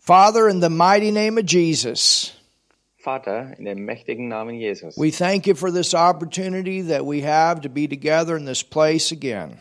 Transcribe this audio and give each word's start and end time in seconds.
Father, 0.00 0.48
in 0.48 0.60
the 0.60 0.70
mighty 0.70 1.10
name 1.10 1.38
of 1.38 1.44
Jesus, 1.44 2.32
Vater, 3.04 3.54
in 3.58 3.64
dem 3.66 3.84
mächtigen 3.84 4.28
Namen 4.28 4.56
Jesus, 4.58 4.96
we 4.96 5.10
thank 5.10 5.46
you 5.46 5.54
for 5.54 5.70
this 5.70 5.94
opportunity 5.94 6.80
that 6.82 7.04
we 7.04 7.20
have 7.22 7.60
to 7.60 7.68
be 7.68 7.86
together 7.86 8.36
in 8.36 8.44
this 8.46 8.62
place 8.62 9.12
again. 9.12 9.58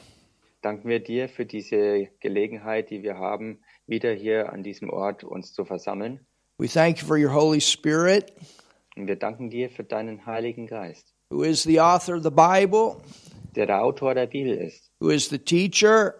danken 0.61 0.89
wir 0.89 0.99
dir 0.99 1.29
für 1.29 1.45
diese 1.45 2.07
Gelegenheit, 2.21 2.89
die 2.89 3.03
wir 3.03 3.17
haben, 3.17 3.59
wieder 3.87 4.13
hier 4.13 4.51
an 4.51 4.63
diesem 4.63 4.89
Ort 4.89 5.23
uns 5.23 5.53
zu 5.53 5.65
versammeln. 5.65 6.19
We 6.57 6.67
thank 6.67 6.99
you 7.01 7.07
for 7.07 7.17
your 7.17 7.33
Holy 7.33 7.61
Spirit, 7.61 8.33
Und 8.97 9.07
wir 9.07 9.15
danken 9.17 9.49
dir 9.49 9.69
für 9.69 9.83
deinen 9.83 10.25
Heiligen 10.25 10.67
Geist, 10.67 11.13
who 11.29 11.43
is 11.43 11.63
the 11.63 11.79
author 11.79 12.15
of 12.15 12.23
the 12.23 12.29
Bible, 12.31 12.97
der 13.55 13.65
der 13.67 13.83
Autor 13.83 14.13
der 14.15 14.27
Bibel 14.27 14.53
ist 14.57 14.89
who 15.01 15.09
is 15.09 15.29
the 15.29 15.37
teacher, 15.39 16.15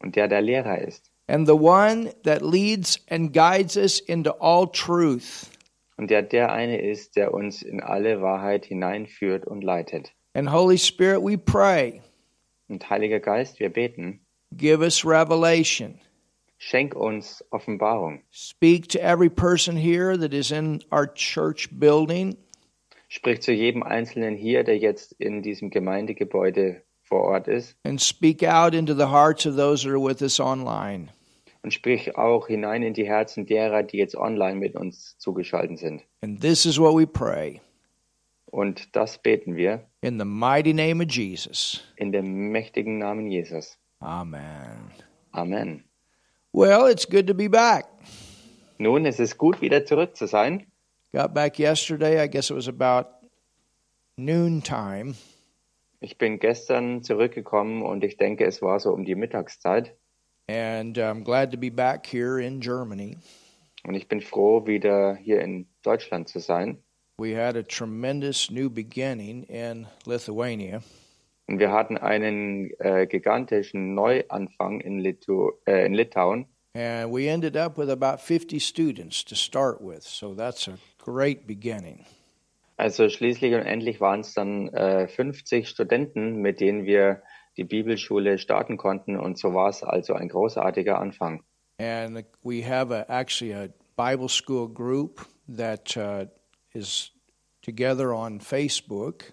und 0.00 0.14
der 0.16 0.28
der 0.28 0.40
Lehrer 0.40 0.78
ist 0.78 1.10
and 1.28 1.46
the 1.46 1.56
one 1.56 2.12
that 2.24 2.42
leads 2.42 2.98
and 3.08 3.32
guides 3.32 3.76
us 3.76 3.98
into 4.00 4.30
all 4.40 4.66
truth. 4.66 5.50
und 5.98 6.10
der 6.10 6.22
der 6.22 6.52
eine 6.52 6.80
ist, 6.80 7.16
der 7.16 7.32
uns 7.32 7.62
in 7.62 7.80
alle 7.80 8.20
Wahrheit 8.20 8.66
hineinführt 8.66 9.46
und 9.46 9.62
leitet. 9.64 10.12
And 10.34 10.50
Holy 10.52 10.76
Spirit, 10.78 11.22
we 11.22 11.38
pray, 11.38 12.02
Und 12.68 12.88
Heiliger 12.90 13.20
Geist, 13.20 13.58
wir 13.60 13.70
beten, 13.70 14.20
give 14.56 14.82
us 14.82 15.04
revelation. 15.04 15.98
schenk 16.58 16.94
uns 16.94 17.42
Offenbarung. 17.50 18.22
Speak 18.30 18.88
to 18.88 18.98
every 19.00 19.30
person 19.30 19.76
here 19.76 20.16
that 20.18 20.32
is 20.34 20.50
in 20.50 20.82
our 20.92 21.06
church 21.06 21.68
building. 21.78 22.36
Sprich 23.08 23.40
zu 23.40 23.52
jedem 23.52 23.82
Einzelnen 23.82 24.34
hier, 24.36 24.64
der 24.64 24.76
jetzt 24.78 25.12
in 25.12 25.40
diesem 25.42 25.70
Gemeindegebäude 25.70 26.82
vor 27.02 27.22
Ort 27.22 27.46
ist. 27.48 27.76
and 27.84 28.00
speak 28.02 28.42
out 28.42 28.74
into 28.74 28.94
the 28.94 29.06
hearts 29.06 29.46
of 29.46 29.56
those 29.56 29.84
that 29.84 29.92
are 29.92 30.00
with 30.02 30.20
us 30.22 30.40
online. 30.40 31.08
Und 31.66 31.72
sprich 31.72 32.16
auch 32.16 32.46
hinein 32.46 32.84
in 32.84 32.94
die 32.94 33.08
Herzen 33.08 33.44
derer, 33.44 33.82
die 33.82 33.96
jetzt 33.96 34.14
online 34.14 34.54
mit 34.54 34.76
uns 34.76 35.18
zugeschaltet 35.18 35.80
sind. 35.80 36.04
And 36.20 36.40
this 36.40 36.64
is 36.64 36.78
what 36.78 36.94
we 36.94 37.08
pray 37.08 37.60
Und 38.52 38.94
das 38.94 39.18
beten 39.18 39.56
wir 39.56 39.84
in 40.00 40.16
the 40.20 40.24
mighty 40.24 40.72
name 40.72 41.02
of 41.04 41.10
Jesus. 41.10 41.82
in 41.96 42.12
dem 42.12 42.52
mächtigen 42.52 42.98
Namen 42.98 43.28
Jesus. 43.32 43.76
Amen. 43.98 44.92
Amen. 45.32 45.82
Well, 46.52 46.88
it's 46.88 47.04
good 47.04 47.26
to 47.26 47.34
be 47.34 47.48
back. 47.50 47.86
Nun, 48.78 49.04
es 49.04 49.18
ist 49.18 49.36
gut, 49.36 49.60
wieder 49.60 49.84
zurück 49.84 50.14
zu 50.14 50.28
sein. 50.28 50.68
Got 51.12 51.34
back 51.34 51.58
yesterday. 51.58 52.22
I 52.24 52.28
guess 52.30 52.48
it 52.48 52.54
was 52.56 52.68
about 52.68 53.08
noontime. 54.16 55.16
Ich 55.98 56.16
bin 56.16 56.38
gestern 56.38 57.02
zurückgekommen 57.02 57.82
und 57.82 58.04
ich 58.04 58.18
denke, 58.18 58.44
es 58.44 58.62
war 58.62 58.78
so 58.78 58.92
um 58.92 59.04
die 59.04 59.16
Mittagszeit. 59.16 59.96
And 60.48 60.96
I'm 60.96 61.24
glad 61.24 61.50
to 61.50 61.56
be 61.56 61.70
back 61.70 62.06
here 62.06 62.38
in 62.38 62.60
Germany. 62.60 63.16
Und 63.84 63.94
ich 63.94 64.06
bin 64.08 64.20
froh, 64.20 64.64
wieder 64.66 65.16
hier 65.16 65.40
in 65.40 65.66
Deutschland 65.82 66.28
zu 66.28 66.38
sein. 66.38 66.78
We 67.18 67.34
had 67.34 67.56
a 67.56 67.62
tremendous 67.62 68.50
new 68.50 68.70
beginning 68.70 69.44
in 69.44 69.86
Lithuania. 70.06 70.82
Und 71.48 71.58
wir 71.58 71.72
hatten 71.72 71.96
einen 71.96 72.70
äh, 72.78 73.06
gigantischen 73.06 73.94
Neuanfang 73.94 74.80
in, 74.80 74.98
Litu 75.00 75.52
äh, 75.66 75.86
in 75.86 75.94
Litauen. 75.94 76.46
And 76.74 77.10
we 77.10 77.28
ended 77.28 77.56
up 77.56 77.78
with 77.78 77.88
about 77.88 78.20
50 78.20 78.60
students 78.60 79.24
to 79.24 79.34
start 79.34 79.80
with. 79.80 80.02
So 80.02 80.34
that's 80.34 80.68
a 80.68 80.78
great 80.98 81.46
beginning. 81.46 82.04
Also 82.76 83.08
schließlich 83.08 83.54
und 83.54 83.62
endlich 83.62 84.00
waren 84.00 84.20
es 84.20 84.34
dann 84.34 84.68
äh, 84.68 85.08
50 85.08 85.68
Studenten, 85.68 86.42
mit 86.42 86.60
denen 86.60 86.84
wir 86.84 87.22
die 87.56 87.64
Bibelschule 87.64 88.38
starten 88.38 88.76
konnten. 88.76 89.18
Und 89.18 89.38
so 89.38 89.54
war 89.54 89.68
es 89.68 89.82
also 89.82 90.14
ein 90.14 90.28
großartiger 90.28 90.98
Anfang. 90.98 91.42
And 91.78 92.24
we 92.42 92.62
have 92.62 92.90
a, 92.90 93.04
actually 93.08 93.54
a 93.54 93.68
Bible 93.96 94.28
school 94.28 94.68
group 94.68 95.26
that 95.48 95.96
uh, 95.96 96.26
is 96.72 97.12
together 97.62 98.14
on 98.14 98.40
Facebook. 98.40 99.32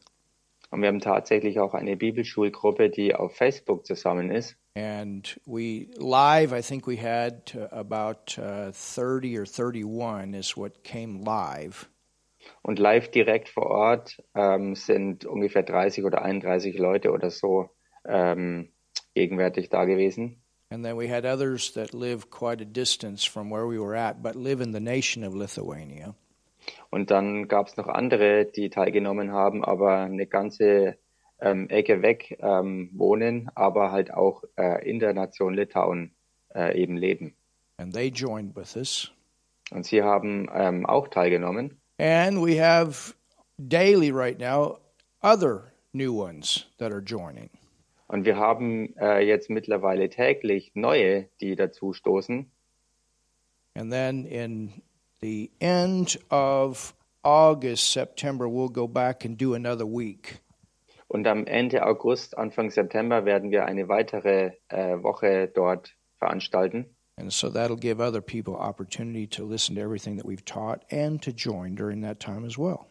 Und 0.72 0.82
wir 0.82 0.88
haben 0.88 1.02
tatsächlich 1.02 1.60
auch 1.60 1.74
eine 1.74 1.96
Bibelschulgruppe, 1.96 2.90
die 2.90 3.14
auf 3.14 3.36
Facebook 3.36 3.86
zusammen 3.86 4.32
ist. 4.32 4.58
And 4.76 5.40
we 5.46 5.88
live, 5.98 6.52
I 6.52 6.62
think 6.62 6.88
we 6.88 6.98
had 6.98 7.54
uh, 7.56 7.68
about 7.72 8.40
uh, 8.40 8.72
30 8.72 9.38
or 9.38 9.46
31 9.46 10.34
is 10.34 10.58
what 10.58 10.84
came 10.84 11.24
live. 11.24 11.88
Und 12.64 12.80
live 12.80 13.10
direkt 13.12 13.50
vor 13.50 13.68
Ort 13.68 14.22
ähm, 14.34 14.76
sind 14.76 15.26
ungefähr 15.26 15.64
30 15.64 16.04
oder 16.06 16.24
31 16.24 16.78
Leute 16.78 17.12
oder 17.12 17.30
so 17.30 17.70
ähm, 18.06 18.70
gegenwärtig 19.14 19.70
da 19.70 19.86
gewesen. 19.86 20.38
And 20.70 20.84
then 20.84 20.98
we 20.98 21.08
had 21.08 21.26
others 21.26 21.72
that 21.74 21.94
live 21.94 22.32
quite 22.32 22.60
a 22.60 22.66
distance 22.66 23.24
from 23.24 23.52
where 23.52 23.68
we 23.68 23.78
were 23.78 23.96
at, 23.96 24.24
but 24.24 24.36
live 24.36 24.60
in 24.60 24.74
the 24.74 24.80
nation 24.80 25.24
of 25.24 25.36
Lithuania. 25.36 26.16
Und 26.90 27.12
dann 27.12 27.48
gab 27.48 27.68
es 27.68 27.78
noch 27.78 27.88
andere, 27.88 28.46
die 28.46 28.70
teilgenommen 28.70 29.32
haben, 29.32 29.64
aber 29.64 29.98
eine 29.98 30.26
ganze 30.26 30.98
ähm, 31.40 31.70
Ecke 31.70 32.02
weg 32.02 32.38
ähm, 32.42 32.90
wohnen, 32.94 33.50
aber 33.54 33.92
halt 33.92 34.14
auch 34.14 34.44
äh, 34.58 34.90
in 34.90 35.00
der 35.00 35.14
Nation 35.14 35.54
Litauen 35.54 36.16
äh, 36.56 36.82
eben 36.82 36.98
leben. 36.98 37.36
And 37.78 37.94
they 37.94 38.08
joined 38.08 38.56
with 38.56 38.76
us. 38.76 39.12
Und 39.72 39.86
sie 39.86 40.04
haben 40.04 40.50
ähm, 40.54 40.86
auch 40.86 41.08
teilgenommen. 41.08 41.80
And 42.00 42.44
we 42.44 42.60
have 42.60 43.14
daily 43.58 44.12
right 44.12 44.40
now 44.40 44.80
other 45.22 45.74
new 45.94 46.14
ones 46.14 46.66
that 46.78 46.92
are 46.92 47.02
joining. 47.02 47.50
Und 48.14 48.26
wir 48.26 48.38
haben 48.38 48.96
äh, 48.98 49.26
jetzt 49.26 49.50
mittlerweile 49.50 50.08
täglich 50.08 50.74
neue, 50.76 51.30
die 51.42 51.56
dazu 51.56 51.94
stoßen. 51.94 52.46
And 53.74 53.92
then 53.92 54.26
in 54.26 54.84
the 55.20 55.50
end 55.60 56.20
of 56.30 56.94
August, 57.24 57.92
September, 57.92 58.46
we'll 58.46 58.72
go 58.72 58.88
back 58.88 59.26
and 59.26 59.42
do 59.42 59.56
another 59.56 59.88
week. 59.88 60.42
Und 61.08 61.26
am 61.26 61.48
Ende 61.48 61.84
August, 61.84 62.38
Anfang 62.38 62.70
September 62.70 63.26
werden 63.26 63.50
wir 63.50 63.66
eine 63.66 63.88
weitere 63.88 64.52
äh, 64.68 65.02
Woche 65.02 65.48
dort 65.48 65.96
veranstalten. 66.20 66.86
And 67.18 67.34
so 67.34 67.50
that'll 67.50 67.80
give 67.80 68.00
other 68.00 68.22
people 68.22 68.54
opportunity 68.54 69.26
to 69.26 69.44
listen 69.44 69.74
to 69.74 69.82
everything 69.82 70.18
that 70.18 70.26
we've 70.28 70.46
taught 70.46 70.86
and 70.92 71.20
to 71.24 71.32
join 71.32 71.74
during 71.74 72.04
that 72.04 72.20
time 72.20 72.46
as 72.46 72.60
well. 72.60 72.86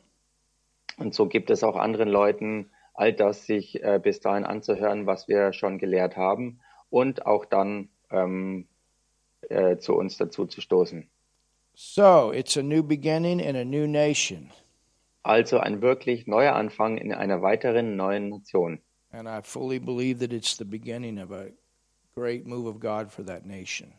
Und 0.96 1.14
so 1.14 1.28
gibt 1.28 1.48
es 1.50 1.62
auch 1.62 1.76
anderen 1.76 2.08
Leuten 2.08 2.71
all 2.94 3.12
das 3.12 3.46
sich 3.46 3.82
äh, 3.82 4.00
bis 4.02 4.20
dahin 4.20 4.44
anzuhören, 4.44 5.06
was 5.06 5.28
wir 5.28 5.52
schon 5.52 5.78
gelehrt 5.78 6.16
haben 6.16 6.60
und 6.90 7.26
auch 7.26 7.44
dann 7.44 7.88
ähm, 8.10 8.66
äh, 9.48 9.78
zu 9.78 9.94
uns 9.94 10.18
dazu 10.18 10.46
zu 10.46 10.60
stoßen. 10.60 11.08
So 11.74 12.32
it's 12.32 12.56
a 12.56 12.62
new 12.62 12.82
beginning 12.82 13.40
in 13.40 13.56
a 13.56 13.64
new 13.64 13.86
nation. 13.86 14.50
Also 15.22 15.58
ein 15.58 15.80
wirklich 15.80 16.26
neuer 16.26 16.54
Anfang 16.54 16.98
in 16.98 17.14
einer 17.14 17.40
weiteren 17.42 17.96
neuen 17.96 18.28
Nation. 18.28 18.80
And 19.10 19.28
I 19.28 19.40
fully 19.42 19.78
believe 19.78 20.18
that 20.20 20.32
it's 20.32 20.56
the 20.56 20.64
beginning 20.64 21.18
of 21.18 21.30
a 21.30 21.46
great 22.14 22.46
move 22.46 22.68
of 22.68 22.80
God 22.80 23.10
for 23.10 23.24
that 23.24 23.46
nation. 23.46 23.92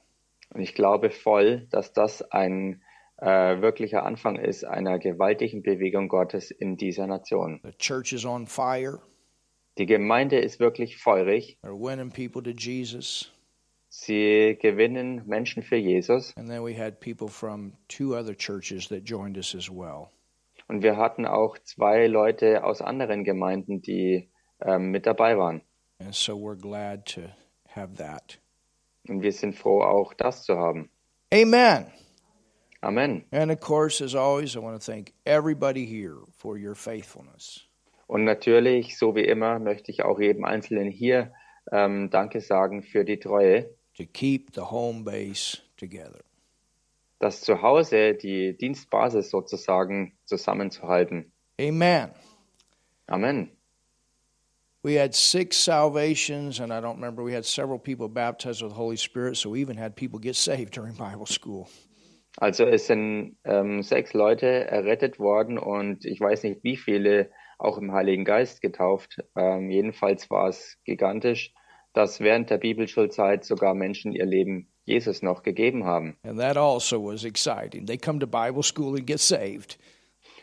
Und 0.53 0.61
ich 0.61 0.75
glaube 0.75 1.09
voll, 1.09 1.67
dass 1.71 1.93
das 1.93 2.21
ein 2.31 2.82
äh, 3.23 3.61
wirklicher 3.61 4.06
Anfang 4.06 4.35
ist 4.35 4.66
einer 4.66 5.00
gewaltigen 5.00 5.63
Bewegung 5.63 6.09
Gottes 6.09 6.51
in 6.51 6.75
dieser 6.75 7.07
Nation. 7.07 7.61
The 7.63 7.72
church 7.78 8.11
is 8.11 8.25
on 8.25 8.47
fire. 8.47 9.00
Die 9.78 9.85
Gemeinde 9.85 10.39
ist 10.39 10.59
wirklich 10.59 10.97
feurig. 10.97 11.57
They're 11.63 11.72
winning 11.73 12.12
people 12.12 12.44
to 12.44 12.51
Jesus. 12.51 13.31
Sie 13.88 14.57
gewinnen 14.62 15.23
Menschen 15.25 15.63
für 15.63 15.78
Jesus. 15.78 16.33
And 16.35 16.50
then 16.50 16.66
we 16.66 16.78
had 16.78 17.00
people 17.00 17.29
from 17.29 17.73
two 17.88 18.13
other 18.13 18.35
churches 18.35 18.89
that 18.89 19.06
joined 19.06 19.38
us 19.38 19.56
as 19.56 19.69
well. 19.69 20.09
Und 20.67 20.83
wir 20.83 20.97
hatten 20.97 21.25
auch 21.25 21.57
zwei 21.59 22.07
Leute 22.07 22.63
aus 22.63 22.81
anderen 22.81 23.23
Gemeinden, 23.23 23.81
die 23.81 24.29
ähm, 24.62 24.91
mit 24.91 25.06
dabei 25.06 25.38
waren. 25.38 25.62
And 26.00 26.13
so 26.13 26.33
we're 26.33 26.59
glad 26.59 27.06
to 27.13 27.22
have 27.69 27.95
that. 27.95 28.39
Und 29.07 29.22
wir 29.22 29.31
sind 29.31 29.56
froh, 29.56 29.81
auch 29.81 30.13
das 30.13 30.44
zu 30.44 30.57
haben. 30.57 30.89
Amen. 31.33 31.91
Amen. 32.83 33.24
And 33.31 33.50
of 33.50 33.59
course, 33.59 34.01
as 34.01 34.13
always, 34.13 34.56
I 34.56 34.59
want 34.59 34.80
to 34.80 34.91
thank 34.91 35.13
everybody 35.25 35.85
here 35.85 36.18
for 36.38 36.57
your 36.57 36.75
faithfulness. 36.75 37.65
Und 38.07 38.25
natürlich, 38.25 38.97
so 38.97 39.15
wie 39.15 39.25
immer, 39.25 39.57
möchte 39.59 39.91
ich 39.91 40.03
auch 40.03 40.19
jedem 40.19 40.44
Einzelnen 40.44 40.91
hier 40.91 41.31
ähm, 41.71 42.09
Danke 42.09 42.41
sagen 42.41 42.83
für 42.83 43.06
die 43.06 43.18
Treue, 43.18 43.69
to 43.95 44.06
keep 44.06 44.53
the 44.53 44.62
home 44.62 45.03
base 45.03 45.59
together. 45.77 46.19
das 47.24 47.41
Zuhause, 47.41 48.15
die 48.15 48.57
Dienstbasis 48.57 49.30
sozusagen 49.30 50.12
zusammenzuhalten. 50.25 51.31
Amen. 51.59 52.12
Amen. 53.07 53.50
We 54.83 54.95
had 54.95 55.15
six 55.15 55.56
salvations, 55.56 56.59
and 56.59 56.74
I 56.74 56.81
don't 56.81 56.95
remember, 56.95 57.24
we 57.24 57.31
had 57.31 57.45
several 57.45 57.80
people 57.80 58.09
baptized 58.09 58.62
with 58.62 58.71
the 58.71 58.77
Holy 58.77 58.97
Spirit, 58.97 59.38
so 59.38 59.51
we 59.51 59.62
even 59.62 59.77
had 59.77 59.95
people 59.95 60.19
get 60.19 60.35
saved 60.35 60.74
during 60.74 60.94
Bible 60.95 61.25
school. 61.25 61.69
Also 62.38 62.65
es 62.65 62.88
sind 62.88 63.38
ähm, 63.44 63.83
sechs 63.83 64.13
Leute 64.13 64.47
errettet 64.47 65.19
worden 65.19 65.57
und 65.59 66.06
ich 66.06 66.19
weiß 66.19 66.44
nicht, 66.44 66.63
wie 66.63 66.77
viele 66.77 67.30
auch 67.59 67.77
im 67.77 67.91
Heiligen 67.91 68.25
Geist 68.25 68.62
getauft. 68.62 69.24
Ähm, 69.35 69.69
jedenfalls 69.69 70.30
war 70.30 70.50
es 70.50 70.77
gigantisch, 70.83 71.53
dass 71.94 72.19
während 72.19 72.50
der 72.50 72.57
Bibelschulzeit 72.57 73.45
sogar 73.45 73.75
Menschen 73.75 74.13
ihr 74.13 74.25
Leben 74.25 74.68
Jesus 74.85 75.21
noch 75.21 75.44
gegeben 75.44 75.85
haben. 75.85 76.18
And 76.24 76.39
that 76.39 76.57
also 76.57 77.03
was 77.03 77.24
exciting. 77.24 77.85
They 77.85 77.97
come 77.97 78.19
to 78.19 78.27
Bible 78.27 78.63
school 78.63 78.97
and 78.97 79.07
get 79.07 79.19
saved. 79.19 79.77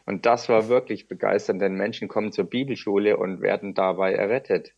Und 0.06 0.26
das 0.26 0.48
war 0.48 0.68
wirklich 0.68 1.08
begeisternd, 1.08 1.60
denn 1.60 1.74
Menschen 1.74 2.08
kommen 2.08 2.32
zur 2.32 2.44
Bibelschule 2.44 3.16
und 3.16 3.42
werden 3.42 3.74
dabei 3.74 4.14
errettet. 4.14 4.72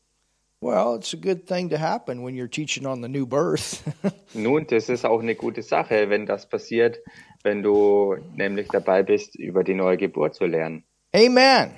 Well, 0.63 0.95
it's 0.95 1.13
a 1.13 1.17
good 1.17 1.45
thing 1.49 1.71
to 1.71 1.77
happen 1.77 2.23
when 2.23 2.37
you're 2.37 2.47
teaching 2.47 2.87
on 2.87 3.01
the 3.01 3.09
new 3.09 3.27
birth. 3.27 3.83
Nun, 4.35 4.65
das 4.69 4.89
ist 4.89 5.05
auch 5.05 5.21
eine 5.21 5.35
gute 5.35 5.63
Sache, 5.63 6.09
wenn 6.09 6.25
das 6.25 6.49
passiert, 6.49 6.99
wenn 7.43 7.65
du 7.65 8.15
nämlich 8.37 8.69
dabei 8.69 9.03
bist, 9.03 9.35
über 9.35 9.65
die 9.65 9.75
neue 9.75 9.97
Geburt 9.97 10.37
zu 10.37 10.47
lernen. 10.47 10.85
Amen. 11.13 11.73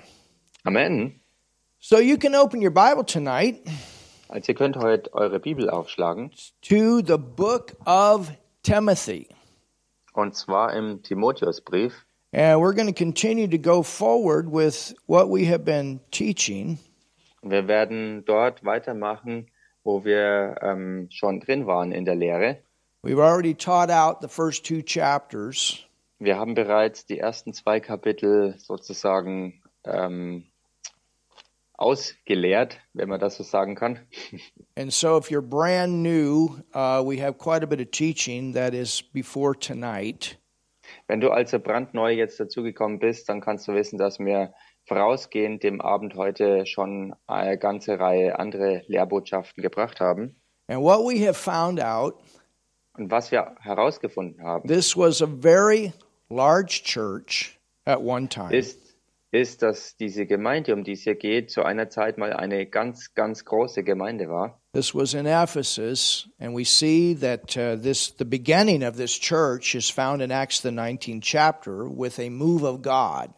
Amen. 0.65 1.19
So 1.81 1.99
you 1.99 2.19
can 2.19 2.35
open 2.35 2.61
your 2.63 2.71
Bible 2.73 3.05
tonight 3.07 3.63
Also 4.29 4.53
ihr 4.53 4.55
könnt 4.55 4.77
heute 4.77 5.13
eure 5.15 5.41
Bibel 5.41 5.71
aufschlagen 5.71 6.31
to 6.63 7.01
the 7.01 7.17
book 7.17 7.73
of 7.87 8.31
Timothy. 8.63 9.29
und 10.13 10.35
zwar 10.37 10.75
im 10.75 11.03
Timotheusbrief. 11.03 12.05
And 12.33 12.61
we're 12.61 12.75
going 12.75 12.87
to 12.87 12.93
continue 12.93 13.49
to 13.49 13.59
go 13.59 13.83
forward 13.83 14.47
with 14.53 14.95
what 15.07 15.31
we 15.31 15.47
have 15.47 15.65
been 15.65 16.01
teaching. 16.11 16.79
Wir 17.45 17.69
werden 17.69 18.25
dort 18.25 18.65
weitermachen, 18.65 19.51
wo 19.83 20.05
wir 20.05 20.57
ähm, 20.63 21.09
schon 21.11 21.41
drin 21.41 21.67
waren 21.67 21.93
in 21.93 22.07
der 22.07 22.15
Lehre. 22.15 22.59
We've 23.03 23.21
already 23.21 23.55
taught 23.55 23.91
out 23.91 24.23
the 24.23 24.29
first 24.29 24.65
two 24.65 24.81
chapters. 24.83 25.87
Wir 26.19 26.39
haben 26.39 26.55
bereits 26.55 27.05
die 27.05 27.19
ersten 27.19 27.53
zwei 27.53 27.81
Kapitel 27.81 28.55
sozusagen 28.57 29.63
ähm, 29.85 30.45
ausgeleert, 31.75 32.81
wenn 32.95 33.11
man 33.11 33.21
das 33.21 33.37
so 33.37 33.43
sagen 33.43 33.75
kann. 33.75 33.99
And 34.79 34.91
so 34.91 35.19
if 35.19 35.31
you're 35.31 35.43
brand 35.43 36.03
new, 36.03 36.63
uh, 36.75 37.03
we 37.05 37.21
have 37.21 37.37
quite 37.37 37.63
a 37.63 37.67
bit 37.67 37.81
of 37.81 37.91
teaching 37.91 38.55
that 38.55 38.73
is 38.73 39.03
before 39.03 39.55
tonight. 39.55 40.39
Wenn 41.09 41.21
du 41.21 41.31
also 41.31 41.59
brandneu 41.59 42.11
jetzt 42.11 42.41
dazugekommen 42.41 42.99
bist, 43.01 43.29
dann 43.29 43.43
kannst 43.43 43.69
du 43.69 43.75
wissen, 43.75 43.99
dass 43.99 44.19
wir 44.19 44.55
vorausgehend 44.87 45.63
dem 45.63 45.81
Abend 45.81 46.15
heute 46.15 46.67
schon 46.67 47.15
eine 47.27 47.59
ganze 47.59 47.99
Reihe 47.99 48.39
andere 48.39 48.83
Lehrbotschaften 48.87 49.63
gebracht 49.63 50.01
haben. 50.01 50.37
And 50.69 50.81
what 50.83 51.01
we 51.01 51.27
have 51.27 51.35
found 51.35 51.83
out, 51.83 52.15
Und 52.97 53.11
was 53.11 53.31
wir 53.31 53.55
herausgefunden 53.61 54.43
haben, 54.45 54.69
this 54.69 54.97
was 54.97 55.21
a 55.21 55.27
very 55.27 55.93
large 56.29 56.83
church 56.85 57.59
at 57.85 58.01
one 58.01 58.29
time. 58.29 58.55
ist, 58.55 58.81
ist, 59.31 59.63
dass 59.63 59.97
diese 59.97 60.27
Gemeinde, 60.27 60.73
um 60.73 60.85
die 60.85 60.93
es 60.93 61.03
hier 61.03 61.17
geht, 61.17 61.51
zu 61.51 61.65
einer 61.65 61.91
Zeit 61.91 62.19
mal 62.19 62.33
eine 62.33 62.67
ganz, 62.67 63.15
ganz 63.15 63.45
große 63.45 63.83
Gemeinde 63.83 64.29
war. 64.29 64.61
This 64.75 64.95
was 64.95 65.13
in 65.15 65.27
Ephesus, 65.27 66.29
and 66.39 66.57
we 66.57 66.65
see 66.65 67.15
that 67.17 67.57
uh, 67.57 67.77
this 67.77 68.15
the 68.17 68.25
beginning 68.25 68.85
of 68.85 68.97
this 68.97 69.19
church 69.19 69.75
is 69.75 69.91
found 69.91 70.23
in 70.23 70.31
Acts 70.31 70.61
the 70.63 70.71
19th 70.71 71.23
chapter 71.23 71.89
with 71.89 72.19
a 72.19 72.31
move 72.31 72.65
of 72.65 72.83
God. 72.83 73.31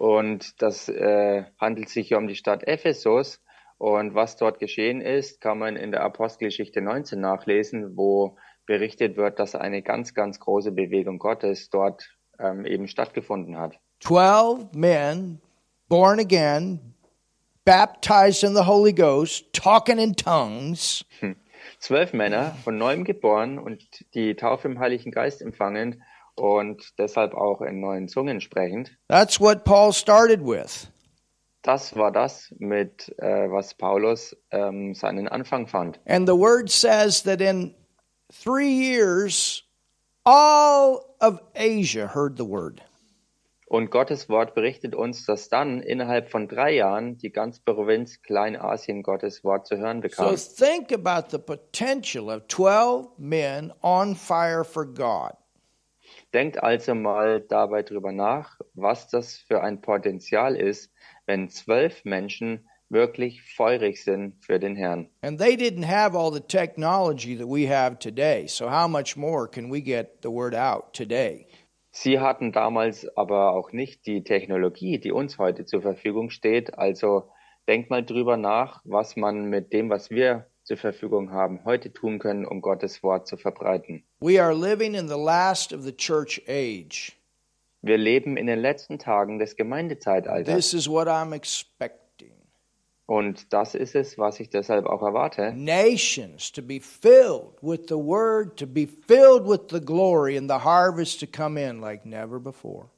Und 0.00 0.62
das 0.62 0.88
äh, 0.88 1.44
handelt 1.60 1.90
sich 1.90 2.08
hier 2.08 2.16
um 2.16 2.26
die 2.26 2.34
Stadt 2.34 2.66
Ephesus. 2.66 3.42
Und 3.76 4.14
was 4.14 4.38
dort 4.38 4.58
geschehen 4.58 5.02
ist, 5.02 5.42
kann 5.42 5.58
man 5.58 5.76
in 5.76 5.90
der 5.90 6.02
Apostelgeschichte 6.02 6.80
19 6.80 7.20
nachlesen, 7.20 7.98
wo 7.98 8.38
berichtet 8.64 9.18
wird, 9.18 9.38
dass 9.38 9.54
eine 9.54 9.82
ganz, 9.82 10.14
ganz 10.14 10.40
große 10.40 10.72
Bewegung 10.72 11.18
Gottes 11.18 11.68
dort 11.68 12.16
ähm, 12.38 12.64
eben 12.64 12.88
stattgefunden 12.88 13.58
hat. 13.58 13.78
12 14.00 14.72
men 14.72 15.42
born 15.90 16.18
again, 16.18 16.94
baptized 17.66 18.42
in 18.42 18.54
the 18.54 18.64
Holy 18.64 18.94
Ghost, 18.94 19.52
talking 19.52 19.98
in 19.98 20.16
tongues. 20.16 21.04
Zwölf 21.78 22.14
Männer 22.14 22.56
von 22.64 22.78
neuem 22.78 23.04
geboren 23.04 23.58
und 23.58 23.84
die 24.14 24.34
Taufe 24.34 24.66
im 24.66 24.78
Heiligen 24.78 25.10
Geist 25.10 25.42
empfangen 25.42 26.02
und 26.36 26.82
deshalb 26.98 27.34
auch 27.34 27.60
in 27.60 27.80
neuen 27.80 28.08
Zungen 28.08 28.40
sprechend. 28.40 28.96
That's 29.08 29.40
what 29.40 29.64
Paul 29.64 29.92
started 29.92 30.40
with. 30.42 30.90
Das 31.62 31.94
war 31.94 32.10
das, 32.10 32.54
mit 32.58 33.14
äh, 33.18 33.50
was 33.50 33.74
Paulus 33.74 34.34
ähm, 34.50 34.94
seinen 34.94 35.28
Anfang 35.28 35.66
fand. 35.66 36.00
And 36.06 36.26
the 36.26 36.34
word 36.34 36.70
says 36.70 37.22
that 37.24 37.40
in 37.42 37.74
three 38.32 38.70
years, 38.70 39.62
all 40.24 41.16
of 41.20 41.38
Asia 41.54 42.14
heard 42.14 42.38
the 42.38 42.46
word. 42.48 42.80
Und 43.66 43.92
Gottes 43.92 44.28
Wort 44.28 44.56
berichtet 44.56 44.96
uns, 44.96 45.26
dass 45.26 45.48
dann 45.48 45.80
innerhalb 45.80 46.28
von 46.28 46.48
drei 46.48 46.72
Jahren 46.74 47.18
die 47.18 47.30
ganze 47.30 47.60
Provinz 47.62 48.20
Kleinasien 48.20 49.04
Gottes 49.04 49.44
Wort 49.44 49.68
zu 49.68 49.76
hören 49.76 49.98
So 49.98 50.08
bekam. 50.08 50.34
think 50.36 50.92
about 50.92 51.28
the 51.30 51.38
potential 51.38 52.30
of 52.30 52.48
12 52.48 53.06
men 53.18 53.72
on 53.80 54.16
fire 54.16 54.64
for 54.64 54.84
God. 54.84 55.34
Denkt 56.32 56.62
also 56.62 56.94
mal 56.94 57.40
dabei 57.40 57.82
drüber 57.82 58.12
nach, 58.12 58.60
was 58.74 59.08
das 59.08 59.36
für 59.36 59.62
ein 59.62 59.80
Potenzial 59.80 60.54
ist, 60.54 60.92
wenn 61.26 61.48
zwölf 61.48 62.04
Menschen 62.04 62.68
wirklich 62.88 63.42
feurig 63.42 64.02
sind 64.02 64.34
für 64.44 64.58
den 64.58 64.76
Herrn. 64.76 65.08
And 65.22 65.40
they 65.40 65.54
didn't 65.56 65.86
have 65.86 66.16
all 66.16 66.32
the 66.32 66.40
technology 66.40 67.36
that 67.36 67.48
we 67.48 67.68
have 67.68 67.98
today. 67.98 68.46
So, 68.46 68.70
how 68.70 68.88
much 68.88 69.16
more 69.16 69.48
can 69.48 69.70
we 69.72 69.80
get 69.80 70.22
the 70.22 70.30
word 70.30 70.54
out 70.54 70.92
today? 70.92 71.46
Sie 71.92 72.20
hatten 72.20 72.52
damals 72.52 73.06
aber 73.16 73.52
auch 73.52 73.72
nicht 73.72 74.06
die 74.06 74.22
Technologie, 74.22 74.98
die 74.98 75.10
uns 75.10 75.38
heute 75.38 75.64
zur 75.64 75.82
Verfügung 75.82 76.30
steht. 76.30 76.78
Also 76.78 77.30
denkt 77.66 77.90
mal 77.90 78.04
drüber 78.04 78.36
nach, 78.36 78.80
was 78.84 79.16
man 79.16 79.46
mit 79.46 79.72
dem, 79.72 79.90
was 79.90 80.10
wir 80.10 80.46
zur 80.70 80.76
Verfügung 80.76 81.32
haben, 81.32 81.64
heute 81.64 81.92
tun 81.92 82.20
können, 82.20 82.46
um 82.46 82.60
Gottes 82.60 83.02
Wort 83.02 83.26
zu 83.26 83.36
verbreiten. 83.36 84.04
We 84.20 84.40
are 84.40 84.54
living 84.54 84.94
in 84.94 85.08
the 85.08 85.18
last 85.18 85.72
of 85.72 85.82
the 85.82 85.92
church 85.92 86.40
age. 86.46 87.16
Wir 87.82 87.98
leben 87.98 88.36
in 88.36 88.46
den 88.46 88.60
letzten 88.60 89.00
Tagen 89.00 89.40
des 89.40 89.56
Gemeindezeitalters. 89.56 90.54
This 90.54 90.72
is 90.72 90.88
what 90.88 91.08
I'm 91.08 91.34
expecting. 91.34 92.30
Und 93.06 93.52
das 93.52 93.74
ist 93.74 93.96
es, 93.96 94.16
was 94.16 94.38
ich 94.38 94.48
deshalb 94.48 94.86
auch 94.86 95.02
erwarte. 95.02 95.52
Nations 95.56 96.52
to 96.52 96.62
be 96.62 96.78
filled 96.78 97.56
with 97.62 97.88
the 97.88 97.96
word, 97.96 98.56
to 98.56 98.66
be 98.68 98.86
filled 98.86 99.48
with 99.48 99.62
the 99.70 99.84
glory, 99.84 100.38
and 100.38 100.48
the 100.48 100.60
harvest 100.62 101.18
to 101.18 101.26
come 101.26 101.60
in 101.60 101.80
like 101.80 102.06
never 102.06 102.38
before. 102.38 102.90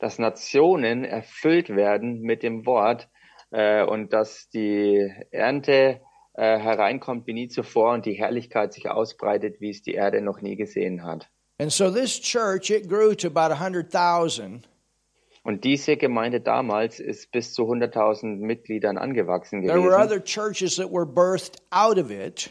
Dass 0.00 0.18
Nationen 0.18 1.04
erfüllt 1.04 1.68
werden 1.68 2.22
mit 2.22 2.42
dem 2.42 2.66
Wort 2.66 3.08
äh, 3.52 3.84
und 3.84 4.12
dass 4.12 4.48
die 4.48 5.08
Ernte 5.30 6.00
äh, 6.34 6.58
hereinkommt 6.58 7.26
wie 7.26 7.32
nie 7.32 7.48
zuvor 7.48 7.92
und 7.94 8.06
die 8.06 8.14
Herrlichkeit 8.14 8.72
sich 8.72 8.90
ausbreitet, 8.90 9.60
wie 9.60 9.70
es 9.70 9.82
die 9.82 9.94
Erde 9.94 10.20
noch 10.20 10.40
nie 10.40 10.56
gesehen 10.56 11.02
hat. 11.04 11.28
And 11.58 11.70
so 11.72 11.90
this 11.90 12.20
church, 12.20 12.70
it 12.70 12.88
grew 12.88 13.14
to 13.14 13.28
about 13.28 13.54
100,000. 13.54 14.68
Und 15.44 15.62
diese 15.64 15.96
Gemeinde 15.96 16.40
damals 16.40 17.00
ist 17.00 17.30
bis 17.30 17.52
zu 17.52 17.64
100.000 17.64 18.38
Mitgliedern 18.38 18.96
angewachsen 18.98 19.62
There 19.62 19.78
were 19.78 19.90
gewesen. 19.90 20.02
other 20.02 20.24
churches 20.24 20.76
that 20.76 20.90
were 20.90 21.06
birthed 21.06 21.58
out 21.70 21.98
of 21.98 22.10
it. 22.10 22.50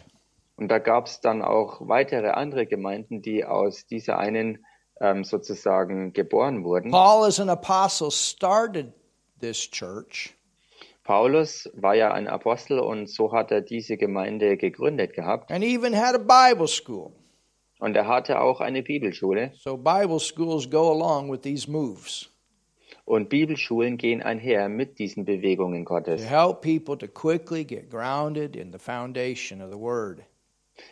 Und 0.56 0.70
da 0.70 0.78
gab 0.78 1.08
es 1.08 1.20
dann 1.20 1.42
auch 1.42 1.82
weitere 1.88 2.30
andere 2.30 2.68
Gemeinden, 2.68 3.22
die 3.24 3.44
aus 3.44 3.88
dieser 3.88 4.20
einen 4.20 4.64
ähm, 5.02 5.24
sozusagen 5.24 6.14
geboren 6.14 6.64
wurden. 6.64 6.92
Paul, 6.92 7.26
as 7.26 7.40
an 7.40 7.50
apostle, 7.50 8.12
started 8.12 8.94
this 9.42 9.58
church. 9.70 10.36
Paulus 11.04 11.70
war 11.76 11.96
ja 11.96 12.14
ein 12.14 12.28
Apostel 12.28 12.80
und 12.80 13.10
so 13.10 13.32
hat 13.34 13.52
er 13.52 13.62
diese 13.62 13.98
Gemeinde 13.98 14.56
gegründet 14.58 15.14
gehabt. 15.14 15.52
and 15.52 15.64
even 15.64 15.94
had 15.96 16.16
a 16.16 16.18
Bible 16.18 16.68
school. 16.68 17.12
Und 17.80 17.96
er 17.98 18.08
hatte 18.08 18.40
auch 18.40 18.62
eine 18.62 18.82
Bibelschule. 18.82 19.52
So 19.56 19.76
Bible 19.78 20.20
schools 20.20 20.70
go 20.70 20.92
along 20.92 21.30
with 21.32 21.42
these 21.42 21.70
moves 21.70 22.30
Und 23.06 23.28
Bibelschulen 23.28 23.98
gehen 23.98 24.22
einher 24.24 24.70
mit 24.70 24.98
diesen 24.98 25.26
Bewegungen 25.26 25.84
to 25.84 25.94
Gottes. 25.94 26.24
help 26.30 26.62
people 26.62 26.98
to 26.98 27.08
quickly 27.08 27.66
get 27.66 27.90
grounded 27.90 28.56
in 28.56 28.72
the 28.72 28.80
foundation 28.80 29.62
of 29.62 29.70
the 29.72 29.78
Word. 29.78 30.22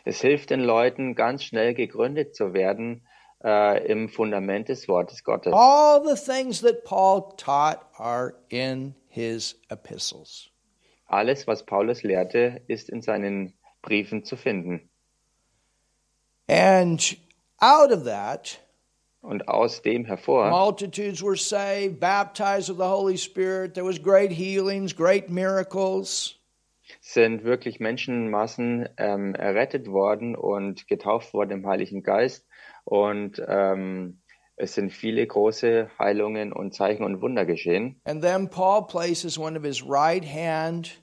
Es 0.04 0.20
hilft 0.20 0.50
den 0.50 0.60
Leuten, 0.60 1.16
ganz 1.16 1.46
schnell 1.46 1.74
gegründet 1.74 2.36
zu 2.36 2.54
werden 2.54 3.08
äh, 3.44 3.84
im 3.88 4.10
Fundament 4.10 4.68
des 4.68 4.90
Wortes 4.90 5.24
Gottes. 5.24 5.54
All 5.54 6.02
the 6.06 6.16
things 6.22 6.60
that 6.62 6.84
Paul 6.84 7.30
taught 7.38 7.80
are 7.98 8.34
in 8.50 8.94
his 9.12 9.56
epistles. 9.70 10.50
Alles, 11.06 11.46
was 11.46 11.66
Paulus 11.66 12.04
lehrte, 12.04 12.62
ist 12.68 12.90
in 12.90 13.02
seinen 13.02 13.54
Briefen 13.82 14.24
zu 14.24 14.38
finden. 14.38 14.90
And 16.48 17.18
out 17.60 17.92
of 17.92 18.06
that, 18.06 18.60
Und 19.22 19.48
aus 19.48 19.82
dem 19.82 20.06
hervor 20.06 20.50
multitudes 20.50 21.22
were 21.22 21.36
saved, 21.36 22.00
baptized 22.00 22.70
with 22.70 22.78
the 22.78 22.90
Holy 22.90 23.18
Spirit. 23.18 23.76
There 23.76 23.86
was 23.86 24.00
great 24.00 24.32
healings, 24.32 24.96
great 24.96 25.30
miracles. 25.30 26.38
sind 27.02 27.44
wirklich 27.44 27.80
Menschenmassen 27.80 28.90
ähm, 28.98 29.36
errettet 29.36 29.88
worden 29.88 30.36
und 30.36 30.88
getauft 30.88 31.34
worden 31.34 31.52
im 31.52 31.68
Heiligen 31.68 32.04
Geist. 32.04 32.48
Und 32.84 33.42
ähm, 33.48 34.21
es 34.62 34.76
sind 34.76 34.94
viele 34.94 35.26
große 35.26 35.90
Heilungen 35.98 36.54
und 36.54 36.74
Zeichen 36.74 37.04
und 37.04 37.22
Wunder 37.22 37.46
geschehen. 37.46 38.00
And 38.06 38.22
then 38.22 38.48
Paul 38.48 38.86
places 38.86 39.38
one 39.38 39.58
of 39.58 39.64
his 39.64 39.84
right 39.84 40.24
hand 40.24 41.02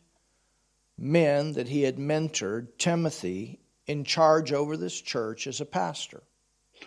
men 0.96 1.54
that 1.54 1.68
he 1.68 1.82
had 1.82 1.98
mentored, 1.98 2.78
Timothy, 2.78 3.60
in 3.86 4.04
charge 4.04 4.52
over 4.52 4.76
this 4.76 5.00
church 5.00 5.46
as 5.46 5.60
a 5.60 5.64
pastor. 5.64 6.22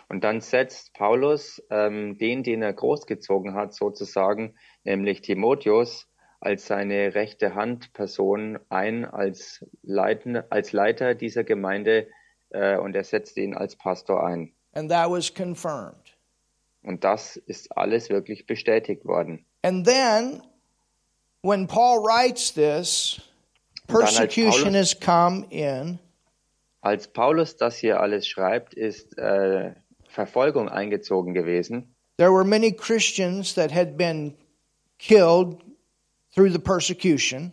Und 0.08 0.24
dann 0.24 0.40
setzt 0.40 0.94
Paulus 0.94 1.62
ähm, 1.70 2.16
den, 2.16 2.42
den 2.42 2.62
er 2.62 2.72
großgezogen 2.72 3.54
hat, 3.54 3.74
sozusagen, 3.74 4.54
nämlich 4.84 5.20
Timotheus, 5.20 6.08
als 6.40 6.66
seine 6.66 7.14
rechte 7.14 7.54
Handperson 7.54 8.58
ein, 8.70 9.04
als, 9.04 9.64
Leiten, 9.82 10.42
als 10.50 10.72
Leiter 10.72 11.14
dieser 11.14 11.44
Gemeinde 11.44 12.08
äh, 12.50 12.78
und 12.78 12.96
er 12.96 13.04
setzt 13.04 13.36
ihn 13.36 13.54
als 13.54 13.76
Pastor 13.76 14.26
ein. 14.26 14.54
And 14.74 14.90
that 14.90 15.10
was 15.10 15.32
confirmed. 15.32 16.01
Und 16.82 17.04
das 17.04 17.36
ist 17.36 17.76
alles 17.76 18.10
wirklich 18.10 18.46
bestätigt 18.46 19.04
worden. 19.04 19.44
And 19.62 19.86
then, 19.86 20.42
when 21.42 21.66
Paul 21.66 21.98
writes 22.02 22.52
this, 22.52 23.20
Und 23.88 23.94
dann 23.94 24.02
als 24.02 24.14
persecution 24.16 24.72
Paulus- 24.72 24.76
has 24.76 25.00
come 25.00 25.46
in. 25.50 25.98
Als 26.80 27.06
Paulus 27.06 27.56
das 27.56 27.76
hier 27.76 28.00
alles 28.00 28.26
schreibt, 28.26 28.74
ist 28.74 29.16
äh, 29.16 29.72
Verfolgung 30.08 30.68
eingezogen 30.68 31.32
gewesen. 31.34 31.94
There 32.18 32.32
were 32.32 32.44
many 32.44 32.72
Christians 32.72 33.54
that 33.54 33.72
had 33.72 33.96
been 33.96 34.34
killed 34.98 35.58
through 36.34 36.50
the 36.52 36.58
persecution. 36.58 37.52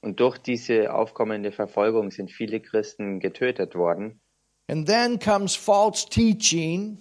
Und 0.00 0.20
durch 0.20 0.38
diese 0.38 0.92
aufkommende 0.92 1.50
Verfolgung 1.52 2.10
sind 2.10 2.30
viele 2.30 2.60
Christen 2.60 3.20
getötet 3.20 3.74
worden. 3.74 4.20
And 4.68 4.86
then 4.86 5.18
comes 5.18 5.54
false 5.56 6.06
teaching 6.08 6.98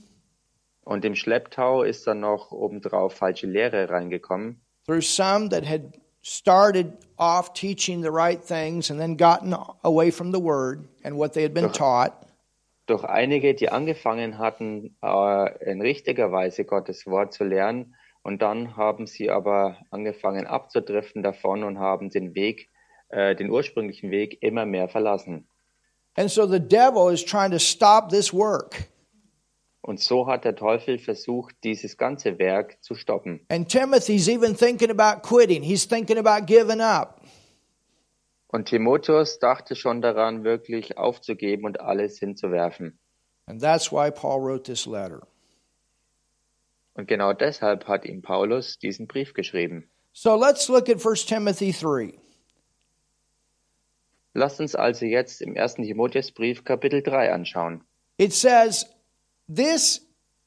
Und 0.83 1.05
im 1.05 1.15
Schlepptau 1.15 1.83
ist 1.83 2.05
dann 2.07 2.19
noch 2.19 2.51
obendrauf 2.51 3.13
falsche 3.13 3.47
Lehre 3.47 3.89
reingekommen. 3.89 4.63
through 4.85 5.01
some 5.01 5.49
that 5.49 5.63
had 5.63 5.97
started 6.21 6.97
off 7.17 7.53
teaching 7.53 8.01
the 8.01 8.11
right 8.11 8.43
things 8.43 8.89
and 8.89 8.99
then 8.99 9.15
gotten 9.15 9.55
away 9.83 10.11
from 10.11 10.31
the 10.31 10.39
word 10.39 10.87
and 11.03 11.17
what 11.17 11.33
they 11.33 11.43
had 11.43 11.53
been 11.53 11.65
Doch. 11.65 11.73
taught. 11.73 12.13
Durch 12.85 13.05
einige, 13.05 13.53
die 13.53 13.69
angefangen 13.69 14.37
hatten, 14.37 14.97
äh, 15.01 15.71
in 15.71 15.81
richtiger 15.81 16.33
Weise 16.33 16.65
Gottes 16.65 17.07
Wort 17.07 17.33
zu 17.33 17.45
lernen. 17.45 17.95
Und 18.23 18.41
dann 18.41 18.75
haben 18.75 19.07
sie 19.07 19.29
aber 19.29 19.77
angefangen 19.89 20.47
abzudriften 20.47 21.23
davon 21.23 21.63
und 21.63 21.79
haben 21.79 22.09
den 22.09 22.35
Weg, 22.35 22.69
äh, 23.09 23.35
den 23.35 23.49
ursprünglichen 23.49 24.11
Weg 24.11 24.41
immer 24.41 24.65
mehr 24.65 24.89
verlassen. 24.89 25.47
And 26.15 26.29
so 26.29 26.45
the 26.45 26.59
devil 26.59 27.11
is 27.11 27.23
trying 27.23 27.51
to 27.51 27.59
stop 27.59 28.09
this 28.09 28.33
work. 28.33 28.89
Und 29.85 29.99
so 29.99 30.27
hat 30.27 30.45
der 30.45 30.55
Teufel 30.55 30.97
versucht, 30.97 31.55
dieses 31.65 31.97
ganze 31.97 32.39
Werk 32.39 32.81
zu 32.81 32.95
stoppen. 32.95 33.45
And 33.49 33.67
Timothy's 33.69 34.29
even 34.29 34.55
thinking 34.55 34.89
about 34.89 35.27
quitting. 35.27 35.61
He's 35.61 35.85
thinking 35.85 36.17
about 36.17 36.45
giving 36.45 36.79
up. 36.79 37.21
Und 38.47 38.69
Timotheus 38.69 39.39
dachte 39.39 39.75
schon 39.75 40.01
daran, 40.01 40.45
wirklich 40.45 40.97
aufzugeben 40.97 41.65
und 41.65 41.81
alles 41.81 42.17
hinzuwerfen. 42.17 42.97
And 43.45 43.61
that's 43.61 43.91
why 43.91 44.09
Paul 44.09 44.39
wrote 44.41 44.63
this 44.63 44.85
letter. 44.85 45.27
Und 46.93 47.09
genau 47.09 47.33
deshalb 47.33 47.85
hat 47.85 48.05
ihm 48.05 48.21
Paulus 48.21 48.79
diesen 48.79 49.07
Brief 49.07 49.33
geschrieben. 49.33 49.89
So 50.13 50.37
let's 50.37 50.69
look 50.69 50.87
at 50.87 51.05
1 51.05 51.25
Timothy 51.25 51.73
3. 51.73 52.13
Lasst 54.33 54.61
uns 54.61 54.75
also 54.75 55.05
jetzt 55.05 55.41
im 55.41 55.57
1. 55.57 55.75
Timotheusbrief 55.75 56.63
Kapitel 56.63 57.03
3 57.03 57.33
anschauen. 57.33 57.83
It 58.17 58.31
says, 58.31 58.85
This 59.47 60.01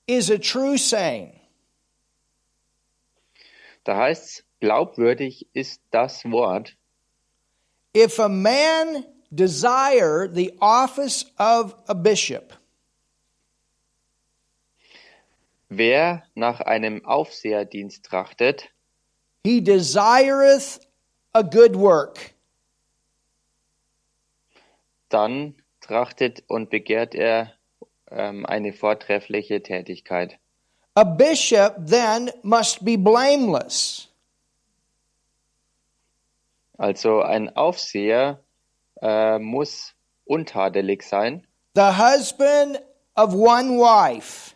is 0.06 0.30
a 0.30 0.38
true 0.38 0.78
saying. 0.78 1.32
Da 3.84 3.96
heißt's, 3.96 4.42
glaubwürdig 4.60 5.46
ist 5.52 5.80
das 5.90 6.24
Wort, 6.24 6.74
If 7.94 8.18
a 8.18 8.28
man 8.28 9.06
desire 9.32 10.28
the 10.28 10.52
office 10.60 11.24
of 11.38 11.74
a 11.88 11.94
bishop, 11.94 12.52
wer 15.68 16.24
nach 16.34 16.60
einem 16.60 17.04
Aufseherdienst 17.04 18.04
trachtet, 18.04 18.68
he 19.44 19.60
desireth 19.60 20.80
a 21.32 21.42
good 21.42 21.76
work. 21.76 22.34
dann 25.08 25.54
trachtet 25.80 26.42
und 26.48 26.68
begehrt 26.70 27.14
er 27.14 27.52
ähm, 28.10 28.46
eine 28.46 28.72
vortreffliche 28.72 29.62
Tätigkeit. 29.62 30.38
A 30.94 31.04
bishop 31.04 31.74
then 31.86 32.30
must 32.42 32.84
be 32.84 32.96
blameless, 32.96 34.08
Also 36.78 37.22
ein 37.22 37.54
Aufseher 37.56 38.40
äh, 39.02 39.38
muss 39.38 39.94
untadelig 40.24 41.02
sein. 41.02 41.46
the 41.74 41.92
husband 41.98 42.78
of 43.14 43.34
one 43.34 43.78
wife, 43.78 44.54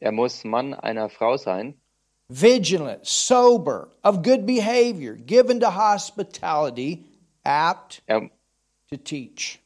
Er 0.00 0.12
muss 0.12 0.44
Mann 0.44 0.74
einer 0.74 1.08
Frau 1.10 1.36
sein, 1.36 1.74
vigilant, 2.28 3.04
sober, 3.04 3.88
of 4.04 4.22
good 4.22 4.46
behavior, 4.46 5.14
given 5.14 5.58
to 5.60 5.70
hospitality, 5.70 7.04
apt 7.44 8.02
er, 8.06 8.30
to 8.90 8.96
teach. 8.96 9.60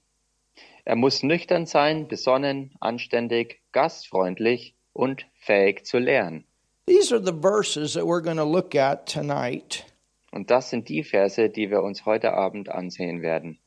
Er 0.85 0.97
muss 0.97 1.23
nüchtern 1.23 1.67
sein, 1.67 2.09
besonnen, 2.09 2.75
anständig, 2.81 3.61
gastfreundlich 3.73 4.75
und 4.93 5.27
fähig 5.35 5.87
zu 5.87 5.99
lernen. 5.99 6.45
These 6.87 7.15
are 7.15 7.25
the 7.25 7.33
verses 7.33 7.95
that 7.95 8.05
we're 8.05 8.23
going 8.23 8.39
to 8.39 8.45
look 8.45 8.75
at 8.75 9.07
tonight. 9.07 9.85
Und 10.33 10.51
das 10.51 10.71
sind 10.71 10.89
die 10.89 11.05
Verse, 11.05 11.49
die 11.51 11.71
wir 11.71 11.83
uns 11.83 12.05
heute 12.07 12.33
Abend 12.33 12.69
ansehen 12.69 13.23
werden. 13.23 13.59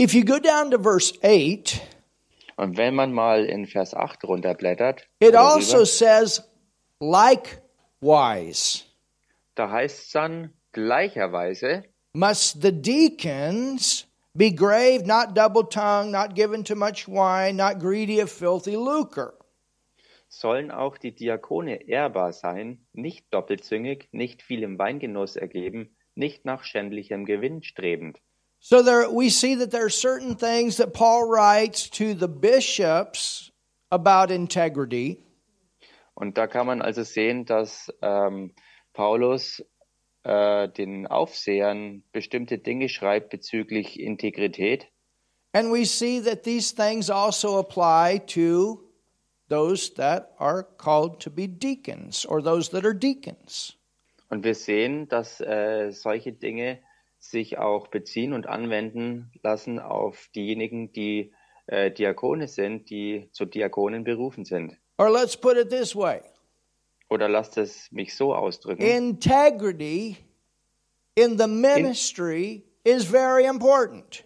If 0.00 0.14
you 0.14 0.24
go 0.24 0.38
down 0.38 0.70
to 0.70 0.82
verse 0.82 1.14
8, 1.22 1.80
Und 2.56 2.76
wenn 2.76 2.94
man 2.96 3.12
mal 3.12 3.44
in 3.44 3.66
Vers 3.66 3.94
8 3.94 4.24
runterblättert, 4.24 5.06
it 5.20 5.36
also 5.36 5.76
rüber, 5.76 5.86
says, 5.86 6.42
likewise, 6.98 8.82
da 9.54 9.70
heißt 9.70 10.06
es 10.06 10.10
dann 10.10 10.52
gleicherweise, 10.72 11.84
must 12.14 12.60
the 12.62 12.72
deacons 12.72 14.07
be 14.38 14.50
grave, 14.50 15.04
not 15.04 15.34
double 15.34 15.64
tongued, 15.64 16.12
not 16.12 16.34
given 16.34 16.64
to 16.64 16.74
much 16.74 17.06
wine, 17.06 17.56
not 17.56 17.78
greedy 17.78 18.20
of 18.20 18.30
filthy 18.30 18.76
lucre. 18.76 19.34
sollen 20.28 20.70
auch 20.70 20.98
die 20.98 21.14
Diakone 21.14 21.88
ehrbar 21.88 22.32
sein, 22.32 22.86
nicht 22.92 23.32
doppelzüngig, 23.32 24.08
nicht 24.12 24.42
viel 24.42 24.62
im 24.62 24.78
Weingenuss 24.78 25.36
ergeben, 25.36 25.96
nicht 26.14 26.44
nach 26.44 26.64
schändlichem 26.64 27.24
Gewinn 27.24 27.62
strebend. 27.62 28.18
So 28.60 28.82
there 28.82 29.08
we 29.08 29.30
see 29.30 29.54
that 29.54 29.70
there 29.70 29.84
are 29.84 29.90
certain 29.90 30.36
things 30.36 30.76
that 30.78 30.92
Paul 30.92 31.28
writes 31.28 31.88
to 31.90 32.14
the 32.14 32.28
bishops 32.28 33.52
about 33.90 34.32
integrity. 34.32 35.24
Und 36.14 36.36
da 36.36 36.48
kann 36.48 36.66
man 36.66 36.82
also 36.82 37.04
sehen, 37.04 37.44
dass 37.44 37.92
ähm, 38.02 38.52
Paulus 38.92 39.64
äh, 40.24 40.68
den 40.68 41.06
Aufsehern 41.06 42.02
bestimmte 42.12 42.58
Dinge 42.58 42.88
schreibt 42.88 43.30
bezüglich 43.30 44.00
Integrität. 44.00 44.88
And 45.52 45.72
we 45.72 45.84
see 45.86 46.20
that 46.20 46.42
these 46.42 46.74
things 46.74 47.10
also 47.10 47.58
apply 47.58 48.20
to 48.34 48.84
those 49.48 49.94
that 49.94 50.34
are 50.38 50.62
called 50.62 51.20
to 51.20 51.30
be 51.30 51.48
deacons 51.48 52.26
or 52.26 52.42
those 52.42 52.70
that 52.70 52.84
are 52.84 52.94
deacons. 52.94 53.74
Und 54.28 54.44
wir 54.44 54.54
sehen, 54.54 55.08
dass 55.08 55.40
äh, 55.40 55.90
solche 55.90 56.32
Dinge 56.32 56.80
sich 57.18 57.58
auch 57.58 57.88
beziehen 57.88 58.34
und 58.34 58.46
anwenden 58.46 59.32
lassen 59.42 59.78
auf 59.78 60.28
diejenigen, 60.34 60.92
die 60.92 61.32
äh, 61.66 61.90
Diakone 61.90 62.46
sind, 62.46 62.90
die 62.90 63.28
zu 63.32 63.46
Diakonen 63.46 64.04
berufen 64.04 64.44
sind. 64.44 64.76
Or 64.98 65.10
let's 65.10 65.36
put 65.36 65.56
it 65.56 65.70
this 65.70 65.96
way 65.96 66.20
Oder 67.10 67.28
lasst 67.28 67.56
es 67.56 67.90
mich 67.90 68.14
so 68.14 68.34
ausdrücken. 68.34 68.82
integrity 68.82 70.16
in 71.14 71.38
the 71.38 71.46
ministry 71.46 72.64
is 72.84 73.04
very 73.04 73.46
important. 73.46 74.24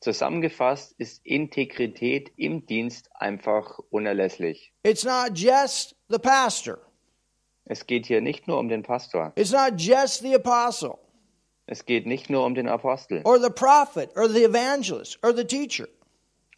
Zusammengefasst 0.00 0.94
ist 0.98 1.24
Integrität 1.24 2.32
im 2.36 2.66
Dienst 2.66 3.08
einfach 3.14 3.78
unerlässlich. 3.90 4.72
It's 4.82 5.04
not 5.04 5.36
just 5.38 5.94
the 6.08 6.18
pastor, 6.18 6.78
Es 7.66 7.86
geht 7.86 8.06
hier 8.06 8.20
nicht 8.20 8.48
nur 8.48 8.58
um 8.58 8.68
den 8.68 8.82
Pastor. 8.82 9.32
it's 9.36 9.52
not 9.52 9.74
just 9.78 10.22
the 10.22 10.34
apostle 10.34 10.98
Es 11.66 11.84
geht 11.86 12.06
nicht 12.06 12.28
nur 12.28 12.44
um 12.44 12.54
den 12.56 12.68
Apostel 12.68 13.22
or 13.24 13.38
the 13.38 13.48
prophet 13.50 14.10
or 14.16 14.28
the 14.28 14.42
evangelist 14.44 15.18
or 15.22 15.32
the 15.32 15.44
teacher. 15.44 15.86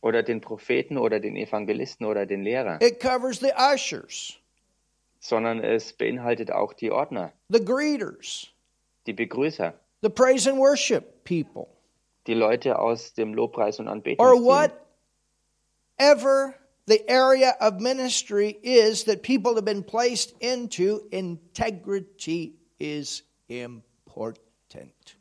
oder 0.00 0.22
den 0.22 0.40
Propheten 0.40 0.96
oder 0.96 1.20
den 1.20 1.36
Evangelisten 1.36 2.06
oder 2.06 2.24
den 2.24 2.42
Lehrer, 2.44 2.80
It 2.80 2.98
covers 3.00 3.40
the 3.40 3.52
ushers, 3.56 4.38
sondern 5.24 5.64
es 5.64 5.94
beinhaltet 5.94 6.50
auch 6.50 6.74
die 6.74 6.90
Ordner, 6.90 7.32
the 7.48 7.64
greeters, 7.64 8.52
die 9.06 9.14
Begrüßer, 9.14 9.72
the 10.02 10.10
praise 10.10 10.46
and 10.46 10.58
worship 10.58 11.24
people, 11.24 11.66
die 12.26 12.34
Leute 12.34 12.78
aus 12.78 13.14
dem 13.14 13.32
Lobpreis 13.32 13.78
und 13.80 13.88
or 13.88 13.94
Anbetungsteam. 13.94 14.44
whatever 15.98 16.54
the 16.86 17.08
area 17.08 17.56
of 17.58 17.80
ministry 17.80 18.58
is 18.62 19.04
that 19.04 19.22
people 19.22 19.54
have 19.54 19.64
been 19.64 19.82
placed 19.82 20.34
into, 20.40 21.08
integrity 21.10 22.56
is 22.78 23.22
important. 23.48 25.16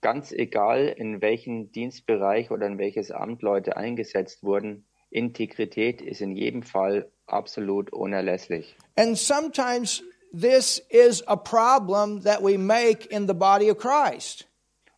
Ganz 0.00 0.30
egal, 0.30 0.94
in 0.96 1.20
welchen 1.20 1.72
Dienstbereich 1.72 2.52
oder 2.52 2.66
in 2.66 2.78
welches 2.78 3.10
Amt 3.10 3.42
Leute 3.42 3.76
eingesetzt 3.76 4.44
wurden, 4.44 4.84
Integrität 5.10 6.00
ist 6.00 6.20
in 6.20 6.36
jedem 6.36 6.62
Fall 6.62 7.10
absolut 7.26 7.92
unerlässlich. 7.92 8.76
And 8.96 9.16
sometimes 9.18 10.02
this 10.32 10.78
is 10.88 11.26
a 11.26 11.36
problem 11.36 12.22
that 12.22 12.42
we 12.42 12.56
make 12.56 13.06
in 13.08 13.26
the 13.26 13.34
body 13.34 13.70
of 13.70 13.78
Christ. 13.78 14.46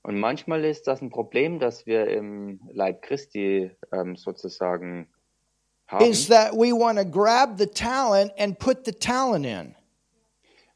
Und 0.03 0.19
manchmal 0.19 0.65
ist 0.65 0.87
das 0.89 1.01
ein 1.01 1.11
Problem, 1.11 1.61
das 1.61 1.87
wir 1.87 2.09
im 2.09 2.61
Leib 2.73 3.03
Christi 3.03 3.71
ähm, 3.93 4.17
sozusagen 4.17 5.09
haben, 5.87 6.05
Is 6.07 6.29
that 6.29 6.53
we 6.53 6.73
want 6.73 6.99
to 6.99 7.05
grab 7.05 7.57
the 7.59 7.67
talent 7.67 8.33
and 8.37 8.59
put 8.59 8.85
the 8.85 8.93
talent 8.93 9.47
in. 9.47 9.75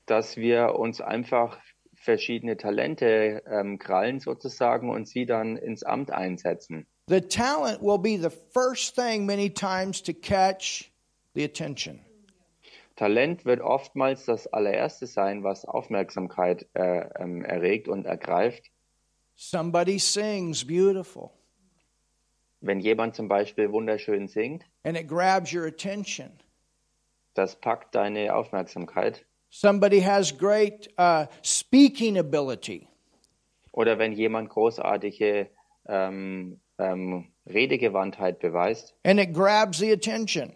dass 0.07 0.37
wir 0.37 0.77
uns 0.77 1.01
einfach 1.01 1.59
verschiedene 1.95 2.57
Talente 2.57 3.43
ähm, 3.51 3.79
krallen 3.81 4.21
sozusagen 4.21 4.91
und 4.91 5.09
sie 5.09 5.27
dann 5.27 5.57
ins 5.57 5.83
Amt 5.83 6.13
einsetzen. 6.13 6.87
The 7.09 7.21
talent 7.21 7.81
will 7.83 7.99
be 7.99 8.17
the 8.17 8.31
first 8.31 8.97
thing 8.97 9.27
many 9.27 9.49
times 9.49 10.03
to 10.03 10.13
catch 10.13 10.91
the 11.35 11.45
attention. 11.45 12.01
Talent 12.97 13.45
wird 13.45 13.61
oftmals 13.61 14.25
das 14.25 14.47
allererste 14.49 15.07
sein, 15.07 15.45
was 15.45 15.65
Aufmerksamkeit 15.65 16.67
äh, 16.75 17.09
ähm, 17.21 17.45
erregt 17.45 17.89
und 17.89 18.07
ergreift. 18.07 18.71
Somebody 19.37 19.99
sings 19.99 20.67
beautiful 20.67 21.31
Wenn 22.61 22.81
jemand 22.81 23.15
zum 23.15 23.29
Beispiel 23.29 23.71
wunderschön 23.71 24.27
singt, 24.27 24.65
and 24.83 24.97
it 24.97 25.07
grabs 25.07 25.53
your 25.53 25.67
attention. 25.67 26.33
das 27.35 27.55
packt 27.55 27.95
deine 27.95 28.35
Aufmerksamkeit. 28.35 29.25
Somebody 29.51 30.01
has 30.01 30.37
great 30.37 30.89
uh, 30.99 31.27
speaking 31.43 32.19
ability 32.19 32.89
Oder 33.73 33.99
wenn 33.99 34.13
jemand 34.13 34.49
großartige 34.49 35.51
ähm, 35.87 36.61
ähm, 36.79 37.29
Redegewandtheit 37.47 38.39
beweist, 38.39 38.95
and 39.05 39.21
it 39.21 39.33
grabs 39.33 39.79
the 39.79 39.93
attention. 39.93 40.53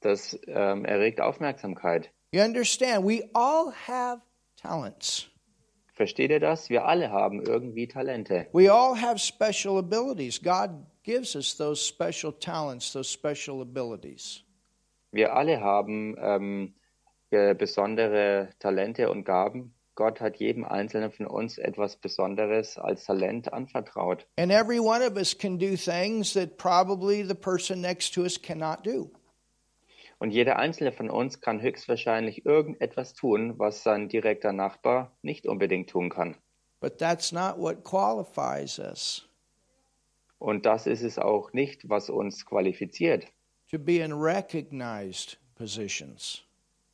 das 0.00 0.38
ähm, 0.46 0.84
erregt 0.84 1.20
Aufmerksamkeit. 1.20 2.10
You 2.32 2.42
understand? 2.42 3.04
We 3.06 3.28
all 3.34 3.72
have 3.86 4.20
talents. 4.56 5.28
Versteht 5.94 6.30
ihr 6.30 6.38
das? 6.40 6.70
Wir 6.70 6.84
alle 6.84 7.10
haben 7.10 7.42
irgendwie 7.42 7.88
Talente. 7.88 8.46
We 8.52 8.72
all 8.72 8.94
have 8.94 9.18
special 9.18 9.78
abilities. 9.78 10.40
God 10.40 10.70
gives 11.02 11.34
us 11.34 11.56
those 11.56 11.80
special 11.84 12.32
talents, 12.32 12.92
those 12.92 13.10
special 13.10 13.60
abilities. 13.62 14.44
Wir 15.10 15.34
alle 15.34 15.60
haben 15.60 16.14
ähm, 16.20 16.74
äh, 17.30 17.54
besondere 17.54 18.50
Talente 18.60 19.10
und 19.10 19.24
Gaben. 19.24 19.74
Gott 19.98 20.20
hat 20.20 20.36
jedem 20.36 20.64
Einzelnen 20.64 21.10
von 21.10 21.26
uns 21.26 21.58
etwas 21.58 21.96
Besonderes 21.96 22.78
als 22.78 23.04
Talent 23.04 23.52
anvertraut. 23.52 24.28
And 24.36 24.52
every 24.52 24.78
one 24.78 25.04
of 25.04 25.16
us 25.16 25.36
can 25.36 25.58
do 25.58 25.74
things 25.74 26.34
that 26.34 26.56
probably 26.56 27.24
the 27.24 27.34
person 27.34 27.80
next 27.80 28.14
to 28.14 28.22
us 28.22 28.40
cannot 28.40 28.86
do. 28.86 29.10
Und 30.20 30.30
jeder 30.30 30.56
Einzelne 30.56 30.92
von 30.92 31.10
uns 31.10 31.40
kann 31.40 31.60
höchstwahrscheinlich 31.60 32.46
irgendetwas 32.46 33.12
tun, 33.12 33.58
was 33.58 33.82
sein 33.82 34.08
direkter 34.08 34.52
Nachbar 34.52 35.10
nicht 35.22 35.48
unbedingt 35.48 35.90
tun 35.90 36.10
kann. 36.10 36.36
But 36.78 36.98
that's 36.98 37.32
not 37.32 37.58
what 37.58 37.82
qualifies 37.82 38.78
us 38.78 39.28
Und 40.38 40.64
das 40.64 40.86
ist 40.86 41.02
es 41.02 41.18
auch 41.18 41.52
nicht, 41.52 41.88
was 41.88 42.08
uns 42.08 42.46
qualifiziert, 42.46 43.26
to 43.68 43.80
be 43.80 43.98
in 43.98 44.12
recognized 44.12 45.38
positions. 45.56 46.47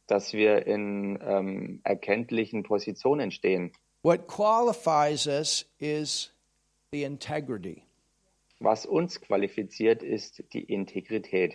Dass 0.07 0.33
wir 0.33 0.67
in 0.67 1.19
ähm, 1.23 1.81
erkenntlichen 1.85 2.63
Positionen 2.63 3.31
stehen. 3.31 3.73
What 4.03 4.27
qualifies 4.27 5.27
us 5.27 5.67
is 5.79 6.33
the 6.93 7.03
integrity. 7.05 7.83
Was 8.61 8.87
uns 8.87 9.21
qualifiziert, 9.21 10.03
ist 10.03 10.43
die 10.53 10.65
Integrität. 10.65 11.55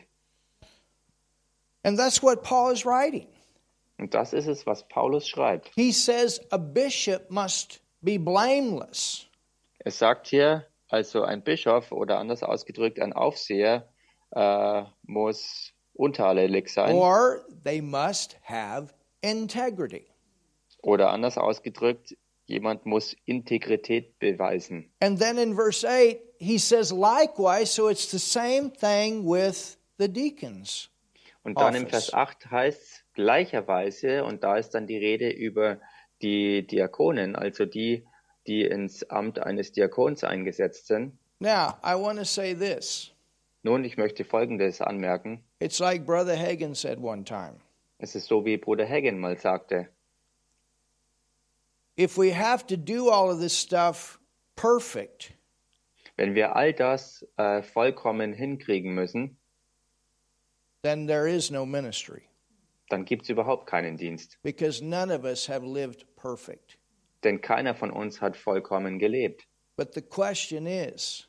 And 1.84 1.98
that's 1.98 2.22
what 2.22 2.44
Paul 2.44 2.74
is 2.74 2.86
writing. 2.86 3.28
Und 3.98 4.14
das 4.14 4.34
ist 4.34 4.48
es, 4.48 4.66
was 4.66 4.88
Paulus 4.88 5.28
schreibt. 5.28 5.72
He 5.76 5.92
says 5.92 6.42
a 6.52 6.58
bishop 6.58 7.30
must 7.30 7.82
be 8.02 8.18
blameless. 8.18 9.28
Es 9.80 10.00
sagt 10.00 10.28
hier, 10.28 10.66
also 10.88 11.24
ein 11.24 11.44
Bischof 11.44 11.92
oder 11.92 12.18
anders 12.18 12.44
ausgedrückt 12.44 13.00
ein 13.00 13.14
Aufseher 13.14 13.88
äh, 14.32 14.84
muss 15.04 15.74
untadelig 16.00 16.70
sein 16.70 16.96
or 16.96 17.42
they 17.64 17.82
must 17.82 18.38
have 18.44 18.94
integrity. 19.22 20.06
oder 20.82 21.12
anders 21.12 21.38
ausgedrückt, 21.38 22.16
jemand 22.46 22.86
muss 22.86 23.16
Integrität 23.26 24.18
beweisen. 24.20 24.90
And 25.02 25.20
then 25.20 25.38
in 25.38 25.56
verse 25.56 25.86
8, 25.86 26.18
he 26.40 26.58
says, 26.58 26.92
likewise, 26.92 27.74
so 27.74 27.90
it's 27.90 28.10
the 28.10 28.20
same 28.20 28.72
thing 28.72 29.26
with 29.26 29.78
the 29.98 30.08
deacons. 30.08 30.90
Und 31.44 31.60
dann 31.60 31.76
im 31.76 31.84
Office. 31.84 32.10
Vers 32.10 32.14
8 32.14 32.52
heißt 32.52 32.82
es 32.82 33.04
gleicherweise, 33.14 34.24
und 34.24 34.44
da 34.44 34.58
ist 34.58 34.72
dann 34.72 34.88
die 34.88 34.98
Rede 34.98 35.30
über 35.30 35.80
die 36.22 36.66
Diakonen, 36.66 37.36
also 37.36 37.66
die, 37.66 38.06
die 38.48 38.64
ins 38.64 39.10
Amt 39.10 39.40
eines 39.40 39.72
Diakons 39.72 40.24
eingesetzt 40.24 40.88
sind. 40.88 41.18
Now, 41.40 41.76
I 41.84 41.96
want 41.96 42.20
to 42.20 42.26
say 42.26 42.54
this. 42.54 43.12
Nun, 43.64 43.84
ich 43.84 43.98
möchte 43.98 44.24
Folgendes 44.24 44.82
anmerken. 44.82 45.44
It's 45.60 45.80
like 45.80 46.06
Brother 46.06 46.38
Hagen 46.38 46.74
said 46.76 47.00
one 47.00 47.24
time 47.24 47.56
Es 47.98 48.16
ist 48.16 48.28
so, 48.28 48.46
wie 48.46 48.58
Bruder 48.58 48.88
Hagen 48.88 49.20
mal 49.20 49.38
sagte. 49.38 49.90
if 51.98 52.18
we 52.18 52.32
have 52.34 52.66
to 52.68 52.78
do 52.78 53.10
all 53.10 53.30
of 53.30 53.40
this 53.42 53.54
stuff 53.58 54.20
perfect, 54.56 55.34
Wenn 56.16 56.36
wir 56.36 56.56
all 56.56 56.74
das 56.74 57.26
äh, 57.38 57.62
vollkommen 57.62 58.34
hinkriegen 58.34 58.94
müssen, 58.94 59.38
then 60.84 61.08
there 61.08 61.28
is 61.28 61.52
no 61.52 61.66
ministry 61.66 62.24
dann 62.90 63.06
gibt 63.06 63.24
es 63.24 63.30
überhaupt 63.30 63.68
keinen 63.68 63.98
Dienst. 63.98 64.38
because 64.42 64.82
none 64.84 65.12
of 65.14 65.24
us 65.26 65.48
have 65.48 65.64
lived 65.66 66.06
perfect. 66.16 66.78
Denn 67.24 67.42
keiner 67.42 67.76
von 67.76 67.92
uns 67.92 68.22
hat 68.22 68.38
vollkommen 68.38 68.98
gelebt. 68.98 69.46
But 69.76 69.94
the 69.94 70.02
question 70.02 70.66
is 70.66 71.28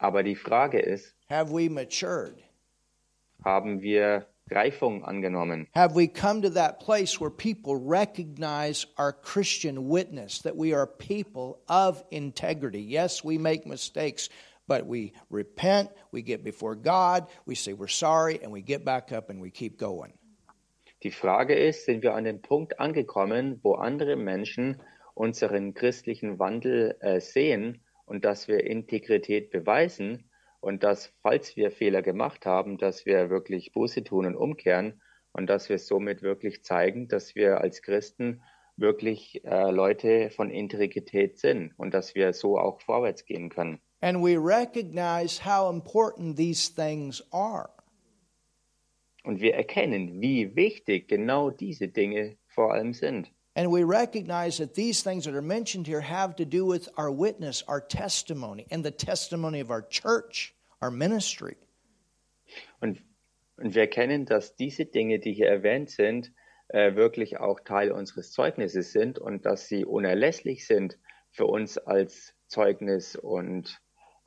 Aber 0.00 0.22
die 0.22 0.34
Frage 0.34 0.80
ist, 0.80 1.14
have 1.28 1.52
we 1.52 1.68
matured? 1.68 2.42
haben 3.44 3.82
wir 3.82 4.26
Reifung 4.50 5.04
angenommen? 5.04 5.66
Have 5.74 5.94
we 5.94 6.08
come 6.08 6.40
to 6.40 6.50
that 6.50 6.80
place 6.80 7.20
where 7.20 7.30
people 7.30 7.76
recognize 7.76 8.86
our 8.96 9.12
Christian 9.12 9.88
witness, 9.88 10.40
that 10.42 10.56
we 10.56 10.72
are 10.72 10.86
people 10.86 11.60
of 11.68 12.02
integrity? 12.10 12.80
Yes, 12.80 13.22
we 13.22 13.36
make 13.36 13.66
mistakes, 13.66 14.30
but 14.66 14.86
we 14.86 15.12
repent, 15.28 15.90
we 16.12 16.22
get 16.22 16.42
before 16.42 16.74
God, 16.74 17.28
we 17.44 17.54
say 17.54 17.74
we're 17.74 17.86
sorry, 17.86 18.40
and 18.42 18.50
we 18.50 18.62
get 18.62 18.84
back 18.84 19.12
up 19.12 19.28
and 19.28 19.40
we 19.40 19.50
keep 19.50 19.78
going. 19.78 20.12
Die 21.02 21.10
Frage 21.10 21.54
ist, 21.54 21.84
sind 21.84 22.02
wir 22.02 22.14
an 22.14 22.24
dem 22.24 22.40
Punkt 22.40 22.80
angekommen, 22.80 23.60
wo 23.62 23.74
andere 23.74 24.16
Menschen 24.16 24.80
unseren 25.14 25.74
christlichen 25.74 26.38
Wandel 26.38 26.96
äh, 27.00 27.20
sehen 27.20 27.80
und 28.10 28.24
dass 28.24 28.48
wir 28.48 28.66
Integrität 28.66 29.50
beweisen 29.50 30.28
und 30.58 30.82
dass, 30.82 31.12
falls 31.22 31.54
wir 31.54 31.70
Fehler 31.70 32.02
gemacht 32.02 32.44
haben, 32.44 32.76
dass 32.76 33.06
wir 33.06 33.30
wirklich 33.30 33.72
Buße 33.72 34.02
tun 34.02 34.26
und 34.26 34.34
umkehren 34.34 35.00
und 35.30 35.46
dass 35.46 35.68
wir 35.68 35.78
somit 35.78 36.20
wirklich 36.20 36.64
zeigen, 36.64 37.06
dass 37.06 37.36
wir 37.36 37.60
als 37.60 37.82
Christen 37.82 38.42
wirklich 38.76 39.44
äh, 39.44 39.70
Leute 39.70 40.30
von 40.30 40.50
Integrität 40.50 41.38
sind 41.38 41.72
und 41.76 41.94
dass 41.94 42.16
wir 42.16 42.32
so 42.32 42.58
auch 42.58 42.80
vorwärts 42.80 43.26
gehen 43.26 43.48
können. 43.48 43.78
And 44.00 44.24
we 44.24 44.36
recognize 44.36 45.44
how 45.44 45.72
important 45.72 46.36
these 46.36 46.74
things 46.74 47.24
are. 47.30 47.70
Und 49.22 49.40
wir 49.40 49.54
erkennen, 49.54 50.20
wie 50.20 50.56
wichtig 50.56 51.06
genau 51.06 51.50
diese 51.50 51.86
Dinge 51.86 52.38
vor 52.48 52.72
allem 52.72 52.92
sind. 52.92 53.30
And 53.56 53.72
we 53.72 53.82
recognize 53.82 54.58
that 54.58 54.74
these 54.74 55.02
things 55.02 55.24
that 55.24 55.34
are 55.34 55.42
mentioned 55.42 55.86
here 55.86 56.00
have 56.00 56.36
to 56.36 56.44
do 56.44 56.64
with 56.64 56.88
our 56.96 57.10
witness, 57.10 57.64
our 57.66 57.80
testimony, 57.80 58.66
and 58.70 58.84
the 58.84 58.92
testimony 58.92 59.60
of 59.60 59.70
our 59.70 59.82
church, 59.82 60.54
our 60.80 60.90
ministry. 60.90 61.56
Und, 62.80 63.00
und 63.56 63.74
wir 63.74 63.82
erkennen, 63.82 64.24
dass 64.24 64.54
diese 64.54 64.84
Dinge, 64.84 65.18
die 65.18 65.32
hier 65.32 65.48
erwähnt 65.48 65.90
sind, 65.90 66.30
äh, 66.68 66.94
wirklich 66.94 67.40
auch 67.40 67.60
Teil 67.60 67.90
unseres 67.90 68.30
Zeugnisses 68.30 68.92
sind 68.92 69.18
und 69.18 69.44
dass 69.44 69.66
sie 69.66 69.84
unerlässlich 69.84 70.66
sind 70.66 70.98
für 71.32 71.46
uns 71.46 71.76
als 71.78 72.34
Zeugnis 72.46 73.16
und 73.16 73.80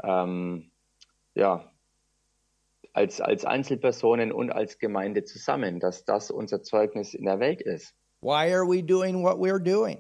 ähm, 0.04 0.72
ja, 1.34 1.72
als, 2.92 3.22
als 3.22 3.46
Einzelpersonen 3.46 4.32
und 4.32 4.52
als 4.52 4.78
Gemeinde 4.78 5.24
zusammen, 5.24 5.80
dass 5.80 6.06
das 6.06 6.30
unser 6.30 6.62
Zeugnis 6.62 7.14
in 7.14 7.26
der 7.26 7.40
Welt 7.40 7.62
ist. 7.62 7.96
Why 8.24 8.54
are 8.54 8.66
we 8.66 8.82
doing 8.82 9.22
what 9.22 9.38
we're 9.38 9.60
doing? 9.60 10.00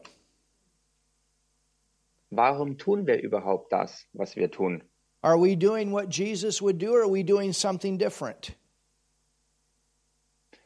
Warum 2.32 2.78
tun 2.78 3.06
wir 3.06 3.22
überhaupt 3.22 3.70
das, 3.70 4.06
was 4.14 4.38
wir 4.38 4.48
tun? 4.50 4.82
Are 5.22 5.38
we 5.38 5.58
doing 5.58 5.92
what 5.92 6.08
Jesus 6.08 6.62
would 6.62 6.78
do, 6.78 6.94
or 6.94 7.02
are 7.04 7.12
we 7.12 7.24
doing 7.24 7.52
something 7.52 7.98
different? 7.98 8.56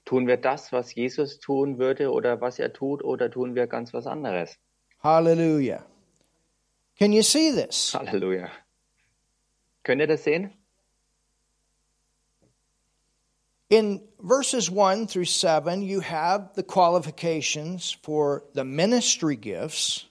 Tun 0.06 0.28
wir 0.28 0.38
das, 0.38 0.72
was 0.72 0.94
Jesus 0.94 1.40
tun 1.40 1.80
würde 1.80 2.12
oder 2.12 2.40
was 2.40 2.60
er 2.60 2.70
tut, 2.70 3.04
oder 3.04 3.28
tun 3.28 3.56
wir 3.56 3.66
ganz 3.66 3.92
was 3.92 4.06
anderes? 4.06 4.56
Hallelujah. 5.00 5.84
Can 7.00 7.12
you 7.12 7.24
see 7.24 7.52
this? 7.52 7.92
Halleluja. 7.94 8.52
Könnt 9.84 10.02
ihr 10.02 10.08
das 10.08 10.24
sehen? 10.24 10.54
In 13.70 14.02
verses 14.20 14.72
1 14.72 15.08
through 15.08 15.26
7, 15.26 15.82
you 15.82 16.00
have 16.00 16.52
the 16.56 16.64
qualifications 16.64 17.92
for 18.02 18.46
the 18.54 18.64
ministry 18.64 19.36
gifts. 19.36 20.06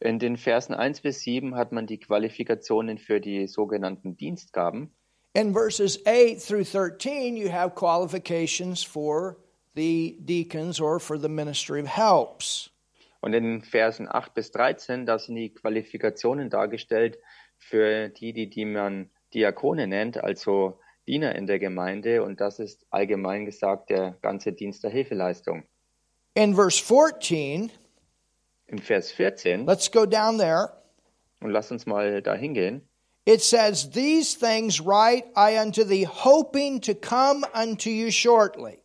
In 0.00 0.18
den 0.18 0.36
Versen 0.36 0.74
1 0.74 1.00
bis 1.00 1.22
7 1.22 1.54
hat 1.56 1.72
man 1.72 1.86
die 1.86 1.98
Qualifikationen 1.98 2.98
für 2.98 3.20
die 3.20 3.46
sogenannten 3.46 4.18
Dienstgaben. 4.18 4.90
In 5.32 5.54
verses 5.54 5.98
8 6.04 6.38
through 6.38 6.64
13, 6.64 7.38
you 7.38 7.48
have 7.50 7.74
qualifications 7.74 8.84
for 8.84 9.38
the 9.74 10.18
deacons 10.20 10.80
or 10.80 11.00
for 11.00 11.18
the 11.18 11.28
ministry 11.28 11.80
of 11.80 11.86
helps. 11.86 12.70
Und 13.22 13.32
in 13.32 13.62
Versen 13.62 14.08
8 14.10 14.34
bis 14.34 14.50
13, 14.50 15.06
da 15.06 15.18
sind 15.18 15.36
die 15.36 15.54
Qualifikationen 15.54 16.50
dargestellt 16.50 17.18
für 17.56 18.10
die, 18.10 18.34
die, 18.34 18.50
die 18.50 18.66
man 18.66 19.08
Diakone 19.32 19.86
nennt, 19.86 20.18
also 20.22 20.78
Diener 21.06 21.34
in 21.34 21.46
der 21.46 21.58
Gemeinde. 21.58 22.22
Und 22.22 22.40
das 22.40 22.58
ist 22.58 22.86
allgemein 22.90 23.44
gesagt 23.46 23.90
der 23.90 24.16
ganze 24.22 24.52
Dienst 24.52 24.82
der 24.84 24.90
Hilfeleistung. 24.90 25.64
In 26.34 26.54
verse 26.54 26.82
14, 26.82 27.70
Im 28.66 28.78
Vers 28.78 29.12
14, 29.12 29.66
let's 29.66 29.90
go 29.90 30.04
down 30.06 30.38
there. 30.38 30.70
und 31.40 31.50
lasst 31.50 31.70
uns 31.70 31.86
mal 31.86 32.22
da 32.22 32.34
hingehen, 32.34 32.82
It 33.26 33.40
says, 33.42 33.88
These 33.90 34.38
things 34.38 34.80
write 34.84 35.24
I 35.36 35.58
unto 35.58 35.84
thee, 35.84 36.04
hoping 36.06 36.80
to 36.82 36.94
come 36.94 37.44
unto 37.54 37.88
you 37.90 38.10
shortly. 38.10 38.78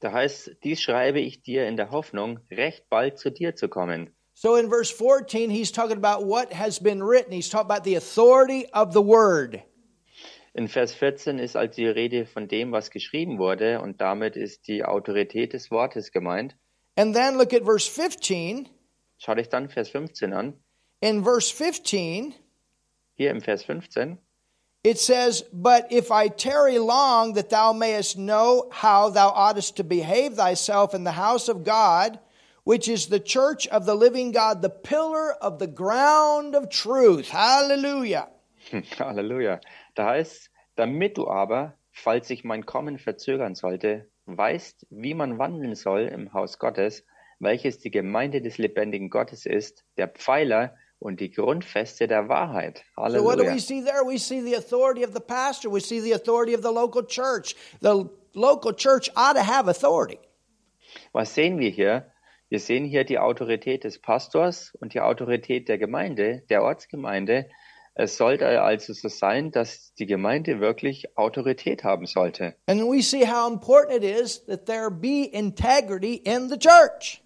da 0.00 0.12
heißt, 0.12 0.56
dies 0.64 0.80
schreibe 0.82 1.20
ich 1.20 1.42
dir 1.42 1.66
in 1.68 1.76
der 1.76 1.90
Hoffnung, 1.90 2.40
recht 2.50 2.88
bald 2.90 3.18
zu 3.18 3.30
dir 3.30 3.54
zu 3.54 3.68
kommen. 3.68 4.10
So 4.34 4.56
in 4.56 4.68
verse 4.68 4.92
14, 4.92 5.50
he's 5.50 5.70
talking 5.70 5.96
about 6.02 6.26
what 6.26 6.52
has 6.52 6.80
been 6.80 7.02
written. 7.02 7.32
He's 7.32 7.48
talking 7.48 7.70
about 7.70 7.84
the 7.84 7.94
authority 7.96 8.66
of 8.72 8.92
the 8.92 9.02
word. 9.02 9.62
In 10.54 10.68
Vers 10.68 10.92
14 10.92 11.38
ist 11.38 11.56
also 11.56 11.74
die 11.76 11.86
Rede 11.86 12.26
von 12.26 12.46
dem, 12.46 12.72
was 12.72 12.90
geschrieben 12.90 13.38
wurde, 13.38 13.80
und 13.80 14.00
damit 14.00 14.36
ist 14.36 14.68
die 14.68 14.84
Autorität 14.84 15.54
des 15.54 15.70
Wortes 15.70 16.12
gemeint. 16.12 16.54
And 16.96 17.14
then 17.14 17.38
look 17.38 17.54
at 17.54 17.64
verse 17.64 17.90
15. 17.90 18.68
Schau 19.16 19.34
dich 19.34 19.48
dann 19.48 19.70
Vers 19.70 19.88
15 19.88 20.32
an. 20.34 20.54
In 21.00 21.24
verse 21.24 21.50
15, 21.50 22.34
Hier 23.14 23.30
im 23.30 23.40
Vers 23.40 23.64
15, 23.64 24.18
it 24.84 24.98
says, 24.98 25.42
But 25.52 25.90
if 25.90 26.10
I 26.10 26.28
tarry 26.28 26.78
long, 26.78 27.34
that 27.34 27.48
thou 27.48 27.72
mayest 27.72 28.18
know 28.18 28.68
how 28.70 29.08
thou 29.08 29.28
oughtest 29.28 29.76
to 29.76 29.84
behave 29.84 30.34
thyself 30.34 30.92
in 30.92 31.04
the 31.04 31.12
house 31.12 31.48
of 31.48 31.64
God, 31.64 32.18
which 32.64 32.88
is 32.88 33.06
the 33.06 33.20
church 33.20 33.66
of 33.68 33.86
the 33.86 33.94
living 33.94 34.32
God, 34.32 34.60
the 34.60 34.70
pillar 34.70 35.32
of 35.32 35.58
the 35.58 35.66
ground 35.66 36.54
of 36.54 36.68
truth. 36.68 37.28
Hallelujah. 37.28 38.28
Halleluja. 38.72 39.60
Da 39.94 40.10
heißt, 40.10 40.50
damit 40.76 41.18
du 41.18 41.28
aber, 41.28 41.78
falls 41.90 42.28
sich 42.28 42.44
mein 42.44 42.66
Kommen 42.66 42.98
verzögern 42.98 43.54
sollte, 43.54 44.08
weißt, 44.26 44.86
wie 44.90 45.14
man 45.14 45.38
wandeln 45.38 45.74
soll 45.74 46.02
im 46.02 46.32
Haus 46.32 46.58
Gottes, 46.58 47.04
welches 47.38 47.78
die 47.78 47.90
Gemeinde 47.90 48.40
des 48.40 48.58
lebendigen 48.58 49.10
Gottes 49.10 49.46
ist, 49.46 49.84
der 49.96 50.08
Pfeiler 50.08 50.76
und 50.98 51.20
die 51.20 51.30
Grundfeste 51.30 52.06
der 52.06 52.28
Wahrheit. 52.28 52.84
So 52.96 53.02
what 53.02 53.38
do 53.38 53.42
Halleluja. 53.42 53.54
we 53.54 53.60
see 53.60 53.82
there? 53.82 54.06
We 54.06 54.18
see 54.18 54.40
the 54.40 54.54
authority 54.56 55.04
of 55.04 55.12
the 55.12 55.20
pastor. 55.20 55.70
We 55.70 55.80
see 55.80 56.00
the 56.00 56.14
authority 56.14 56.54
of 56.54 56.62
the 56.62 56.72
local 56.72 57.04
church. 57.04 57.56
The 57.80 58.08
local 58.34 58.72
church 58.72 59.10
ought 59.16 59.34
to 59.34 59.42
have 59.42 59.68
authority. 59.68 60.18
Was 61.12 61.34
sehen 61.34 61.58
wir 61.58 61.70
hier? 61.70 62.06
Wir 62.48 62.60
sehen 62.60 62.84
hier 62.84 63.04
die 63.04 63.18
Autorität 63.18 63.84
des 63.84 63.98
Pastors 63.98 64.74
und 64.80 64.94
die 64.94 65.00
Autorität 65.00 65.68
der 65.68 65.78
Gemeinde, 65.78 66.42
der 66.50 66.62
Ortsgemeinde. 66.62 67.48
Es 67.94 68.16
sollte 68.16 68.62
also 68.62 68.94
so 68.94 69.08
sein, 69.08 69.50
dass 69.50 69.92
die 69.94 70.06
Gemeinde 70.06 70.60
wirklich 70.60 71.16
Autorität 71.18 71.84
haben 71.84 72.06
sollte. 72.06 72.54
And 72.66 72.82
we 72.82 73.02
see 73.02 73.26
how 73.26 73.50
important 73.52 74.02
it 74.02 74.04
is 74.04 74.44
that 74.46 74.64
there 74.66 74.90
be 74.90 75.24
integrity 75.30 76.14
in 76.14 76.48
the 76.48 76.58
church. 76.58 77.22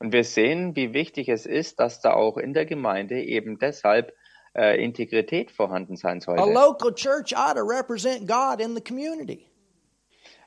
Und 0.00 0.12
wir 0.12 0.24
sehen, 0.24 0.74
wie 0.76 0.92
wichtig 0.92 1.28
es 1.28 1.46
ist, 1.46 1.78
dass 1.80 2.00
da 2.00 2.14
auch 2.14 2.36
in 2.36 2.52
der 2.52 2.66
Gemeinde 2.66 3.22
eben 3.22 3.58
deshalb 3.58 4.12
äh, 4.56 4.82
Integrität 4.82 5.50
vorhanden 5.50 5.96
sein 5.96 6.18
A 6.18 6.20
sollte. 6.20 6.52
local 6.52 6.92
church 6.94 7.36
ought 7.36 7.56
to 7.56 7.62
represent 7.62 8.26
God 8.26 8.60
in 8.60 8.74
the 8.74 8.82
community. 8.82 9.46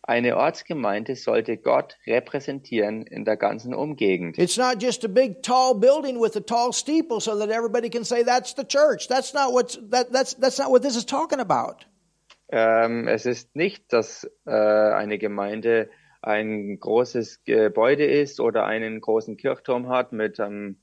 Eine 0.04 0.36
Ortsgemeinde 0.36 1.16
sollte 1.16 1.58
Gott 1.58 1.98
repräsentieren 2.08 3.06
in 3.06 3.24
der 3.24 3.38
ganzen 3.38 3.76
Umgegend. 3.76 4.40
It's 4.40 4.58
not 4.58 4.82
just 4.82 5.06
a 5.06 5.08
big 5.08 5.44
tall 5.44 5.76
building 5.76 6.20
with 6.20 6.36
a 6.36 6.42
tall 6.42 6.74
steeple 6.74 7.22
so 7.22 7.38
that 7.38 7.50
everybody 7.50 7.90
can 7.90 8.04
say 8.04 8.24
that's 8.24 8.56
the 8.56 8.64
church. 8.64 9.08
That's 9.08 9.34
not 9.34 9.54
what's 9.54 9.80
that, 9.92 10.12
that's 10.12 10.34
that's 10.40 10.58
not 10.58 10.72
what 10.72 10.82
this 10.82 10.96
is 10.96 11.06
talking 11.06 11.40
about. 11.40 11.86
Ähm, 12.52 13.08
es 13.08 13.26
ist 13.26 13.56
nicht, 13.56 13.94
dass 13.94 14.30
äh, 14.46 14.52
eine 14.52 15.20
Gemeinde 15.20 15.90
ein 16.22 16.80
großes 16.80 17.44
Gebäude 17.46 18.06
ist 18.06 18.40
oder 18.40 18.66
einen 18.66 19.02
großen 19.02 19.38
Kirchturm 19.38 19.90
hat 19.90 20.12
mit 20.12 20.40
einem 20.40 20.82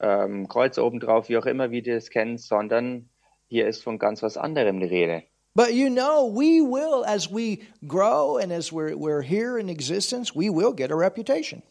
ähm, 0.00 0.48
Kreuz 0.48 0.78
obendrauf, 0.78 1.28
wie 1.28 1.36
auch 1.36 1.46
immer 1.46 1.70
wir 1.70 1.82
das 1.82 2.10
kennen, 2.10 2.38
sondern 2.38 3.10
hier 3.48 3.66
ist 3.66 3.82
von 3.82 3.98
ganz 3.98 4.22
was 4.22 4.36
anderem 4.36 4.80
die 4.80 4.86
Rede. 4.86 5.22
But 5.54 5.74
you 5.74 5.90
know, 5.90 6.26
we 6.26 6.62
will, 6.62 7.04
as 7.04 7.30
we 7.30 7.62
grow 7.86 8.38
and 8.38 8.52
as 8.52 8.72
we're, 8.72 8.96
we're 8.96 9.22
here 9.22 9.58
in 9.58 9.68
existence, 9.68 10.34
we 10.34 10.48
will 10.48 10.72
get 10.72 10.90
a 10.90 10.96
reputation. 10.96 11.62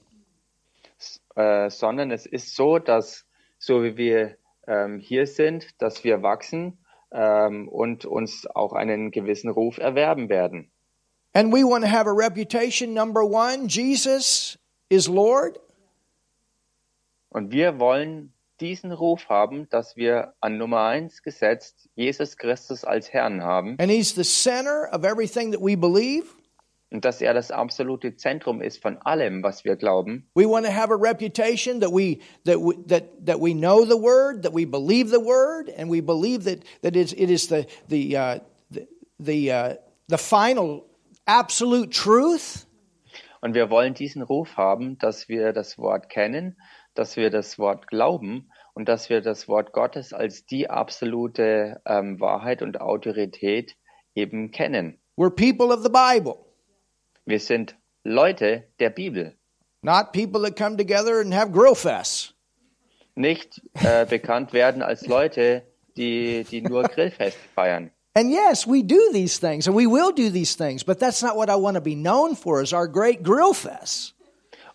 äh, 1.36 1.70
sondern 1.70 2.12
es 2.12 2.26
ist 2.26 2.56
so, 2.56 2.80
dass 2.80 3.26
so 3.58 3.84
wie 3.84 3.98
wir 3.98 4.38
ähm, 4.67 5.00
hier 5.00 5.28
sind, 5.28 5.82
dass 5.82 6.04
wir 6.04 6.22
wachsen 6.22 6.78
ähm, 7.12 7.67
und 7.67 8.06
uns 8.06 8.48
auch 8.48 8.74
einen 8.74 9.12
gewissen 9.12 9.50
Ruf 9.50 9.78
erwerben 9.78 10.30
werden. 10.30 10.72
And 11.34 11.54
we 11.54 11.63
want 11.63 11.84
to 11.86 11.89
have 11.89 12.08
a 12.08 12.13
reputation. 12.13 12.94
Number 12.94 13.24
one, 13.24 13.67
Jesus 13.67 14.58
is 14.89 15.08
Lord. 15.08 15.60
Und 17.30 17.52
wir 17.52 17.80
wollen 17.80 18.34
diesen 18.62 18.91
Ruf 18.91 19.28
haben, 19.30 19.67
dass 19.69 19.97
wir 19.97 20.34
an 20.39 20.58
Nummer 20.58 20.86
eins 20.86 21.24
gesetzt 21.24 21.89
Jesus 21.95 22.38
Christus 22.38 22.86
als 22.86 23.12
Herrn 23.12 23.43
haben 23.43 23.76
And 23.80 23.91
He's 23.91 24.15
the 24.15 24.24
center 24.24 24.89
of 24.93 25.04
everything 25.04 25.52
that 25.52 25.62
we 25.62 25.76
believe. 25.76 26.26
und 26.91 27.06
dass 27.06 27.21
er 27.21 27.34
das 27.34 27.52
absolute 27.52 28.17
Zentrum 28.17 28.62
ist 28.62 28.82
von 28.82 28.97
allem, 28.97 29.43
was 29.43 29.63
wir 29.63 29.78
glauben. 29.78 30.28
We 30.36 30.47
want 30.47 30.65
to 30.65 30.71
have 30.71 30.91
a 30.91 30.97
reputation 30.97 31.80
that 31.80 31.91
we 31.91 32.19
that 32.45 32.60
we, 32.60 32.76
that 32.88 33.04
that 33.26 33.39
we 33.39 33.54
know 33.54 33.86
the 33.86 33.97
word, 33.97 34.43
that 34.43 34.54
we 34.54 34.65
believe 34.65 35.10
the 35.10 35.24
word, 35.24 35.69
and 35.78 35.89
we 35.89 36.02
believe 36.02 36.43
that 36.43 36.60
that 36.84 36.95
it 36.95 37.13
is 37.13 37.47
the 37.47 37.65
the 37.88 38.17
uh, 38.17 38.39
the 38.69 38.88
the, 39.19 39.52
uh, 39.52 39.76
the 40.10 40.17
final 40.17 40.86
absolute 41.26 41.91
truth. 41.91 42.67
Und 43.41 43.56
wir 43.56 43.71
wollen 43.71 43.95
diesen 43.95 44.21
Ruf 44.21 44.56
haben, 44.56 45.00
dass 45.00 45.28
wir 45.28 45.52
das 45.54 45.80
Wort 45.80 46.10
kennen, 46.10 46.58
dass 46.93 47.15
wir 47.15 47.32
das 47.32 47.58
Wort 47.58 47.88
glauben 47.88 48.51
und 48.74 48.88
dass 48.88 49.10
wir 49.10 49.22
das 49.22 49.48
Wort 49.48 49.74
Gottes 49.74 50.14
als 50.14 50.46
die 50.46 50.70
absolute 50.70 51.82
ähm, 51.86 52.20
Wahrheit 52.20 52.62
und 52.62 52.80
Autorität 52.82 53.76
eben 54.16 54.52
kennen. 54.52 55.00
We're 55.18 55.30
people 55.30 55.74
of 55.74 55.84
the 55.84 55.90
Bible, 55.90 56.36
Wir 57.26 57.40
sind 57.40 57.76
Leute 58.04 58.64
der 58.80 58.90
Bibel, 58.90 59.36
not 59.82 60.12
people 60.14 60.42
that 60.42 60.56
come 60.56 60.78
together 60.78 61.20
and 61.22 61.34
have 61.34 61.52
grill 61.52 61.76
fests. 61.76 62.34
nicht 63.16 63.62
äh, 63.84 64.06
bekannt 64.10 64.54
werden 64.54 64.82
als 64.82 65.06
Leute, 65.06 65.64
die, 65.98 66.46
die 66.50 66.62
nur 66.62 66.84
Grillfest 66.84 67.38
feiern. 67.54 67.92
And 68.14 68.30
yes, 68.30 68.68
we 68.68 68.84
do 68.84 69.00
these 69.14 69.40
things, 69.40 69.68
and 69.68 69.76
we 69.78 69.86
will 69.86 70.12
do 70.14 70.30
these 70.30 70.56
things, 70.58 70.84
but 70.84 71.00
that's 71.00 71.22
not 71.22 71.36
what 71.36 71.50
I 71.50 71.56
want 71.56 71.76
to 71.76 71.82
be 71.82 71.96
known 71.96 72.36
for. 72.36 72.62
Is 72.62 72.74
our 72.74 72.88
great 72.88 73.24
grill 73.24 73.54
fests. 73.54 74.14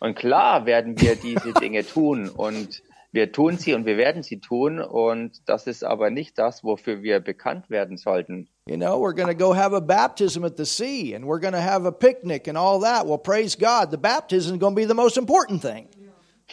Und 0.01 0.15
klar 0.15 0.67
werden 0.67 1.01
wir 1.01 1.17
diese 1.17 1.53
Dinge 1.55 1.85
tun 1.85 2.29
und 2.29 2.83
wir 3.17 3.33
tun 3.33 3.57
sie 3.57 3.73
und 3.73 3.87
wir 3.87 3.97
werden 3.97 4.23
sie 4.23 4.41
tun 4.41 4.79
und 4.79 5.49
das 5.49 5.67
ist 5.67 5.83
aber 5.83 6.11
nicht 6.11 6.39
das, 6.39 6.63
wofür 6.63 7.03
wir 7.03 7.19
bekannt 7.19 7.71
werden 7.71 7.97
sollten. 7.97 8.49
You 8.69 8.77
know, 8.77 9.01
we're 9.01 9.15
going 9.15 9.27
to 9.29 9.35
go 9.35 9.55
have 9.57 9.75
a 9.75 9.81
baptism 9.81 10.45
at 10.45 10.57
the 10.59 10.67
sea, 10.67 11.15
and 11.15 11.25
we're 11.25 11.41
going 11.41 11.55
to 11.55 11.61
have 11.61 11.87
a 11.87 11.93
picnic 11.93 12.47
and 12.47 12.59
all 12.59 12.81
that. 12.83 13.07
Well, 13.07 13.19
praise 13.19 13.57
God, 13.57 13.91
the 13.91 13.97
baptism 13.97 14.55
is 14.55 14.61
going 14.61 14.75
to 14.75 14.81
be 14.81 14.87
the 14.87 14.95
most 14.95 15.17
important 15.17 15.63
thing. 15.63 15.89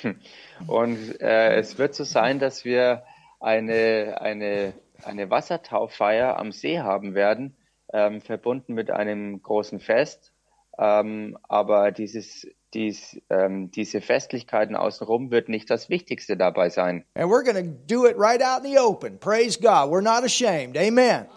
Und 0.67 1.21
äh, 1.21 1.55
es 1.57 1.77
wird 1.77 1.95
so 1.95 2.05
sein, 2.05 2.39
dass 2.39 2.63
wir 2.63 3.03
eine, 3.41 4.21
eine, 4.21 4.73
eine 5.03 5.29
Wassertauffeier 5.29 6.37
am 6.39 6.51
See 6.51 6.79
haben 6.79 7.13
werden, 7.13 7.57
ähm, 7.91 8.21
verbunden 8.21 8.73
mit 8.73 8.89
einem 8.89 9.41
großen 9.41 9.81
Fest. 9.81 10.31
Ähm, 10.79 11.37
aber 11.43 11.91
dieses, 11.91 12.47
dies, 12.73 13.19
ähm, 13.29 13.71
diese 13.71 14.01
Festlichkeiten 14.01 14.75
außenrum 14.75 15.31
wird 15.31 15.49
nicht 15.49 15.69
das 15.69 15.89
Wichtigste 15.89 16.35
dabei 16.37 16.69
sein. 16.69 17.05
And 17.15 17.29
we're 17.31 17.43
going 17.43 17.55
to 17.55 17.71
do 17.87 18.05
it 18.05 18.15
right 18.17 18.41
out 18.41 18.63
in 18.65 18.71
the 18.71 18.79
open. 18.79 19.19
Praise 19.19 19.57
God. 19.59 19.89
We're 19.91 20.01
not 20.01 20.23
ashamed. 20.23 20.77
Amen. 20.77 21.27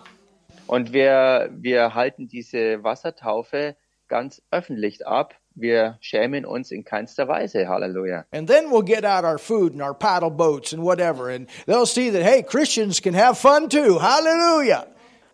Und 0.66 0.92
wir, 0.92 1.48
wir 1.52 1.94
halten 1.94 2.26
diese 2.28 2.82
Wassertaufe 2.82 3.76
ganz 4.08 4.42
öffentlich 4.50 5.06
ab. 5.06 5.34
Wir 5.54 5.96
schämen 6.00 6.44
uns 6.44 6.70
in 6.70 6.84
keinster 6.84 7.28
Weise. 7.28 7.66
Halleluja. 7.68 8.24
And 8.32 8.48
then 8.48 8.70
we'll 8.70 8.84
get 8.84 9.04
out 9.04 9.24
our 9.24 9.38
food 9.38 9.72
and 9.72 9.80
our 9.82 9.94
paddle 9.94 10.30
boats 10.30 10.72
and 10.72 10.82
whatever, 10.82 11.30
and 11.30 11.48
they'll 11.66 11.86
see 11.86 12.10
that, 12.10 12.22
hey, 12.22 12.42
Christians 12.42 13.00
can 13.00 13.14
have 13.14 13.38
fun 13.38 13.68
too. 13.68 13.98
Hallelujah. 13.98 14.86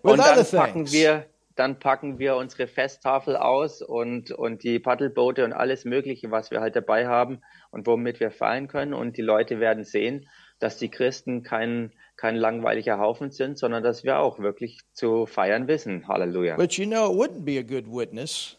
With 0.03 0.12
Und 0.15 0.21
other 0.21 0.45
dann 0.45 0.61
packen 0.61 0.85
things. 0.87 0.93
wir, 0.93 1.27
dann 1.57 1.79
packen 1.79 2.19
wir 2.19 2.37
unsere 2.37 2.67
Festtafel 2.67 3.37
aus 3.37 3.83
und, 3.83 4.31
und 4.31 4.62
die 4.62 4.79
Paddelboote 4.79 5.45
und 5.45 5.53
alles 5.53 5.85
Mögliche, 5.85 6.31
was 6.31 6.51
wir 6.51 6.61
halt 6.61 6.77
dabei 6.77 7.07
haben 7.07 7.41
und 7.71 7.87
womit 7.87 8.21
wir 8.21 8.31
feiern 8.31 8.69
können. 8.69 8.95
Und 8.95 9.17
die 9.17 9.23
Leute 9.23 9.61
werden 9.61 9.85
sehen, 9.85 10.29
dass 10.59 10.79
die 10.79 10.91
Christen 10.91 11.43
kein, 11.43 11.93
kein 12.17 12.37
langweiliger 12.37 12.99
Haufen 12.99 13.31
sind, 13.31 13.59
sondern 13.59 13.83
dass 13.83 14.05
wir 14.05 14.19
auch 14.19 14.38
wirklich 14.38 14.81
zu 14.93 15.27
feiern 15.27 15.69
wissen. 15.69 16.09
Halleluja. 16.09 16.57
But 16.57 16.75
you 16.75 16.87
know, 16.87 17.12
it 17.12 17.19
wouldn't 17.19 17.45
be 17.45 17.59
a 17.59 17.62
good 17.62 17.87
witness 17.87 18.59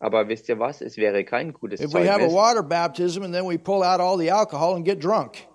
Aber 0.00 0.28
wisst 0.28 0.48
ihr 0.48 0.58
was? 0.58 0.80
Es 0.80 0.96
wäre 0.96 1.24
kein 1.24 1.52
gutes 1.52 1.80
if 1.80 1.92
we 1.92 2.08
have 2.08 2.22
a 2.22 2.28
Zeugnis, 2.28 2.32
water 2.32 2.62
baptism 2.62 3.24
and 3.24 3.34
then 3.34 3.44
we 3.44 3.58
pull 3.58 3.82
out 3.82 4.00
all 4.00 4.16
the 4.16 4.30
alcohol 4.30 4.76
and 4.76 4.84
get 4.84 5.02
drunk. 5.02 5.46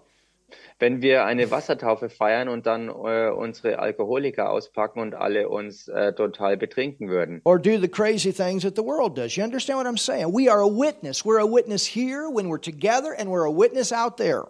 Wenn 0.84 1.02
wir 1.02 1.24
eine 1.24 1.50
Wassertaufe 1.50 2.10
feiern 2.10 2.50
und 2.50 2.66
dann 2.66 2.90
äh, 2.90 3.30
unsere 3.30 3.80
Alkoholiker 3.80 4.50
auspacken 4.50 5.00
und 5.00 5.16
alle 5.16 5.48
uns 5.48 5.88
äh, 5.88 6.12
total 6.12 6.58
betrinken 6.58 7.08
würden. 7.08 7.40
or 7.46 7.58
do 7.58 7.80
the 7.80 7.88
crazy 7.88 8.34
things 8.34 8.64
that 8.64 8.76
the 8.76 8.84
world 8.84 9.18
does. 9.18 9.38
You 9.38 9.46
understand 9.46 9.80
what 9.80 9.88
I'm 9.88 9.98
saying? 9.98 10.34
We 10.34 10.52
are 10.52 10.60
a 10.60 10.68
witness. 10.68 11.24
We're 11.24 11.40
a 11.40 11.50
witness 11.50 11.86
here 11.86 12.28
when 12.30 12.50
we're 12.50 12.60
together, 12.60 13.16
and 13.18 13.30
we're 13.30 13.48
a 13.48 13.58
witness 13.58 13.94
out 13.94 14.18
there. 14.18 14.50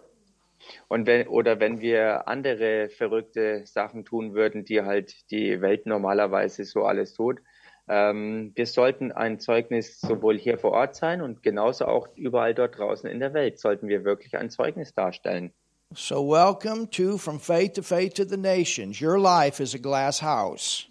Und 0.87 1.05
wenn, 1.05 1.27
oder 1.27 1.59
wenn 1.59 1.81
wir 1.81 2.27
andere 2.27 2.89
verrückte 2.89 3.67
Sachen 3.67 4.03
tun 4.03 4.33
würden, 4.33 4.65
die 4.65 4.81
halt 4.81 5.29
die 5.29 5.61
Welt 5.61 5.85
normalerweise 5.85 6.65
so 6.65 6.83
alles 6.83 7.13
tut. 7.13 7.41
Ähm, 7.87 8.53
wir 8.55 8.65
sollten 8.65 9.11
ein 9.11 9.39
Zeugnis 9.39 10.01
sowohl 10.01 10.39
hier 10.39 10.57
vor 10.57 10.71
Ort 10.71 10.95
sein 10.95 11.21
und 11.21 11.43
genauso 11.43 11.85
auch 11.85 12.07
überall 12.15 12.55
dort 12.55 12.79
draußen 12.79 13.07
in 13.07 13.19
der 13.19 13.35
Welt 13.35 13.59
sollten 13.59 13.87
wir 13.87 14.03
wirklich 14.03 14.35
ein 14.35 14.49
Zeugnis 14.49 14.95
darstellen. 14.95 15.53
So, 15.95 16.23
welcome 16.23 16.87
to 16.87 17.19
From 17.19 17.37
Faith 17.37 17.73
to 17.73 17.83
Faith 17.83 18.15
to 18.15 18.25
the 18.25 18.37
Nations. 18.37 18.99
Your 18.99 19.19
life 19.19 19.61
is 19.61 19.75
a 19.75 19.77
glass 19.79 20.19
house. 20.19 20.87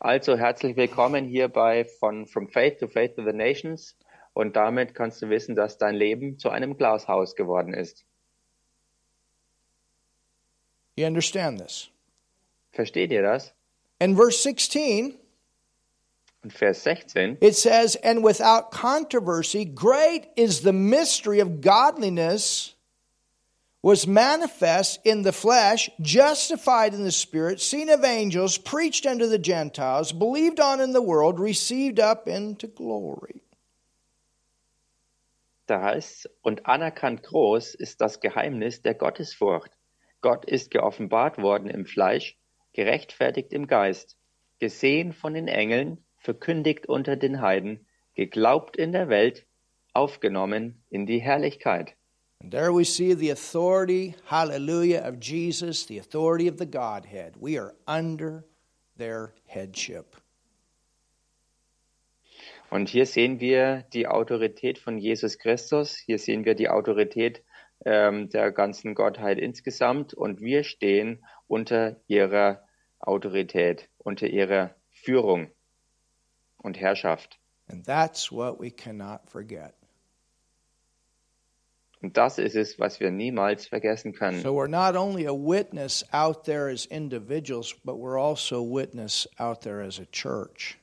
Also 0.00 0.34
herzlich 0.34 0.76
willkommen 0.76 1.28
hierbei 1.28 1.84
von 2.00 2.24
From 2.26 2.46
Faith 2.48 2.78
to 2.78 2.88
Faith 2.88 3.16
to 3.16 3.22
the 3.22 3.34
Nations 3.34 3.94
und 4.32 4.56
damit 4.56 4.94
kannst 4.94 5.20
du 5.20 5.28
wissen, 5.28 5.54
dass 5.54 5.76
dein 5.76 5.94
Leben 5.94 6.38
zu 6.38 6.48
einem 6.48 6.78
Glashaus 6.78 7.36
geworden 7.36 7.74
ist. 7.74 8.04
You 10.96 11.04
understand 11.06 11.58
this? 11.60 11.90
Versteht 12.72 13.12
ihr 13.12 13.22
das? 13.22 13.52
And 14.00 14.16
verse 14.16 14.38
16, 14.42 15.18
Und 16.42 16.52
Vers 16.54 16.82
16. 16.82 17.36
it 17.42 17.56
says, 17.56 17.94
And 17.96 18.24
without 18.24 18.70
controversy, 18.70 19.66
great 19.66 20.28
is 20.34 20.62
the 20.62 20.72
mystery 20.72 21.40
of 21.40 21.60
godliness 21.60 22.74
was 23.82 24.06
manifest 24.06 25.00
in 25.04 25.22
the 25.22 25.32
flesh, 25.32 25.88
justified 26.00 26.92
in 26.92 27.04
the 27.04 27.12
spirit, 27.12 27.60
seen 27.60 27.88
of 27.88 28.04
angels, 28.04 28.58
preached 28.58 29.06
unto 29.06 29.26
the 29.26 29.38
Gentiles, 29.38 30.12
believed 30.12 30.60
on 30.60 30.80
in 30.80 30.92
the 30.92 31.02
world, 31.02 31.40
received 31.40 31.98
up 31.98 32.28
into 32.28 32.66
glory. 32.66 33.42
Da 35.66 35.80
heißt 35.82 36.28
und 36.42 36.66
anerkannt 36.66 37.22
groß 37.22 37.74
ist 37.74 38.00
das 38.00 38.20
Geheimnis 38.20 38.82
der 38.82 38.94
Gottesfurcht. 38.94 39.70
Gott 40.20 40.44
ist 40.44 40.70
geoffenbart 40.70 41.38
worden 41.38 41.70
im 41.70 41.86
Fleisch, 41.86 42.36
gerechtfertigt 42.72 43.52
im 43.52 43.66
Geist, 43.66 44.18
gesehen 44.58 45.12
von 45.12 45.32
den 45.32 45.48
Engeln, 45.48 46.04
verkündigt 46.18 46.86
unter 46.86 47.16
den 47.16 47.40
Heiden, 47.40 47.86
geglaubt 48.14 48.76
in 48.76 48.92
der 48.92 49.08
Welt, 49.08 49.46
aufgenommen 49.94 50.84
in 50.90 51.06
die 51.06 51.20
Herrlichkeit. 51.20 51.94
And 52.40 52.50
there 52.50 52.72
we 52.72 52.84
see 52.84 53.12
the 53.12 53.30
authority, 53.30 54.14
hallelujah, 54.24 55.00
of 55.00 55.20
Jesus, 55.20 55.84
the 55.84 55.98
authority 55.98 56.48
of 56.48 56.56
the 56.56 56.66
Godhead. 56.66 57.34
We 57.38 57.58
are 57.58 57.74
under 57.86 58.46
their 58.96 59.34
headship. 59.46 60.16
Und 62.70 62.88
hier 62.88 63.04
sehen 63.04 63.40
wir 63.40 63.84
die 63.92 64.06
Autorität 64.06 64.78
von 64.78 64.96
Jesus 64.96 65.38
Christus, 65.38 65.96
hier 65.96 66.18
sehen 66.18 66.44
wir 66.44 66.54
die 66.54 66.68
Autorität 66.68 67.42
ähm, 67.84 68.28
der 68.30 68.52
ganzen 68.52 68.94
Gottheit 68.94 69.38
insgesamt 69.38 70.14
und 70.14 70.40
wir 70.40 70.62
stehen 70.62 71.24
unter 71.48 71.96
ihrer 72.06 72.62
Autorität, 73.00 73.88
unter 73.98 74.28
ihrer 74.28 74.74
Führung 74.92 75.50
und 76.58 76.78
Herrschaft. 76.78 77.40
And 77.68 77.84
that's 77.84 78.30
what 78.30 78.60
we 78.60 78.70
cannot 78.70 79.28
forget. 79.28 79.79
Und 82.02 82.16
das 82.16 82.38
ist 82.38 82.56
es, 82.56 82.78
was 82.78 82.98
wir 82.98 83.10
niemals 83.10 83.66
vergessen 83.66 84.12
können. 84.14 84.40
So 84.40 84.54
we're 84.54 84.68
not 84.68 84.96
only 84.96 85.26
a 85.26 85.34
witness 85.34 86.04
out 86.12 86.44
there 86.44 86.70
as 86.70 86.86
individuals, 86.86 87.74
but 87.84 87.96
we're 87.98 88.18
also 88.18 88.60
a 88.60 88.62
witness 88.62 89.28
out 89.38 89.60
there 89.62 89.82
as 89.82 89.98
a 89.98 90.06
church. 90.06 90.78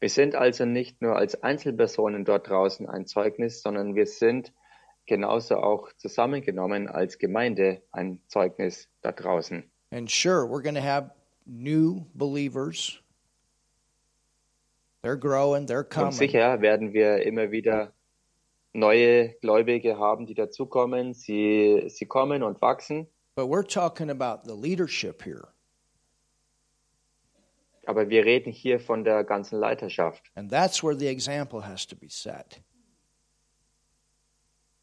Wir 0.00 0.08
sind 0.08 0.34
also 0.34 0.64
nicht 0.64 1.02
nur 1.02 1.16
als 1.16 1.40
Einzelpersonen 1.42 2.24
dort 2.24 2.48
draußen 2.48 2.88
ein 2.88 3.06
Zeugnis, 3.06 3.62
sondern 3.62 3.94
wir 3.94 4.06
sind 4.06 4.52
genauso 5.06 5.56
auch 5.58 5.92
zusammengenommen 5.98 6.88
als 6.88 7.18
Gemeinde 7.18 7.82
ein 7.92 8.18
Zeugnis 8.26 8.88
da 9.02 9.12
draußen. 9.12 9.62
And 9.92 10.10
sure, 10.10 10.46
we're 10.46 10.62
going 10.62 10.76
to 10.76 10.80
have 10.82 11.10
new 11.46 12.06
believers. 12.14 12.98
They're 15.02 15.16
growing, 15.16 15.66
they're 15.66 15.80
Und 15.84 15.90
coming. 15.90 16.12
sicher 16.12 16.60
werden 16.60 16.92
wir 16.92 17.24
immer 17.24 17.50
wieder 17.50 17.92
neue 18.72 19.34
Gläubige 19.40 19.98
haben, 19.98 20.26
die 20.26 20.34
dazukommen. 20.34 21.14
Sie, 21.14 21.84
sie 21.88 22.06
kommen 22.06 22.42
und 22.42 22.60
wachsen. 22.60 23.08
But 23.34 23.46
we're 23.48 23.66
talking 23.66 24.10
about 24.10 24.44
the 24.44 24.54
leadership 24.54 25.22
here. 25.22 25.48
Aber 27.86 28.08
wir 28.08 28.24
reden 28.24 28.52
hier 28.52 28.78
von 28.78 29.04
der 29.04 29.24
ganzen 29.24 29.58
Leiterschaft. 29.58 30.30
And 30.34 30.50
that's 30.50 30.82
where 30.82 30.94
the 30.94 31.08
example 31.08 31.66
has 31.66 31.86
to 31.86 31.96
be 31.96 32.08
set. 32.08 32.60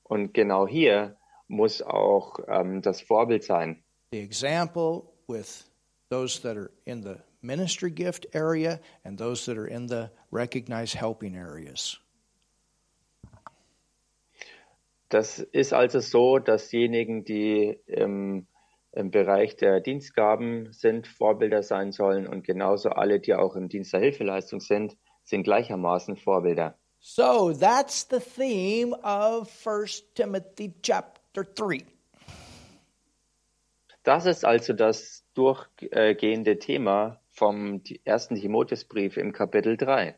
Und 0.04 0.34
genau 0.34 0.68
hier 0.68 1.18
muss 1.48 1.82
auch 1.82 2.40
ähm, 2.48 2.82
das 2.82 3.02
Vorbild 3.02 3.44
sein. 3.44 3.84
The 4.12 4.20
example 4.20 5.04
with 5.28 5.70
those 6.10 6.42
that 6.42 6.58
are 6.58 6.72
in 6.86 7.04
the 7.04 7.18
ministry 7.42 7.92
gift 7.92 8.26
area 8.34 8.80
and 9.04 9.18
those 9.18 9.46
that 9.46 9.58
are 9.58 9.68
in 9.68 9.88
the 9.88 10.10
recognized 10.32 10.96
helping 10.96 11.36
areas. 11.36 12.00
Das 15.10 15.40
ist 15.40 15.74
also 15.74 16.00
so, 16.00 16.38
dass 16.38 16.70
diejenigen, 16.70 17.24
die 17.24 17.80
im, 17.86 18.48
im 18.92 19.12
Bereich 19.12 19.56
der 19.56 19.80
Dienstgaben 19.80 20.74
sind, 20.74 21.08
Vorbilder 21.08 21.64
sein 21.64 21.92
sollen 21.92 22.28
und 22.28 22.44
genauso 22.44 22.90
alle, 22.90 23.20
die 23.20 23.34
auch 23.34 23.56
im 23.56 23.70
Dienst 23.70 23.94
der 23.94 24.02
Hilfeleistung 24.02 24.60
sind, 24.60 24.98
sind 25.24 25.44
gleichermaßen 25.44 26.18
Vorbilder. 26.18 26.78
So 27.00 27.54
that's 27.54 28.08
the 28.10 28.20
theme 28.20 28.94
of 29.04 29.50
1 29.66 30.14
Timothy 30.14 30.74
chapter 30.82 31.44
3. 31.44 31.86
Das 34.04 34.26
ist 34.26 34.46
also 34.46 34.74
das 34.74 35.26
durchgehende 35.34 36.60
Thema 36.60 37.22
vom 37.30 37.82
ersten 38.04 38.36
Timotheusbrief 38.36 39.18
im 39.18 39.32
Kapitel 39.32 39.78
3. 39.78 40.18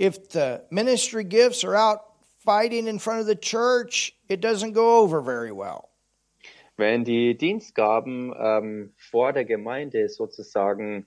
If 0.00 0.18
the 0.30 0.60
ministry 0.70 1.24
gifts 1.24 1.64
are 1.64 1.76
out 1.76 2.07
fighting 2.44 2.86
in 2.86 2.98
front 2.98 3.20
of 3.20 3.26
the 3.26 3.36
church, 3.36 4.14
it 4.28 4.40
doesn't 4.40 4.72
go 4.72 4.98
over 5.02 5.20
very 5.22 5.52
well. 5.52 5.88
Wenn 6.76 7.04
die 7.04 7.36
Dienstgaben 7.36 8.32
ähm, 8.38 8.92
vor 8.96 9.32
der 9.32 9.44
Gemeinde 9.44 10.08
sozusagen 10.08 11.06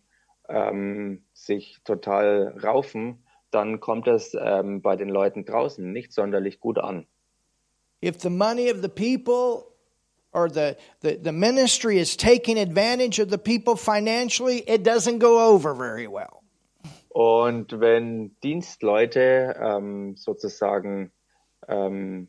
ähm, 0.49 1.23
sich 1.33 1.79
total 1.85 2.57
raufen, 2.61 3.23
dann 3.51 3.79
kommt 3.79 4.07
das 4.07 4.35
ähm, 4.39 4.81
bei 4.81 4.95
den 4.95 5.09
Leuten 5.09 5.45
draußen 5.45 5.91
nicht 5.91 6.11
sonderlich 6.13 6.59
gut 6.59 6.77
an. 6.77 7.07
If 8.03 8.19
the 8.19 8.29
money 8.29 8.69
of 8.71 8.81
the 8.81 8.89
people 8.89 9.71
or 10.33 10.49
the, 10.49 10.75
the, 11.01 11.19
the 11.21 11.31
ministry 11.31 11.99
is 11.99 12.17
taking 12.17 12.57
advantage 12.57 13.19
of 13.19 13.29
the 13.29 13.37
people 13.37 13.75
financially, 13.75 14.63
it 14.67 14.83
doesn't 14.83 15.19
go 15.19 15.39
over 15.39 15.75
very 15.75 16.07
well. 16.07 16.41
Und 17.09 17.79
wenn 17.79 18.35
Dienstleute 18.41 19.55
ähm, 19.61 20.15
sozusagen 20.15 21.11
ähm, 21.67 22.27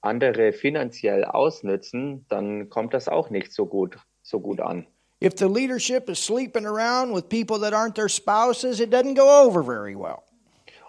andere 0.00 0.52
finanziell 0.52 1.24
ausnützen, 1.24 2.26
dann 2.28 2.68
kommt 2.68 2.94
das 2.94 3.08
auch 3.08 3.30
nicht 3.30 3.52
so 3.52 3.66
gut, 3.66 3.98
so 4.22 4.40
gut 4.40 4.60
an. 4.60 4.86
If 5.22 5.34
the 5.36 5.48
leadership 5.48 6.08
is 6.08 6.18
sleeping 6.18 6.64
around 6.64 7.14
with 7.14 7.28
people 7.28 7.58
that 7.60 7.74
aren't 7.74 7.94
their 7.94 8.08
spouses, 8.08 8.80
it 8.80 8.90
doesn't 8.90 9.16
go 9.16 9.28
over 9.28 9.62
very 9.62 9.94
well. 9.94 10.22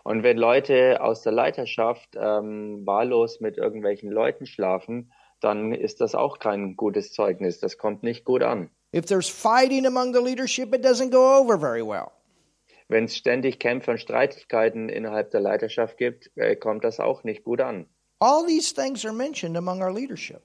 Und 0.04 0.24
wenn 0.24 0.38
Leute 0.38 1.02
aus 1.02 1.22
der 1.22 1.34
Leiterschaft 1.34 2.16
ähm, 2.16 2.86
wahllos 2.86 3.40
mit 3.40 3.58
irgendwelchen 3.58 4.10
Leuten 4.10 4.46
schlafen, 4.46 5.12
dann 5.42 5.74
ist 5.74 6.02
das 6.02 6.16
auch 6.16 6.40
kein 6.40 6.76
gutes 6.76 7.14
Zeugnis. 7.14 7.60
Das 7.60 7.78
kommt 7.78 8.04
nicht 8.04 8.26
gut 8.26 8.42
an. 8.42 8.70
If 8.96 9.06
there's 9.06 9.30
fighting 9.30 9.86
among 9.86 10.14
the 10.14 10.22
leadership, 10.22 10.74
it 10.74 10.84
doesn't 10.84 11.12
go 11.12 11.38
over 11.38 11.58
very 11.58 11.82
well. 11.82 12.12
Wenn 12.92 13.06
es 13.06 13.16
ständig 13.16 13.58
Kämpfe 13.60 13.92
und 13.92 14.00
Streitigkeiten 14.00 14.90
innerhalb 14.90 15.32
der 15.32 15.40
Leiterschaft 15.40 15.98
gibt, 15.98 16.30
äh, 16.36 16.58
kommt 16.58 16.84
das 16.84 17.00
auch 17.00 17.24
nicht 17.24 17.46
gut 17.46 17.62
an. 17.62 17.86
All 18.20 18.46
these 18.46 18.76
things 18.76 19.06
are 19.06 19.14
mentioned 19.16 19.56
among 19.56 19.82
our 19.82 19.94
leadership 19.94 20.42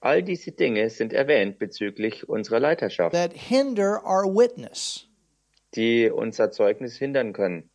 All 0.00 0.22
diese 0.22 0.52
Dinge 0.52 0.88
sind 0.90 1.12
erwähnt 1.12 1.58
bezüglich 1.58 2.28
unserer 2.28 2.60
Leiterschaft, 2.60 3.12
that 3.16 3.32
hinder 3.32 4.00
our 4.04 4.24
witness. 4.26 5.08
die 5.74 6.08
unser 6.08 6.52
Zeugnis 6.52 6.96
hindern 6.98 7.32
können. 7.32 7.68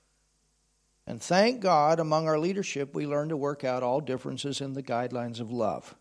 And 1.05 1.21
thank 1.21 1.61
God, 1.61 1.99
among 1.99 2.29
our 2.29 2.39
leadership, 2.39 2.95
we 2.95 3.05
learn 3.05 3.27
to 3.27 3.37
work 3.37 3.65
out 3.65 3.83
all 3.83 3.99
differences 3.99 4.61
in 4.61 4.73
the 4.73 4.83
guidelines 4.83 5.41
of 5.41 5.51
love. 5.51 5.95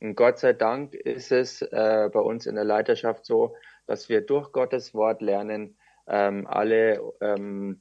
Und 0.00 0.14
Gott 0.14 0.38
sei 0.38 0.52
Dank 0.52 0.94
ist 0.94 1.32
es 1.32 1.60
äh, 1.60 2.08
bei 2.12 2.20
uns 2.20 2.46
in 2.46 2.54
der 2.54 2.64
Leiterschaft 2.64 3.26
so, 3.26 3.56
dass 3.88 4.08
wir 4.08 4.20
durch 4.20 4.52
Gottes 4.52 4.94
Wort 4.94 5.20
lernen, 5.22 5.74
ähm, 6.08 6.46
alle, 6.46 7.00
ähm, 7.20 7.80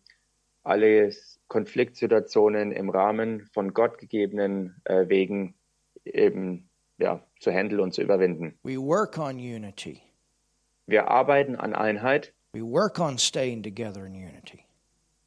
alle 0.64 1.12
Konfliktsituationen 1.48 2.72
im 2.72 2.90
Rahmen 2.90 3.48
von 3.54 3.74
Gott 3.74 3.98
gegebenen 3.98 4.82
äh, 4.86 5.08
Wegen 5.08 5.56
eben 6.06 6.70
ja, 6.98 7.22
zu 7.40 7.52
handeln 7.52 7.82
und 7.82 7.94
zu 7.94 8.02
überwinden. 8.02 8.58
We 8.64 8.78
work 8.78 9.18
on 9.18 9.36
unity. 9.36 10.02
Wir 10.88 11.10
arbeiten 11.10 11.56
an 11.56 11.74
Einheit. 11.74 12.34
We 12.54 12.62
work 12.62 13.00
on 13.00 13.18
staying 13.18 13.64
together 13.64 14.06
in 14.06 14.14
unity. 14.14 14.66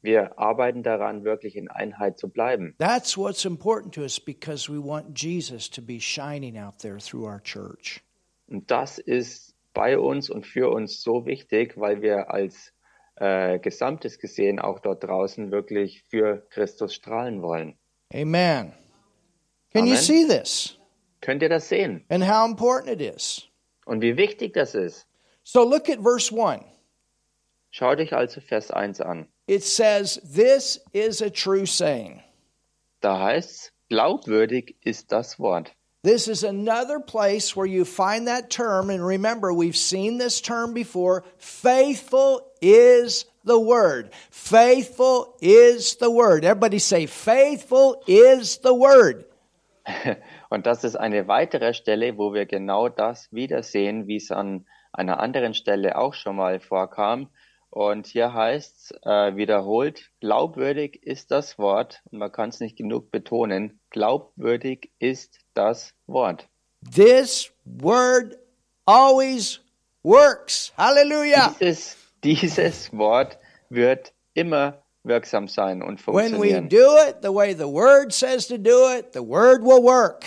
Wir 0.01 0.39
arbeiten 0.39 0.81
daran, 0.81 1.25
wirklich 1.25 1.57
in 1.57 1.67
Einheit 1.67 2.17
zu 2.17 2.29
bleiben. 2.29 2.73
That's 2.79 3.17
what's 3.17 3.43
important 3.43 3.93
to 3.95 4.01
us 4.01 4.19
because 4.19 4.71
we 4.71 4.81
want 4.81 5.13
Jesus 5.13 5.69
to 5.71 5.81
be 5.81 5.99
shining 5.99 6.57
out 6.57 6.79
there 6.79 6.97
through 6.99 7.25
our 7.25 7.41
church. 7.43 8.01
Und 8.47 8.71
das 8.71 8.97
ist 8.97 9.55
bei 9.73 9.99
uns 9.99 10.29
und 10.29 10.47
für 10.47 10.69
uns 10.69 11.01
so 11.01 11.25
wichtig, 11.25 11.77
weil 11.77 12.01
wir 12.01 12.31
als 12.31 12.73
äh, 13.19 13.59
Gesamtes 13.59 14.19
gesehen 14.19 14.59
auch 14.59 14.79
dort 14.79 15.03
draußen 15.03 15.51
wirklich 15.51 16.03
für 16.09 16.47
Christus 16.49 16.93
strahlen 16.93 17.41
wollen. 17.41 17.77
Amen. 18.13 18.73
Can 19.71 19.85
you 19.85 19.93
Amen. 19.93 19.97
see 19.97 20.25
this? 20.25 20.77
Könnt 21.21 21.41
ihr 21.43 21.49
das 21.49 21.69
sehen? 21.69 22.05
And 22.09 22.27
how 22.27 22.49
important 22.49 22.89
it 22.89 23.01
is. 23.01 23.47
Und 23.85 24.01
wie 24.01 24.17
wichtig 24.17 24.53
das 24.53 24.73
ist? 24.73 25.05
So 25.43 25.63
look 25.63 25.89
at 25.89 25.99
verse 26.01 26.33
1. 26.33 26.63
Schaut 27.71 27.99
euch 27.99 28.13
also 28.13 28.41
Vers 28.41 28.71
1 28.71 29.01
an. 29.01 29.27
It 29.47 29.63
says, 29.63 30.19
This 30.23 30.79
is 30.91 31.21
a 31.21 31.29
true 31.29 31.65
saying. 31.65 32.23
Da 33.01 33.19
heißt's, 33.19 33.71
glaubwürdig 33.89 34.75
ist 34.81 35.11
das 35.11 35.39
Wort. 35.39 35.75
This 36.01 36.29
is 36.29 36.45
another 36.45 37.01
place 37.01 37.55
where 37.55 37.65
you 37.65 37.83
find 37.83 38.27
that 38.27 38.49
term. 38.49 38.89
And 38.89 39.05
remember, 39.05 39.53
we've 39.53 39.75
seen 39.75 40.17
this 40.17 40.39
term 40.39 40.73
before. 40.73 41.25
Faithful 41.37 42.47
is 42.61 43.25
the 43.43 43.59
word. 43.59 44.11
Faithful 44.31 45.35
is 45.41 45.95
the 45.95 46.09
word. 46.09 46.45
Everybody 46.45 46.79
say, 46.79 47.05
Faithful 47.05 48.01
is 48.07 48.59
the 48.59 48.73
word. 48.73 49.25
Und 50.49 50.65
das 50.65 50.85
ist 50.85 50.95
eine 50.95 51.27
weitere 51.27 51.73
Stelle, 51.73 52.17
wo 52.17 52.33
wir 52.33 52.45
genau 52.45 52.87
das 52.87 53.27
wiedersehen, 53.33 54.07
wie 54.07 54.17
es 54.17 54.31
an 54.31 54.65
einer 54.93 55.19
anderen 55.19 55.53
Stelle 55.53 55.97
auch 55.97 56.13
schon 56.13 56.37
mal 56.37 56.61
vorkam. 56.61 57.27
Und 57.71 58.07
hier 58.07 58.33
heißt 58.33 58.77
es 58.77 58.91
äh, 59.03 59.35
wiederholt, 59.35 60.09
glaubwürdig 60.21 61.03
ist 61.03 61.29
das 61.31 61.59
Wort, 61.59 62.01
und 62.11 62.17
man 62.19 62.31
kann 62.31 62.49
es 62.49 62.59
nicht 62.59 62.77
genug 62.77 63.11
betonen, 63.11 63.79
glaubwürdig 63.91 64.91
ist 64.99 65.39
das 65.53 65.93
Wort. 66.07 66.47
This 66.95 67.51
word 67.65 68.37
always 68.85 69.59
works. 70.03 70.73
Hallelujah. 70.77 71.55
Dieses, 71.59 71.97
dieses 72.23 72.91
Wort 72.97 73.37
wird 73.69 74.13
immer 74.33 74.81
wirksam 75.03 75.47
sein 75.47 75.81
und 75.81 76.05
When 76.07 76.15
we 76.15 76.49
funktionieren. 76.51 76.69
do 76.69 76.97
it 77.07 77.17
the 77.21 77.33
way 77.33 77.53
the 77.53 77.67
word 77.67 78.11
says 78.11 78.47
to 78.47 78.57
do 78.57 78.89
it, 78.89 79.13
the 79.13 79.21
word 79.21 79.61
will 79.61 79.83
work. 79.83 80.25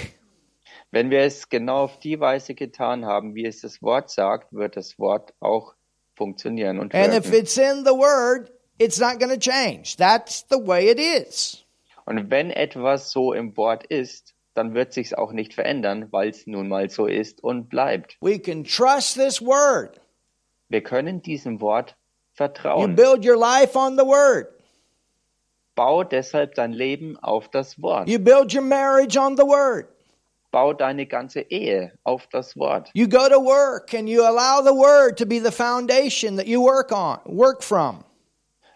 Wenn 0.90 1.10
wir 1.10 1.20
es 1.20 1.48
genau 1.48 1.84
auf 1.84 1.98
die 1.98 2.20
Weise 2.20 2.54
getan 2.54 3.06
haben, 3.06 3.34
wie 3.34 3.46
es 3.46 3.62
das 3.62 3.80
Wort 3.82 4.10
sagt, 4.10 4.52
wird 4.52 4.76
das 4.76 4.98
Wort 4.98 5.32
auch 5.40 5.74
funktionieren 6.22 6.78
und 6.78 6.94
And 6.94 7.12
if 7.14 7.32
it's 7.32 7.56
in 7.56 7.84
the 7.84 7.92
word, 7.92 8.50
it's 8.78 8.98
not 8.98 9.18
going 9.18 9.32
to 9.32 9.38
change. 9.38 9.96
That's 9.96 10.46
the 10.50 10.58
way 10.58 10.88
it 10.88 10.98
is. 11.00 11.64
Und 12.04 12.30
wenn 12.30 12.50
etwas 12.50 13.10
so 13.10 13.32
im 13.32 13.56
Wort 13.56 13.84
ist, 13.86 14.34
dann 14.54 14.74
wird 14.74 14.92
sich's 14.92 15.14
auch 15.14 15.32
nicht 15.32 15.54
verändern, 15.54 16.08
weil 16.10 16.28
es 16.28 16.46
nun 16.46 16.68
mal 16.68 16.90
so 16.90 17.06
ist 17.06 17.42
und 17.42 17.68
bleibt. 17.68 18.16
We 18.20 18.38
can 18.38 18.64
trust 18.64 19.16
this 19.16 19.40
word. 19.40 20.00
Wir 20.68 20.82
können 20.82 21.22
diesem 21.22 21.60
Wort 21.60 21.90
You 21.90 21.96
vertrauen. 22.34 22.96
build 22.96 23.24
your 23.26 23.36
life 23.38 23.76
on 23.78 23.96
the 23.96 24.04
word. 24.04 24.48
Bau 25.74 26.04
deshalb 26.04 26.54
dein 26.54 26.72
Leben 26.72 27.18
auf 27.18 27.48
das 27.48 27.80
Wort. 27.80 28.08
You 28.08 28.18
build 28.18 28.54
your 28.54 28.62
marriage 28.62 29.18
on 29.18 29.36
the 29.36 29.42
word. 29.44 29.88
Bau 30.52 30.72
deine 30.72 31.06
ganze 31.06 31.40
Ehe 31.40 31.92
auf 32.04 32.28
das 32.28 32.56
Wort. 32.56 32.90
You 32.94 33.08
go 33.08 33.28
to 33.28 33.40
work 33.40 33.92
and 33.94 34.08
you 34.08 34.22
allow 34.22 34.62
the 34.62 34.74
word 34.74 35.18
to 35.18 35.26
be 35.26 35.40
the 35.40 35.50
foundation 35.50 36.36
that 36.36 36.46
you 36.46 36.62
work 36.62 36.92
on, 36.92 37.18
work 37.24 37.64
from. 37.64 38.04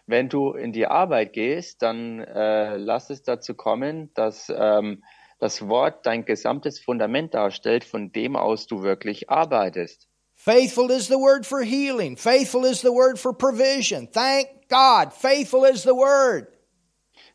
Wenn 0.09 0.29
du 0.29 0.53
in 0.53 0.73
die 0.73 0.87
Arbeit 0.87 1.33
gehst, 1.33 1.83
dann 1.83 2.21
äh, 2.21 2.77
lass 2.77 3.11
es 3.11 3.23
dazu 3.23 3.55
kommen, 3.55 4.11
dass 4.15 4.53
ähm, 4.57 5.03
das 5.39 5.69
Wort 5.69 6.07
dein 6.07 6.25
gesamtes 6.25 6.81
Fundament 6.81 7.35
darstellt, 7.35 7.85
von 7.85 8.11
dem 8.11 8.37
aus 8.37 8.67
du 8.67 8.83
wirklich 8.83 9.29
arbeitest. 9.29 10.09
Faithful 10.35 10.91
is 10.91 11.09
the 11.09 11.19
word 11.19 11.45
for 11.45 11.62
healing. 11.62 12.17
Faithful 12.17 12.65
is 12.65 12.81
the 12.81 12.93
word 12.93 13.19
for 13.19 13.33
provision. 13.33 14.07
Thank 14.07 14.69
God. 14.69 15.12
Faithful 15.12 15.65
is 15.65 15.83
the 15.83 15.95
word. 15.95 16.49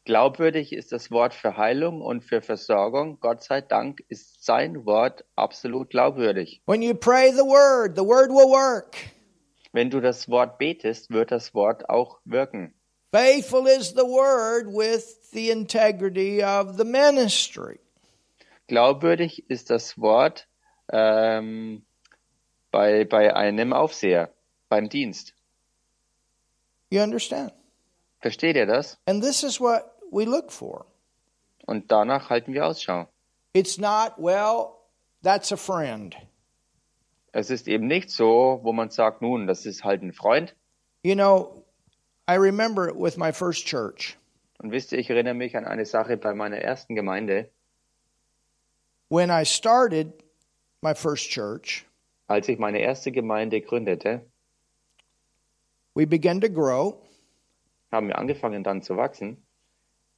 Glaubwürdig 0.03 0.73
ist 0.73 0.91
das 0.91 1.11
Wort 1.11 1.33
für 1.33 1.57
Heilung 1.57 2.01
und 2.01 2.23
für 2.23 2.41
Versorgung. 2.41 3.19
Gott 3.19 3.43
sei 3.43 3.61
Dank 3.61 4.03
ist 4.07 4.43
sein 4.43 4.85
Wort 4.85 5.25
absolut 5.35 5.91
glaubwürdig. 5.91 6.61
When 6.65 6.81
you 6.81 6.95
pray 6.95 7.31
the 7.31 7.43
word, 7.43 7.95
the 7.95 8.03
word 8.03 8.29
will 8.29 8.49
work. 8.49 8.95
Wenn 9.73 9.91
du 9.91 10.01
das 10.01 10.27
Wort 10.27 10.57
betest, 10.57 11.11
wird 11.11 11.31
das 11.31 11.53
Wort 11.53 11.87
auch 11.89 12.19
wirken. 12.25 12.73
Faithful 13.11 13.67
is 13.67 13.89
the 13.89 14.03
word 14.03 14.67
with 14.67 15.31
the 15.31 15.51
integrity 15.51 16.43
of 16.43 16.77
the 16.77 16.83
ministry. 16.83 17.79
Glaubwürdig 18.67 19.49
ist 19.49 19.69
das 19.69 19.99
Wort 19.99 20.47
ähm, 20.91 21.85
bei, 22.71 23.05
bei 23.05 23.35
einem 23.35 23.71
Aufseher, 23.71 24.33
beim 24.67 24.89
Dienst. 24.89 25.35
You 26.89 27.01
understand? 27.01 27.53
Versteht 28.21 28.55
ihr 28.55 28.65
das? 28.65 28.97
And 29.05 29.21
this 29.23 29.43
is 29.43 29.59
what 29.59 29.97
we 30.11 30.25
look 30.25 30.51
for. 30.51 30.85
Und 31.65 31.91
danach 31.91 32.29
halten 32.29 32.53
wir 32.53 32.65
Ausschau. 32.65 33.07
It's 33.53 33.77
not, 33.77 34.13
well, 34.17 34.77
that's 35.23 35.51
a 35.51 35.57
friend. 35.57 36.15
Es 37.33 37.49
ist 37.49 37.67
eben 37.67 37.87
nicht 37.87 38.09
so, 38.09 38.59
wo 38.63 38.73
man 38.73 38.89
sagt, 38.89 39.21
nun, 39.21 39.47
das 39.47 39.65
ist 39.65 39.83
halt 39.83 40.01
ein 40.01 40.13
Freund. 40.13 40.53
You 41.03 41.15
know, 41.15 41.63
I 42.29 42.35
remember 42.35 42.87
it 42.89 42.95
with 42.95 43.17
my 43.17 43.31
first 43.31 43.65
church. 43.65 44.17
Und 44.59 44.71
wisst 44.71 44.91
ihr, 44.91 44.99
ich 44.99 45.09
erinnere 45.09 45.33
mich 45.33 45.55
an 45.57 45.65
eine 45.65 45.85
Sache 45.85 46.17
bei 46.17 46.33
meiner 46.33 46.57
ersten 46.57 46.95
Gemeinde. 46.95 47.49
When 49.09 49.29
I 49.29 49.43
started 49.43 50.13
my 50.81 50.93
first 50.93 51.29
church, 51.29 51.85
Als 52.27 52.47
ich 52.47 52.59
meine 52.59 52.79
erste 52.79 53.11
Gemeinde 53.11 53.59
gründete, 53.61 54.21
we 55.95 56.05
began 56.05 56.39
to 56.39 56.49
grow, 56.49 57.01
haben 57.91 58.07
wir 58.07 58.17
angefangen 58.17 58.63
dann 58.63 58.81
zu 58.81 58.97
wachsen. 58.97 59.45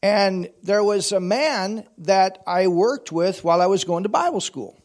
and 0.04 0.50
there 0.62 0.84
was 0.84 1.14
a 1.14 1.20
man 1.20 1.88
that 1.98 2.40
I 2.46 2.68
worked 2.68 3.12
with 3.12 3.44
while 3.44 3.62
I 3.62 3.68
was 3.68 3.86
going 3.86 4.04
to 4.04 4.10
Bible 4.10 4.42
school. 4.42 4.76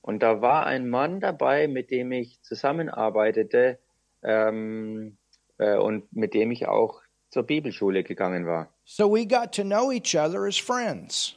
Und 0.00 0.22
da 0.22 0.40
war 0.40 0.64
ein 0.64 0.88
Mann 0.88 1.20
dabei, 1.20 1.66
mit 1.66 1.90
dem 1.90 2.12
ich 2.12 2.40
zusammenarbeitete 2.42 3.78
ähm, 4.22 5.18
äh, 5.58 5.76
und 5.76 6.10
mit 6.12 6.34
dem 6.34 6.50
ich 6.52 6.66
auch 6.68 7.02
zur 7.30 7.42
Bibelschule 7.42 8.04
gegangen 8.04 8.46
war. 8.46 8.68
So 8.84 9.12
we 9.12 9.26
got 9.26 9.52
to 9.56 9.64
know 9.64 9.90
each 9.90 10.16
other 10.16 10.46
as 10.46 10.56
friends. 10.56 11.34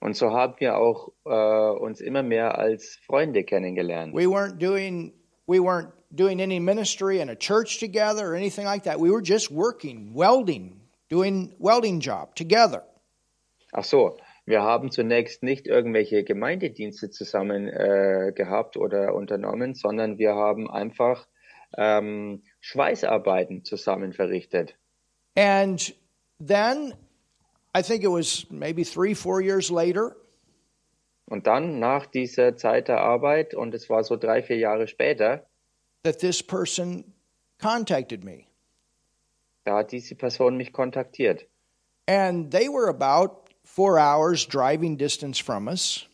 Und 0.00 0.16
so 0.16 0.30
haben 0.30 0.54
wir 0.60 0.78
auch 0.78 1.12
äh, 1.26 1.78
uns 1.78 2.00
immer 2.00 2.22
mehr 2.22 2.56
als 2.56 2.98
Freunde 3.04 3.44
kennengelernt. 3.44 4.14
We 4.14 4.26
weren't 4.26 4.58
doing 4.58 5.12
we 5.46 5.58
weren't 5.58 5.90
doing 6.14 6.40
any 6.40 6.58
ministry 6.58 7.20
in 7.20 7.28
a 7.28 7.36
church 7.36 7.78
together 7.78 8.32
or 8.32 8.34
anything 8.34 8.64
like 8.64 8.84
that. 8.84 8.98
We 8.98 9.10
were 9.10 9.22
just 9.22 9.50
working, 9.50 10.12
welding, 10.14 10.80
doing 11.08 11.54
welding 11.58 12.00
job 12.00 12.34
together. 12.34 12.82
Ach 13.72 13.84
so, 13.84 14.16
wir 14.46 14.62
haben 14.62 14.90
zunächst 14.90 15.42
nicht 15.42 15.66
irgendwelche 15.66 16.24
Gemeindedienste 16.24 17.10
zusammen 17.10 17.68
äh, 17.68 18.32
gehabt 18.34 18.76
oder 18.76 19.14
unternommen, 19.14 19.74
sondern 19.74 20.18
wir 20.18 20.34
haben 20.34 20.68
einfach 20.68 21.26
ähm, 21.78 22.42
Schweißarbeiten 22.60 23.64
zusammen 23.64 24.12
verrichtet. 24.12 24.74
And 25.36 25.94
then 26.44 26.94
I 27.76 27.82
think 27.82 28.02
it 28.02 28.10
was 28.10 28.46
maybe 28.50 28.84
three, 28.84 29.14
four 29.14 29.40
years 29.40 29.70
later, 29.70 30.16
Und 31.30 31.46
dann 31.46 31.78
nach 31.78 32.06
dieser 32.06 32.56
Zeit 32.56 32.88
der 32.88 33.00
Arbeit, 33.00 33.54
und 33.54 33.72
es 33.72 33.88
war 33.88 34.02
so 34.02 34.16
drei, 34.16 34.42
vier 34.42 34.56
Jahre 34.56 34.88
später, 34.88 35.46
that 36.02 36.20
this 36.20 36.42
person 36.42 37.04
contacted 37.58 38.24
me. 38.24 38.46
da 39.64 39.78
hat 39.78 39.92
diese 39.92 40.14
Person 40.14 40.56
mich 40.56 40.72
kontaktiert. 40.72 41.46
And 42.08 42.50
they 42.50 42.68
were 42.68 42.88
about 42.88 43.50
four 43.64 43.98
hours 43.98 44.46
driving 44.46 44.96
distance 44.96 45.38
from 45.38 45.68
us. 45.68 46.06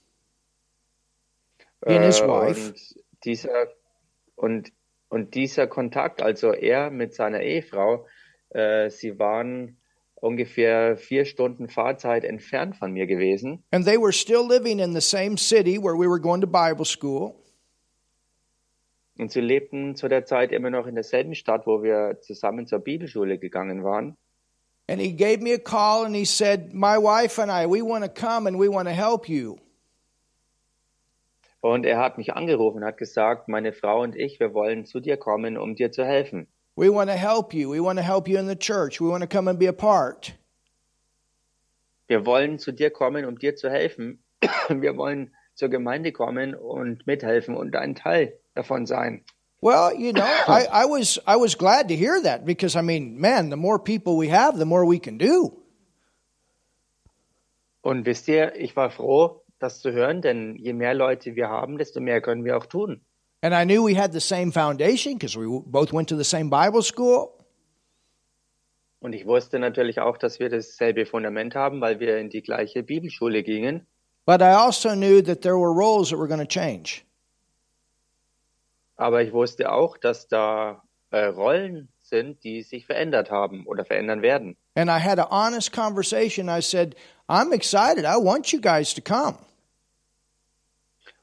He 1.86 1.94
and 1.94 2.04
his 2.04 2.20
Äh, 2.20 2.26
wife. 2.28 2.66
Und 2.68 2.74
dieser, 3.24 3.68
und, 4.34 4.72
und 5.08 5.34
dieser 5.34 5.66
Kontakt, 5.68 6.20
also 6.20 6.52
er 6.52 6.90
mit 6.90 7.14
seiner 7.14 7.40
Ehefrau, 7.40 8.06
äh, 8.50 8.90
sie 8.90 9.18
waren 9.18 9.76
ungefähr 10.16 10.96
vier 10.96 11.24
Stunden 11.24 11.68
Fahrzeit 11.68 12.24
entfernt 12.24 12.76
von 12.76 12.92
mir 12.92 13.06
gewesen. 13.06 13.62
And 13.70 13.86
they 13.86 13.96
were 13.96 14.12
still 14.12 14.44
living 14.46 14.80
in 14.80 14.92
the 14.92 15.00
same 15.00 15.36
city 15.38 15.78
where 15.78 15.96
we 15.96 16.08
were 16.08 16.20
going 16.20 16.40
to 16.40 16.46
Bible 16.46 16.84
school. 16.84 17.36
Und 19.18 19.32
sie 19.32 19.40
lebten 19.40 19.96
zu 19.96 20.08
der 20.08 20.26
Zeit 20.26 20.52
immer 20.52 20.70
noch 20.70 20.86
in 20.86 20.94
derselben 20.94 21.34
Stadt, 21.34 21.66
wo 21.66 21.82
wir 21.82 22.18
zusammen 22.20 22.66
zur 22.66 22.80
Bibelschule 22.80 23.38
gegangen 23.38 23.82
waren. 23.82 24.16
And 24.88 25.00
he 25.00 25.12
gave 25.12 25.40
me 25.40 25.52
a 25.52 25.58
call 25.58 26.04
and 26.04 26.14
he 26.14 26.24
said, 26.24 26.72
My 26.72 26.96
wife 26.96 27.40
and 27.40 27.50
I, 27.50 27.66
we 27.66 27.82
want 27.82 28.04
to 28.04 28.10
come 28.10 28.46
and 28.46 28.58
we 28.58 28.68
want 28.68 28.88
to 28.88 28.94
help 28.94 29.28
you. 29.28 29.58
Und 31.60 31.84
er 31.84 31.98
hat 31.98 32.18
mich 32.18 32.34
angerufen 32.34 32.78
und 32.78 32.84
hat 32.84 32.96
gesagt, 32.96 33.48
meine 33.48 33.72
Frau 33.72 34.02
und 34.02 34.14
ich, 34.14 34.38
wir 34.38 34.54
wollen 34.54 34.84
zu 34.84 35.00
dir 35.00 35.16
kommen, 35.16 35.56
um 35.56 35.74
dir 35.74 35.90
zu 35.90 36.04
helfen. 36.04 36.46
We 36.76 36.92
want 36.92 37.10
to 37.10 37.16
help 37.16 37.52
you. 37.52 37.72
We 37.72 37.82
want 37.82 37.98
to 37.98 38.04
help 38.04 38.28
you 38.28 38.38
in 38.38 38.46
the 38.46 38.54
church. 38.54 39.00
We 39.00 39.08
want 39.08 39.22
to 39.22 39.28
come 39.28 39.50
and 39.50 39.58
be 39.58 39.68
a 39.68 39.72
part. 39.72 40.34
Wir 42.06 42.24
wollen 42.24 42.60
zu 42.60 42.70
dir 42.70 42.90
kommen, 42.90 43.24
um 43.24 43.38
dir 43.38 43.56
zu 43.56 43.68
helfen. 43.68 44.22
Wir 44.68 44.96
wollen 44.96 45.34
zur 45.54 45.70
Gemeinde 45.70 46.12
kommen 46.12 46.54
und 46.54 47.06
mithelfen 47.06 47.56
und 47.56 47.74
ein 47.74 47.96
Teil 47.96 48.38
davon 48.56 48.86
sein. 48.86 49.22
Well, 49.60 49.94
you 49.94 50.12
know, 50.12 50.24
I, 50.48 50.66
I 50.72 50.84
was 50.86 51.18
I 51.26 51.36
was 51.36 51.56
glad 51.56 51.88
to 51.88 51.96
hear 51.96 52.20
that 52.22 52.44
because 52.44 52.76
I 52.76 52.82
mean, 52.82 53.20
man, 53.20 53.50
the 53.50 53.56
more 53.56 53.78
people 53.78 54.16
we 54.16 54.28
have, 54.28 54.58
the 54.58 54.66
more 54.66 54.84
we 54.86 54.98
can 54.98 55.18
do. 55.18 55.62
Und 57.82 58.04
wisst 58.04 58.26
ihr, 58.28 58.54
ich 58.56 58.74
war 58.74 58.90
froh, 58.90 59.42
das 59.60 59.80
zu 59.80 59.92
hören, 59.92 60.20
denn 60.20 60.56
je 60.56 60.72
mehr 60.72 60.94
Leute 60.94 61.36
wir 61.36 61.48
haben, 61.48 61.78
desto 61.78 62.00
mehr 62.00 62.20
können 62.20 62.44
wir 62.44 62.56
auch 62.56 62.66
tun. 62.66 63.00
And 63.42 63.54
I 63.54 63.64
knew 63.64 63.84
we 63.84 63.94
had 63.94 64.12
the 64.12 64.20
same 64.20 64.50
foundation 64.50 65.14
because 65.14 65.36
we 65.36 65.46
both 65.66 65.92
went 65.92 66.08
to 66.08 66.16
the 66.16 66.24
same 66.24 66.50
Bible 66.50 66.82
school. 66.82 67.32
Und 68.98 69.12
ich 69.12 69.24
wusste 69.24 69.60
natürlich 69.60 70.00
auch, 70.00 70.18
dass 70.18 70.40
wir 70.40 70.48
dasselbe 70.48 71.06
Fundament 71.06 71.54
haben, 71.54 71.80
weil 71.80 72.00
wir 72.00 72.18
in 72.18 72.28
die 72.28 72.42
gleiche 72.42 72.82
Bibelschule 72.82 73.44
gingen. 73.44 73.86
But 74.26 74.40
I 74.40 74.56
also 74.56 74.96
knew 74.96 75.22
that 75.22 75.42
there 75.42 75.56
were 75.56 75.72
roles 75.72 76.10
that 76.10 76.18
were 76.18 76.26
going 76.26 76.40
to 76.40 76.46
change. 76.46 77.05
Aber 78.96 79.22
ich 79.22 79.32
wusste 79.32 79.72
auch, 79.72 79.98
dass 79.98 80.28
da 80.28 80.82
äh, 81.10 81.26
Rollen 81.26 81.88
sind, 82.00 82.44
die 82.44 82.62
sich 82.62 82.86
verändert 82.86 83.30
haben 83.30 83.66
oder 83.66 83.84
verändern 83.84 84.22
werden. 84.22 84.56
And 84.74 84.88
I 84.90 85.00
had 85.00 85.18
an 85.18 85.30
honest 85.30 85.72
conversation. 85.72 86.48
I 86.48 86.60
said, 86.60 86.94
I'm 87.28 87.52
excited. 87.52 88.04
I 88.04 88.16
want 88.16 88.52
you 88.52 88.60
guys 88.60 88.94
to 88.94 89.02
come. 89.02 89.38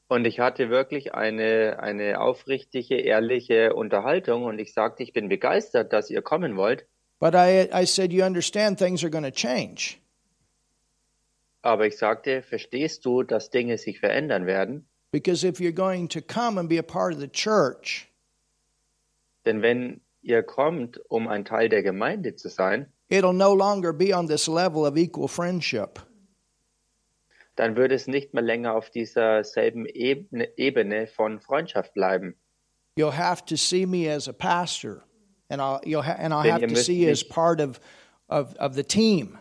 Und 0.06 0.26
ich 0.26 0.38
hatte 0.38 0.68
wirklich 0.70 1.14
eine, 1.14 1.78
eine 1.80 2.20
aufrichtige, 2.20 2.96
ehrliche 2.96 3.74
Unterhaltung 3.74 4.44
und 4.44 4.58
ich 4.58 4.72
sagte, 4.72 5.02
ich 5.02 5.12
bin 5.12 5.28
begeistert, 5.28 5.92
dass 5.92 6.10
ihr 6.10 6.22
kommen 6.22 6.56
wollt. 6.56 6.86
But 7.20 7.34
I, 7.34 7.68
I 7.72 7.86
said, 7.86 8.12
You 8.12 8.24
understand 8.24 8.78
things 8.78 9.02
are 9.02 9.10
going 9.10 9.24
to 9.24 9.30
change. 9.30 9.96
Aber 11.62 11.86
ich 11.86 11.96
sagte, 11.96 12.42
verstehst 12.42 13.06
du, 13.06 13.22
dass 13.22 13.48
Dinge 13.48 13.78
sich 13.78 13.98
verändern 13.98 14.46
werden? 14.46 14.86
Because 15.14 15.44
if 15.44 15.60
you're 15.60 15.70
going 15.70 16.08
to 16.08 16.20
come 16.20 16.58
and 16.58 16.68
be 16.68 16.76
a 16.76 16.82
part 16.82 17.12
of 17.12 17.20
the 17.20 17.28
church, 17.28 18.08
Denn 19.46 19.62
wenn 19.62 20.00
ihr 20.22 20.42
kommt, 20.42 20.98
um 21.08 21.28
ein 21.28 21.44
Teil 21.44 21.68
der 21.68 21.84
Gemeinde 21.84 22.34
zu 22.34 22.48
sein, 22.48 22.86
it'll 23.10 23.32
no 23.32 23.54
longer 23.54 23.92
be 23.92 24.12
on 24.12 24.26
this 24.26 24.48
level 24.48 24.84
of 24.84 24.96
equal 24.96 25.28
friendship. 25.28 26.00
dann 27.54 27.76
würde 27.76 27.94
es 27.94 28.08
nicht 28.08 28.34
mehr 28.34 28.42
länger 28.42 28.74
auf 28.74 28.90
dieser 28.90 29.44
selben 29.44 29.86
Ebene, 29.86 30.48
Ebene 30.56 31.06
von 31.06 31.38
Freundschaft 31.38 31.94
bleiben. 31.94 32.34
You'll 32.96 33.16
have 33.16 33.44
to 33.44 33.56
see 33.56 33.86
me 33.86 34.08
as 34.08 34.26
a 34.26 34.32
pastor, 34.32 35.04
and 35.48 35.60
I'll, 35.60 35.80
you'll 35.84 36.02
ha- 36.02 36.16
and 36.18 36.34
I'll 36.34 36.42
Denn 36.42 36.60
have 36.60 36.66
to 36.66 36.74
see 36.74 37.04
you 37.04 37.10
as 37.12 37.22
part 37.22 37.60
of, 37.60 37.78
of, 38.28 38.56
of 38.56 38.74
the 38.74 38.82
team. 38.82 39.38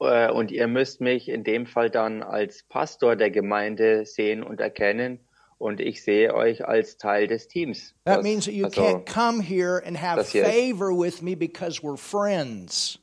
Äh, 0.00 0.30
Und 0.30 0.50
ihr 0.50 0.66
müsst 0.66 1.00
mich 1.00 1.28
in 1.28 1.42
dem 1.44 1.66
Fall 1.66 1.90
dann 1.90 2.22
als 2.22 2.62
Pastor 2.64 3.16
der 3.16 3.30
Gemeinde 3.30 4.04
sehen 4.04 4.42
und 4.42 4.60
erkennen. 4.60 5.20
Und 5.58 5.80
ich 5.80 6.02
sehe 6.04 6.34
euch 6.34 6.66
als 6.66 6.98
Teil 6.98 7.26
des 7.28 7.48
Teams. 7.48 7.94
That 8.04 8.18
Das- 8.18 8.22
means 8.24 8.44
that 8.44 8.54
you 8.54 8.66
also, 8.66 8.82
can't 8.82 9.06
come 9.06 9.42
here 9.42 9.82
and 9.86 10.00
have 10.00 10.22
favor 10.24 10.90
with 10.90 11.22
me 11.22 11.34
because 11.34 11.80
we're 11.80 11.96
friends. 11.96 12.98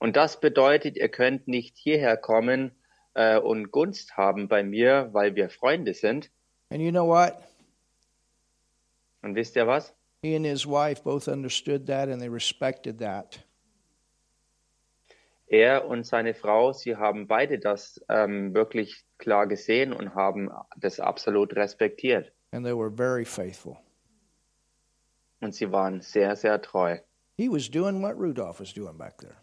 Und 0.00 0.16
das 0.16 0.40
bedeutet, 0.40 0.96
ihr 0.96 1.08
könnt 1.08 1.46
nicht 1.46 1.76
hierher 1.76 2.16
kommen 2.16 2.72
äh, 3.14 3.38
und 3.38 3.70
Gunst 3.70 4.16
haben 4.16 4.48
bei 4.48 4.62
mir, 4.64 5.08
weil 5.12 5.34
wir 5.36 5.50
Freunde 5.50 5.94
sind. 5.94 6.30
And 6.70 6.80
you 6.82 6.90
know 6.90 7.06
what? 7.06 7.34
Und 9.22 9.34
wisst 9.36 9.54
ihr 9.56 9.66
was? 9.66 9.94
He 10.22 10.34
and 10.34 10.44
his 10.46 10.66
wife 10.66 11.02
both 11.04 11.28
understood 11.28 11.86
that 11.86 12.08
and 12.08 12.20
they 12.20 12.28
respected 12.28 12.98
that. 12.98 13.38
Er 15.48 15.86
und 15.86 16.06
seine 16.06 16.34
Frau, 16.34 16.72
sie 16.72 16.96
haben 16.96 17.26
beide 17.26 17.58
das 17.58 18.00
ähm, 18.08 18.54
wirklich 18.54 19.04
klar 19.16 19.46
gesehen 19.46 19.92
und 19.92 20.14
haben 20.14 20.50
das 20.76 21.00
absolut 21.00 21.56
respektiert. 21.56 22.32
And 22.52 22.64
they 22.64 22.76
were 22.76 22.90
very 22.90 23.24
faithful. 23.24 23.78
Und 25.40 25.54
sie 25.54 25.70
waren 25.72 26.00
sehr, 26.00 26.36
sehr 26.36 26.60
treu. 26.60 26.98
He 27.36 27.48
was 27.48 27.70
doing 27.70 28.02
what 28.02 28.16
Rudolph 28.16 28.60
was 28.60 28.74
doing 28.74 28.98
back 28.98 29.18
there. 29.18 29.36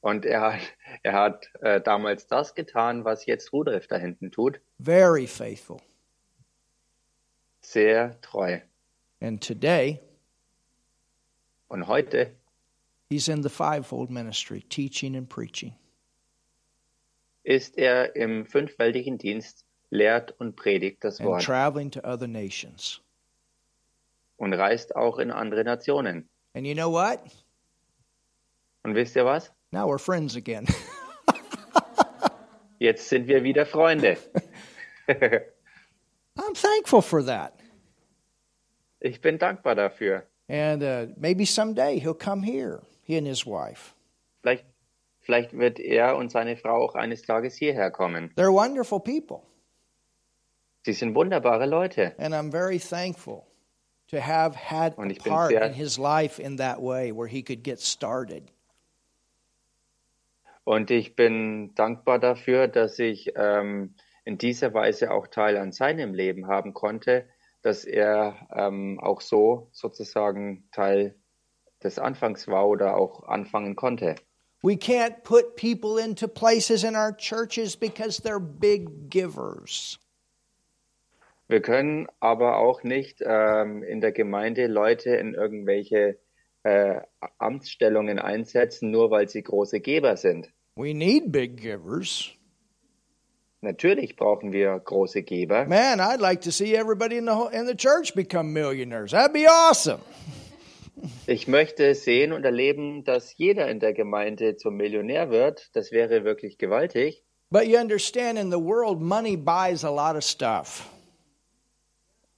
Und 0.00 0.26
er 0.26 0.40
hat, 0.42 0.60
er 1.02 1.12
hat 1.14 1.50
äh, 1.60 1.80
damals 1.80 2.26
das 2.26 2.54
getan, 2.54 3.04
was 3.04 3.26
jetzt 3.26 3.52
Rudolf 3.52 3.86
da 3.86 3.96
hinten 3.96 4.30
tut. 4.30 4.60
Very 4.78 5.26
faithful. 5.26 5.78
Sehr 7.62 8.20
treu. 8.20 8.60
And 9.20 9.42
today, 9.42 10.00
Und 11.68 11.86
heute 11.88 12.30
he's 13.10 13.28
in 13.28 13.42
the 13.42 13.50
fivefold 13.50 14.10
ministry, 14.10 14.62
teaching 14.68 15.16
and 15.16 15.28
preaching. 15.28 15.74
ist 17.44 17.76
er 17.76 18.16
im 18.16 18.46
fünffältigen 18.46 19.18
Dienst, 19.18 19.64
lehrt 19.90 20.34
und 20.40 20.56
predigt 20.56 21.04
das 21.04 21.20
and 21.20 21.28
Wort 21.28 21.42
traveling 21.42 21.90
to 21.90 22.00
other 22.02 22.26
nations. 22.26 23.00
und 24.38 24.54
reist 24.54 24.96
auch 24.96 25.18
in 25.18 25.30
andere 25.30 25.64
Nationen. 25.64 26.28
And 26.54 26.66
you 26.66 26.74
know 26.74 26.90
what? 26.90 27.20
Und 28.82 28.94
wisst 28.94 29.16
ihr 29.16 29.24
was? 29.24 29.50
Now 29.72 29.86
we're 29.88 29.98
friends 29.98 30.36
again. 30.36 30.66
Jetzt 32.78 33.08
sind 33.08 33.28
wir 33.28 33.42
wieder 33.44 33.66
Freunde. 33.66 34.16
I'm 35.08 36.54
thankful 36.54 37.02
for 37.02 37.22
that. 37.24 37.52
ich 39.00 39.20
bin 39.20 39.38
dankbar 39.38 39.74
dafür. 39.74 40.24
And 40.48 40.82
uh, 40.82 41.06
maybe 41.16 41.44
someday 41.44 41.98
he'll 41.98 42.14
come 42.14 42.42
here, 42.42 42.82
he 43.04 43.16
and 43.16 43.26
his 43.26 43.46
wife. 43.46 43.94
Vielleicht, 44.42 44.64
vielleicht 45.20 45.56
wird 45.56 45.78
er 45.78 46.16
und 46.16 46.30
seine 46.30 46.56
Frau 46.56 46.84
auch 46.84 46.94
eines 46.94 47.22
Tages 47.22 47.56
hierher 47.56 47.90
kommen. 47.90 48.30
They're 48.36 48.52
wonderful 48.52 49.00
people. 49.00 49.42
Sie 50.84 50.92
sind 50.92 51.14
wunderbare 51.14 51.66
Leute. 51.66 52.14
And 52.18 52.34
I'm 52.34 52.50
very 52.50 52.78
thankful 52.78 53.46
to 54.08 54.18
have 54.20 54.54
had 54.54 54.98
Und 54.98 55.08
a 55.08 55.12
ich 55.12 55.22
bin 55.22 55.32
part 55.32 55.52
in 55.52 55.72
his 55.72 55.98
life 55.98 56.40
in 56.40 56.58
that 56.58 56.82
way 56.82 57.10
where 57.12 57.28
he 57.28 57.42
could 57.42 57.62
get 57.62 57.80
started. 57.80 58.50
Und 60.64 60.90
ich 60.90 61.14
bin 61.14 61.74
dankbar 61.74 62.18
dafür, 62.18 62.68
dass 62.68 62.98
ich 62.98 63.32
ähm, 63.36 63.94
in 64.24 64.38
dieser 64.38 64.72
Weise 64.72 65.10
auch 65.10 65.26
Teil 65.26 65.58
an 65.58 65.72
seinem 65.72 66.14
Leben 66.14 66.48
haben 66.48 66.72
konnte, 66.72 67.26
dass 67.62 67.84
er 67.84 68.48
ähm, 68.54 68.98
auch 69.00 69.20
so 69.20 69.68
sozusagen 69.72 70.68
Teil 70.72 71.14
des 71.84 71.98
Anfangs 71.98 72.48
war 72.48 72.66
oder 72.68 72.96
auch 72.96 73.28
anfangen 73.28 73.76
konnte. 73.76 74.16
We 74.62 74.76
can't 74.76 75.22
put 75.22 75.56
people 75.56 75.98
into 75.98 76.26
places 76.26 76.84
in 76.84 76.96
our 76.96 77.12
churches 77.12 77.76
because 77.76 78.22
they're 78.22 78.40
big 78.40 79.10
givers. 79.10 79.98
Wir 81.48 81.60
können 81.60 82.08
aber 82.20 82.56
auch 82.56 82.82
nicht 82.82 83.22
ähm, 83.24 83.82
in 83.82 84.00
der 84.00 84.12
Gemeinde 84.12 84.66
Leute 84.66 85.16
in 85.16 85.34
irgendwelche 85.34 86.18
äh, 86.62 87.00
Amtsstellungen 87.38 88.18
einsetzen, 88.18 88.90
nur 88.90 89.10
weil 89.10 89.28
sie 89.28 89.42
große 89.42 89.80
Geber 89.80 90.16
sind. 90.16 90.50
We 90.76 90.94
need 90.94 91.30
big 91.30 91.60
givers. 91.60 92.30
Natürlich 93.60 94.16
brauchen 94.16 94.52
wir 94.52 94.78
große 94.78 95.22
Geber. 95.22 95.66
Man, 95.66 96.00
I'd 96.00 96.20
like 96.20 96.40
to 96.42 96.50
see 96.50 96.74
everybody 96.74 97.18
in 97.18 97.26
the 97.26 97.48
in 97.52 97.66
the 97.66 97.76
church 97.76 98.14
become 98.14 98.52
millionaires. 98.52 99.12
That'd 99.12 99.34
be 99.34 99.46
awesome. 99.46 100.00
Ich 101.26 101.48
möchte 101.48 101.94
sehen 101.94 102.32
und 102.32 102.44
erleben, 102.44 103.04
dass 103.04 103.36
jeder 103.36 103.68
in 103.68 103.80
der 103.80 103.92
Gemeinde 103.92 104.56
zum 104.56 104.76
Millionär 104.76 105.30
wird. 105.30 105.70
Das 105.74 105.90
wäre 105.90 106.24
wirklich 106.24 106.58
gewaltig. 106.58 107.24
But 107.50 107.66
you 107.66 107.78
understand, 107.78 108.38
in 108.38 108.50
the 108.50 108.58
world, 108.58 109.00
money 109.00 109.36
buys 109.36 109.84
a 109.84 109.90
lot 109.90 110.16
of 110.16 110.22
stuff. 110.22 110.88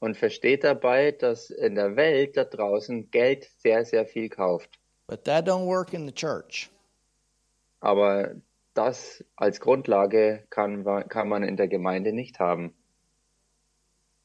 und 0.00 0.16
versteht 0.16 0.64
dabei, 0.64 1.12
dass 1.12 1.50
in 1.50 1.74
der 1.74 1.96
Welt 1.96 2.36
da 2.36 2.44
draußen 2.44 3.10
Geld 3.10 3.48
sehr, 3.58 3.84
sehr 3.84 4.06
viel 4.06 4.28
kauft. 4.28 4.78
But 5.06 5.24
that 5.24 5.48
don't 5.48 5.66
work 5.66 5.92
in 5.92 6.06
the 6.06 6.14
church. 6.14 6.70
Aber 7.80 8.34
das 8.74 9.24
als 9.36 9.60
Grundlage 9.60 10.44
kann, 10.50 10.84
kann 11.08 11.28
man 11.28 11.42
in 11.42 11.56
der 11.56 11.68
Gemeinde 11.68 12.12
nicht 12.12 12.38
haben, 12.38 12.74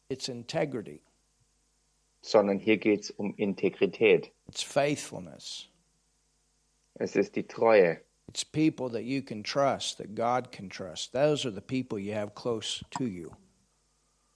It's 0.09 0.27
integrity. 0.27 1.01
Sondern 2.21 2.59
hier 2.59 2.77
geht 2.77 3.01
es 3.01 3.11
um 3.11 3.33
Integrität. 3.35 4.31
It's 4.47 4.63
faithfulness. 4.63 5.69
Es 6.95 7.15
ist 7.15 7.35
die 7.35 7.47
Treue. 7.47 8.01
It's 8.27 8.45
people 8.45 8.89
that 8.91 9.03
you 9.03 9.21
can 9.21 9.43
trust, 9.43 9.97
that 9.97 10.15
God 10.15 10.51
can 10.51 10.69
trust. 10.69 11.11
Those 11.13 11.45
are 11.47 11.53
the 11.53 11.61
people 11.61 11.99
you 11.99 12.13
have 12.13 12.33
close 12.33 12.83
to 12.91 13.05
you. 13.05 13.31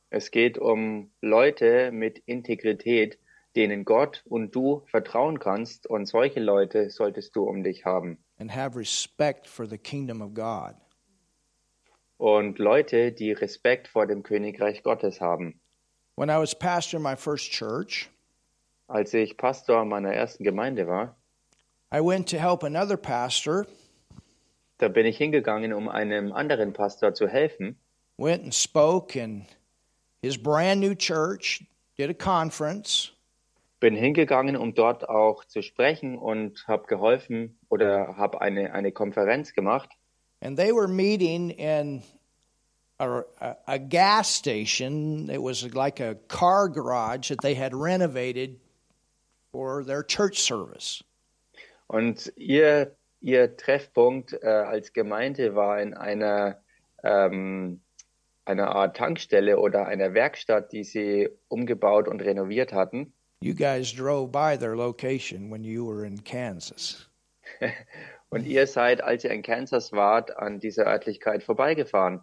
Es 0.09 0.31
geht 0.31 0.57
um 0.57 1.11
Leute 1.21 1.91
mit 1.91 2.19
Integrität, 2.25 3.17
denen 3.55 3.85
Gott 3.85 4.23
und 4.27 4.53
du 4.55 4.83
vertrauen 4.87 5.39
kannst. 5.39 5.87
Und 5.87 6.07
solche 6.07 6.39
Leute 6.39 6.89
solltest 6.89 7.35
du 7.35 7.43
um 7.43 7.63
dich 7.63 7.85
haben. 7.85 8.17
and 8.37 8.53
have 8.53 8.75
respect 8.77 9.47
for 9.47 9.65
the 9.65 9.77
kingdom 9.77 10.21
of 10.21 10.33
God. 10.33 10.75
Und 12.17 12.59
Leute, 12.59 13.11
die 13.11 13.31
Respekt 13.31 13.87
vor 13.87 14.07
dem 14.07 14.23
Königreich 14.23 14.83
Gottes 14.83 15.21
haben. 15.21 15.59
When 16.17 16.29
I 16.29 16.37
was 16.37 16.53
pastor 16.53 16.97
in 16.97 17.03
my 17.03 17.15
first 17.15 17.51
church, 17.51 18.09
Als 18.87 19.13
ich 19.13 19.35
Pastor 19.37 19.83
meiner 19.83 20.13
ersten 20.13 20.43
Gemeinde 20.43 20.87
war, 20.87 21.15
I 21.91 21.99
went 22.01 22.29
to 22.29 22.37
help 22.37 22.63
another 22.63 22.97
pastor, 22.97 23.65
da 24.77 24.87
bin 24.87 25.05
ich 25.05 25.17
hingegangen, 25.17 25.73
um 25.73 25.89
einem 25.89 26.31
anderen 26.33 26.71
Pastor 26.73 27.13
zu 27.13 27.27
helfen. 27.27 27.77
went 28.17 28.43
and 28.43 28.53
spoke 28.53 29.15
in 29.17 29.45
his 30.21 30.37
brand 30.37 30.79
new 30.79 30.95
church, 30.95 31.63
did 31.97 32.09
a 32.09 32.13
conference, 32.13 33.11
Bin 33.81 33.95
hingegangen, 33.95 34.55
um 34.55 34.73
dort 34.73 35.07
auch 35.09 35.43
zu 35.45 35.61
sprechen 35.61 36.17
und 36.17 36.65
habe 36.67 36.87
geholfen 36.87 37.57
oder 37.69 38.15
habe 38.17 38.39
eine, 38.41 38.71
eine 38.73 38.91
Konferenz 38.93 39.53
gemacht. 39.53 39.89
and 40.41 40.57
they 40.57 40.71
were 40.71 40.87
meeting 40.87 41.49
in 41.49 42.03
a, 42.99 43.55
a, 43.67 43.79
gas 43.79 44.29
station. 44.29 45.29
It 45.29 45.41
was 45.41 45.73
like 45.73 45.99
a 45.99 46.15
car 46.27 46.69
garage 46.69 47.29
that 47.29 47.41
they 47.41 47.53
had 47.53 47.73
renovated 47.73 48.59
for 49.51 49.83
their 49.83 50.03
church 50.03 50.39
service. 50.41 51.03
Und 51.87 52.31
ihr, 52.35 52.95
ihr 53.21 53.57
Treffpunkt 53.57 54.33
äh, 54.41 54.47
als 54.47 54.93
Gemeinde 54.93 55.55
war 55.55 55.81
in 55.81 55.93
einer, 55.93 56.57
ähm, 57.03 57.81
einer 58.45 58.75
Art 58.75 58.97
Tankstelle 58.97 59.59
oder 59.59 59.85
einer 59.87 60.13
Werkstatt, 60.13 60.71
die 60.71 60.83
sie 60.83 61.29
umgebaut 61.47 62.07
und 62.07 62.21
renoviert 62.21 62.73
hatten. 62.73 63.13
You 63.41 63.53
guys 63.53 63.93
drove 63.93 64.31
by 64.31 64.57
their 64.57 64.75
location 64.75 65.51
when 65.51 65.63
you 65.63 65.85
were 65.85 66.05
in 66.05 66.23
Kansas. 66.23 67.09
Und 68.29 68.45
ihr 68.47 68.65
seid, 68.65 69.01
als 69.01 69.23
ihr 69.23 69.31
in 69.31 69.43
Kansas 69.43 69.91
wart, 69.91 70.35
an 70.37 70.59
dieser 70.59 70.87
Örtlichkeit 70.87 71.43
vorbeigefahren. 71.43 72.21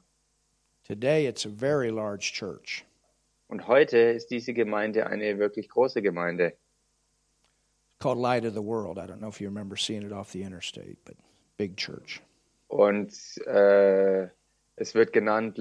Today, 0.85 1.27
it's 1.27 1.45
a 1.45 1.49
very 1.49 1.91
large 1.91 2.33
church. 2.33 2.85
Und 3.49 3.69
heute 3.69 3.99
ist 3.99 4.31
diese 4.31 4.53
Gemeinde 4.55 5.07
eine 5.07 5.39
wirklich 5.39 5.69
große 5.69 6.03
Gemeinde. 6.03 6.55
called 8.03 8.19
Light 8.19 8.45
of 8.45 8.55
the 8.55 8.63
World. 8.63 8.99
I 8.99 9.07
don't 9.07 9.21
know 9.21 9.29
if 9.29 9.41
you 9.41 9.47
remember 9.47 9.77
seeing 9.77 10.03
it 10.03 10.13
off 10.13 10.33
the 10.33 10.43
interstate, 10.43 10.97
but 11.05 11.15
big 11.57 11.77
church. 11.77 12.21
Und 12.69 13.13
äh, 13.47 14.29
es 14.77 14.95
wird 14.95 15.13
genannt 15.13 15.57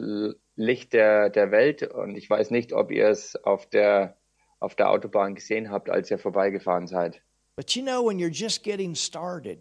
Licht 0.56 0.94
der, 0.94 1.30
der 1.30 1.52
Welt. 1.52 1.84
Und 1.84 2.16
ich 2.16 2.28
weiß 2.30 2.50
nicht, 2.50 2.74
ob 2.74 2.90
ihr 2.92 3.10
es 3.10 3.36
auf 3.44 3.68
der, 3.68 4.18
auf 4.60 4.76
der 4.76 4.90
Autobahn 4.90 5.36
gesehen 5.36 5.70
habt, 5.70 5.90
als 5.90 6.10
ihr 6.10 6.18
vorbeigefahren 6.18 6.88
seid. 6.88 7.22
But 7.56 7.76
you 7.76 7.84
know, 7.84 8.04
when 8.04 8.18
you're 8.18 8.34
just 8.34 8.64
getting 8.64 8.96
started, 8.96 9.60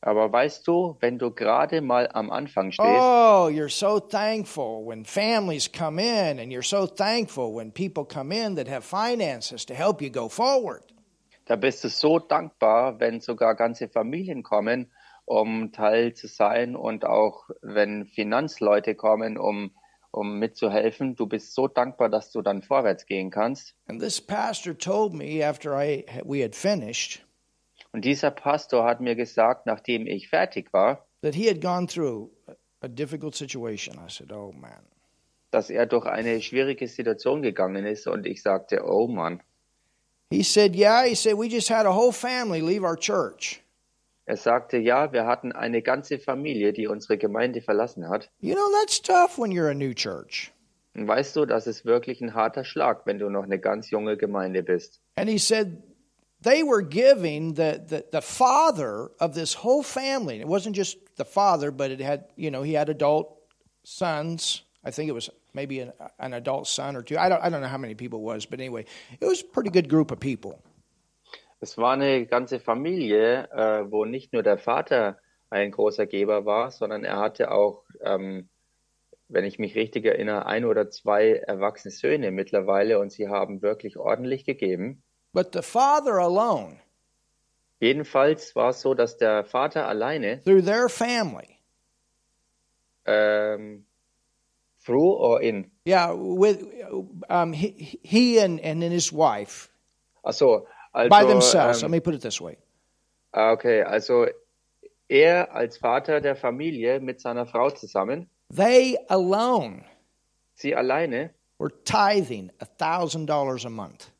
Aber 0.00 0.32
weißt 0.32 0.66
du, 0.66 0.96
wenn 1.00 1.18
du 1.18 1.32
gerade 1.32 1.80
mal 1.80 2.08
am 2.12 2.30
Anfang 2.30 2.70
stehst, 2.70 2.88
oh, 2.88 3.48
you're 3.50 3.68
so 3.68 3.98
thankful 3.98 4.86
when 4.86 5.04
families 5.04 5.70
come 5.70 5.98
in, 6.00 6.38
and 6.38 6.52
you're 6.52 6.62
so 6.62 6.86
thankful 6.86 7.54
when 7.54 7.72
people 7.72 8.04
come 8.04 8.32
in 8.32 8.54
that 8.56 8.68
have 8.68 8.84
finances 8.84 9.66
to 9.66 9.74
help 9.74 10.00
you 10.00 10.10
go 10.10 10.28
forward. 10.28 10.82
da 11.48 11.56
bist 11.56 11.82
du 11.82 11.88
so 11.88 12.18
dankbar, 12.18 13.00
wenn 13.00 13.20
sogar 13.20 13.54
ganze 13.54 13.88
Familien 13.88 14.42
kommen, 14.42 14.92
um 15.24 15.72
Teil 15.72 16.12
zu 16.14 16.28
sein 16.28 16.76
und 16.76 17.04
auch 17.04 17.48
wenn 17.62 18.04
Finanzleute 18.06 18.94
kommen, 18.94 19.38
um, 19.38 19.70
um 20.10 20.38
mitzuhelfen. 20.38 21.16
Du 21.16 21.26
bist 21.26 21.54
so 21.54 21.66
dankbar, 21.66 22.10
dass 22.10 22.30
du 22.32 22.42
dann 22.42 22.62
vorwärts 22.62 23.06
gehen 23.06 23.30
kannst. 23.30 23.74
And 23.88 24.00
this 24.00 24.20
pastor 24.20 24.76
told 24.76 25.14
me 25.14 25.42
after 25.42 25.72
I 25.74 26.04
we 26.24 26.42
had 26.42 26.54
finished 26.54 27.24
Und 27.98 28.04
dieser 28.04 28.30
Pastor 28.30 28.84
hat 28.84 29.00
mir 29.00 29.16
gesagt, 29.16 29.66
nachdem 29.66 30.06
ich 30.06 30.28
fertig 30.28 30.72
war, 30.72 31.04
that 31.22 31.34
he 31.34 31.48
had 31.48 31.60
gone 31.60 31.84
through 31.88 32.30
a- 32.80 32.86
difficult 32.86 33.34
situation. 33.34 33.96
I 33.96 34.08
said, 34.08 34.30
"Oh 34.30 34.52
man." 34.52 34.84
dass 35.50 35.68
er 35.68 35.84
durch 35.84 36.06
eine 36.06 36.40
schwierige 36.40 36.86
Situation 36.86 37.42
gegangen 37.42 37.84
ist 37.86 38.06
und 38.06 38.24
ich 38.24 38.40
sagte, 38.40 38.84
oh 38.84 39.08
Mann. 39.08 39.42
He 40.30 40.44
said, 40.44 40.76
"Yeah." 40.76 41.02
He 41.06 41.16
said, 41.16 41.36
"We 41.36 41.46
just 41.48 41.70
had 41.70 41.86
a 41.86 41.92
whole 41.92 42.12
family 42.12 42.60
leave 42.60 42.84
our 42.86 42.96
church." 42.96 43.64
Er 44.26 44.36
sagte, 44.36 44.76
ja, 44.76 45.12
wir 45.12 45.26
hatten 45.26 45.50
eine 45.50 45.82
ganze 45.82 46.20
Familie, 46.20 46.72
die 46.72 46.86
unsere 46.86 47.18
Gemeinde 47.18 47.60
verlassen 47.62 48.08
hat. 48.08 48.30
You 48.38 48.54
know, 48.54 48.68
that's 48.80 49.02
tough 49.02 49.38
when 49.40 49.50
you're 49.50 49.70
a 49.70 49.74
new 49.74 49.92
church. 49.92 50.52
Und 50.94 51.08
weißt 51.08 51.34
du, 51.34 51.46
das 51.46 51.66
ist 51.66 51.84
wirklich 51.84 52.20
ein 52.20 52.34
harter 52.34 52.62
Schlag, 52.62 53.06
wenn 53.06 53.18
du 53.18 53.28
noch 53.28 53.42
eine 53.42 53.58
ganz 53.58 53.90
junge 53.90 54.16
Gemeinde 54.16 54.62
bist. 54.62 55.00
And 55.16 55.28
he 55.28 55.38
said 55.38 55.82
they 56.42 56.62
were 56.62 56.82
giving 56.82 57.54
the, 57.54 57.82
the, 57.86 58.04
the 58.12 58.22
father 58.22 59.10
of 59.20 59.34
this 59.34 59.54
whole 59.54 59.82
family. 59.82 60.40
It 60.40 60.48
wasn't 60.48 60.76
just 60.76 60.98
the 61.16 61.24
father, 61.24 61.70
but 61.70 61.90
it 61.90 62.00
had, 62.00 62.26
you 62.36 62.50
know, 62.50 62.62
he 62.62 62.74
had 62.74 62.88
adult 62.88 63.36
sons. 63.84 64.62
I 64.84 64.90
think 64.90 65.08
it 65.08 65.14
was 65.14 65.30
maybe 65.52 65.80
an, 65.80 65.92
an 66.18 66.34
adult 66.34 66.66
son 66.68 66.96
or 66.96 67.02
two. 67.02 67.18
I 67.18 67.28
don't, 67.28 67.42
I 67.42 67.48
don't 67.48 67.60
know 67.60 67.68
how 67.68 67.78
many 67.78 67.94
people 67.94 68.20
it 68.20 68.22
was, 68.22 68.46
but 68.46 68.60
anyway, 68.60 68.84
it 69.20 69.26
was 69.26 69.40
a 69.42 69.44
pretty 69.44 69.70
good 69.70 69.88
group 69.88 70.10
of 70.10 70.20
people. 70.20 70.62
Es 71.60 71.76
war 71.76 71.94
eine 71.94 72.24
ganze 72.26 72.60
Familie, 72.60 73.48
äh, 73.50 73.90
wo 73.90 74.04
nicht 74.04 74.32
nur 74.32 74.44
der 74.44 74.58
Vater 74.58 75.18
ein 75.50 75.72
großer 75.72 76.06
Geber 76.06 76.44
war, 76.44 76.70
sondern 76.70 77.04
er 77.04 77.16
hatte 77.18 77.50
auch, 77.50 77.82
ähm, 78.02 78.48
wenn 79.28 79.44
ich 79.44 79.58
mich 79.58 79.74
richtig 79.74 80.04
erinnere, 80.04 80.46
ein 80.46 80.64
oder 80.64 80.88
zwei 80.88 81.32
erwachsene 81.32 81.90
Söhne 81.90 82.30
mittlerweile 82.30 83.00
und 83.00 83.10
sie 83.10 83.28
haben 83.28 83.60
wirklich 83.60 83.96
ordentlich 83.96 84.44
gegeben. 84.44 85.02
But 85.32 85.52
the 85.52 85.62
father 85.62 86.18
alone, 86.18 86.78
Jedenfalls 87.80 88.56
war 88.56 88.70
es 88.70 88.80
so, 88.80 88.94
dass 88.94 89.16
der 89.18 89.44
Vater 89.44 89.86
alleine 89.86 90.40
through 90.42 90.62
their 90.62 90.88
family, 90.88 91.58
ähm, 93.06 93.84
through 94.84 95.14
or 95.16 95.40
in? 95.40 95.70
yeah, 95.84 96.10
with 96.12 96.64
um, 97.28 97.52
he, 97.52 97.98
he 98.02 98.38
and, 98.40 98.58
and 98.60 98.82
then 98.82 98.90
his 98.90 99.12
wife, 99.12 99.70
Achso, 100.24 100.66
also 100.92 101.08
by 101.08 101.24
themselves. 101.24 101.82
Let 101.82 101.88
ähm, 101.88 101.92
me 101.92 102.00
put 102.00 102.14
it 102.14 102.20
this 102.22 102.40
way. 102.40 102.56
ah, 103.32 103.52
okay, 103.52 103.82
also 103.82 104.26
er 105.08 105.54
als 105.54 105.76
Vater 105.78 106.20
der 106.20 106.34
Familie 106.34 107.00
mit 107.00 107.20
seiner 107.20 107.46
Frau 107.46 107.70
zusammen, 107.70 108.28
They 108.50 108.96
alone 109.08 109.84
sie 110.54 110.74
alleine 110.74 111.30
were 111.58 111.70
tithing 111.84 112.50
a 112.60 112.66
$1,000 112.66 113.64
a 113.64 113.70
month. 113.70 114.10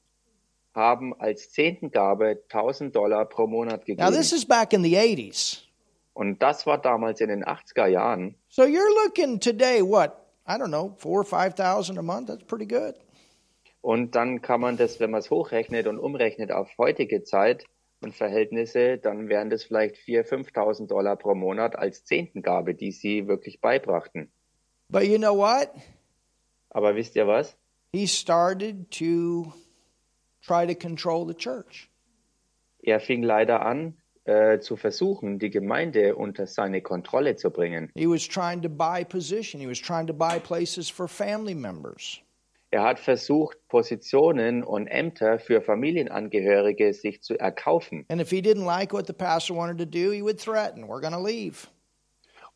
Haben 0.79 1.13
als 1.21 1.51
Zehntengabe 1.51 2.43
1000 2.51 2.97
Dollar 2.97 3.27
pro 3.27 3.47
Monat 3.47 3.81
Now, 3.81 3.85
gegeben. 3.85 4.13
this 4.15 4.33
is 4.33 4.47
back 4.47 4.73
in 4.73 4.83
the 4.83 4.97
80s. 4.97 5.59
Und 6.15 6.41
das 6.43 6.67
war 6.67 6.79
damals 6.79 7.21
in 7.21 7.29
den 7.29 7.45
80er 7.45 7.87
Jahren. 7.87 8.35
So 8.49 8.63
you're 8.63 9.05
looking 9.05 9.39
today, 9.39 9.83
what? 9.83 10.13
I 10.49 10.53
don't 10.53 10.69
know, 10.69 10.95
four 10.97 11.21
or 11.21 11.25
5,000 11.25 11.99
a 11.99 12.03
month? 12.03 12.29
That's 12.29 12.45
pretty 12.45 12.67
good. 12.67 12.95
Und 13.83 14.15
dann 14.15 14.41
kann 14.43 14.61
man 14.61 14.77
das, 14.77 14.99
wenn 14.99 15.11
man 15.11 15.21
es 15.21 15.31
hochrechnet 15.31 15.87
und 15.87 15.99
umrechnet 15.99 16.51
auf 16.51 16.69
heutige 16.79 17.23
Zeit 17.23 17.65
und 18.01 18.15
Verhältnisse, 18.15 18.99
dann 18.99 19.29
wären 19.29 19.51
das 19.51 19.65
vielleicht 19.65 19.97
4.000, 19.97 20.51
5.000 20.53 20.87
Dollar 20.89 21.17
pro 21.17 21.35
Monat 21.35 21.77
als 21.77 22.05
Zehntengabe, 22.05 22.75
die 22.75 22.93
sie 22.93 23.29
wirklich 23.29 23.61
beibrachten. 23.61 24.31
But 24.89 25.05
you 25.05 25.19
know 25.19 25.37
what? 25.37 25.71
Aber 26.71 26.97
wisst 26.97 27.15
ihr 27.17 27.27
was? 27.27 27.57
He 27.93 28.07
started 28.07 28.91
to 28.99 29.53
try 30.49 30.67
to 30.67 30.75
control 30.75 31.27
the 31.27 31.35
church. 31.35 31.89
Er 32.83 33.01
fing 33.01 33.23
leider 33.23 33.65
an, 33.65 33.95
äh, 34.25 34.61
zu 34.61 34.77
versuchen, 34.77 35.39
die 35.39 35.51
Gemeinde 35.51 36.17
unter 36.17 36.47
seine 36.47 36.83
Kontrolle 36.83 37.37
zu 37.37 37.51
bringen. 37.51 37.91
He 37.95 38.07
was 38.07 38.27
trying 38.27 38.63
to 38.63 38.69
buy 38.69 39.05
position. 39.05 39.61
He 39.61 39.69
was 39.69 39.81
trying 39.81 40.07
to 40.07 40.15
buy 40.15 40.39
places 40.39 40.91
for 40.91 41.09
family 41.09 41.55
members. 41.55 42.21
Er 42.71 42.83
hat 42.83 42.99
versucht, 42.99 43.57
Positionen 43.69 44.63
und 44.63 44.89
Ämter 44.89 45.39
für 45.39 45.63
Familienangehörige 45.63 46.93
sich 46.93 47.23
zu 47.23 47.39
erkaufen. 47.39 48.05
And 48.11 48.21
if 48.21 48.29
he 48.29 48.43
didn't 48.43 48.67
like 48.67 48.93
what 48.93 49.07
the 49.07 49.15
pastor 49.15 49.57
wanted 49.57 49.79
to 49.79 49.87
do, 49.87 50.13
he 50.13 50.23
would 50.23 50.39
threaten, 50.39 50.85
We're 50.85 51.01
going 51.01 51.15
to 51.15 51.23
leave. 51.23 51.69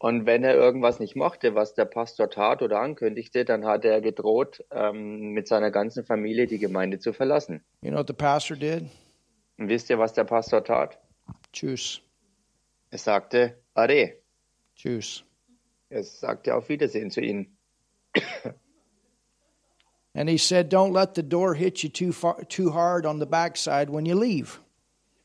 Und 0.03 0.27
wenn 0.27 0.43
er 0.43 0.57
irgendwas 0.57 0.99
nicht 0.99 1.15
mochte, 1.15 1.55
was 1.55 1.75
der 1.75 1.85
Pastor 1.85 2.29
tat 2.29 2.61
oder 2.61 2.81
ankündigte, 2.81 3.45
dann 3.45 3.65
hat 3.65 3.85
er 3.85 4.01
gedroht, 4.01 4.65
ähm, 4.73 5.31
mit 5.31 5.47
seiner 5.47 5.71
ganzen 5.71 6.05
Familie 6.05 6.49
die 6.49 6.59
Gemeinde 6.59 6.99
zu 6.99 7.13
verlassen. 7.13 7.63
You 7.83 7.91
know 7.91 8.01
what 8.01 8.09
the 8.09 8.13
pastor 8.13 8.57
did? 8.57 8.83
Und 9.59 9.69
wisst 9.69 9.91
ihr, 9.91 10.01
was 10.01 10.13
der 10.13 10.25
Pastor 10.25 10.65
tat? 10.65 10.99
Tschüss. 11.53 12.01
Er 12.91 12.99
sagte, 12.99 13.57
Ade. 13.75 14.17
Tschüss. 14.75 15.23
Er 15.89 16.03
sagte 16.03 16.57
auf 16.57 16.69
Wiedersehen 16.69 17.13
zu 17.13 17.21
ihnen. 17.21 17.57
And 20.15 20.29
he 20.29 20.37
said, 20.37 20.73
Don't 20.73 20.93
let 20.93 21.15
the 21.15 21.23
door 21.23 21.55
hit 21.55 21.85
you 21.85 21.89
too 21.89 22.11
far, 22.11 22.43
too 22.49 22.73
hard 22.75 23.07
on 23.07 23.21
the 23.21 23.27
backside 23.27 23.89
when 23.89 24.05
you 24.05 24.19
leave. 24.19 24.59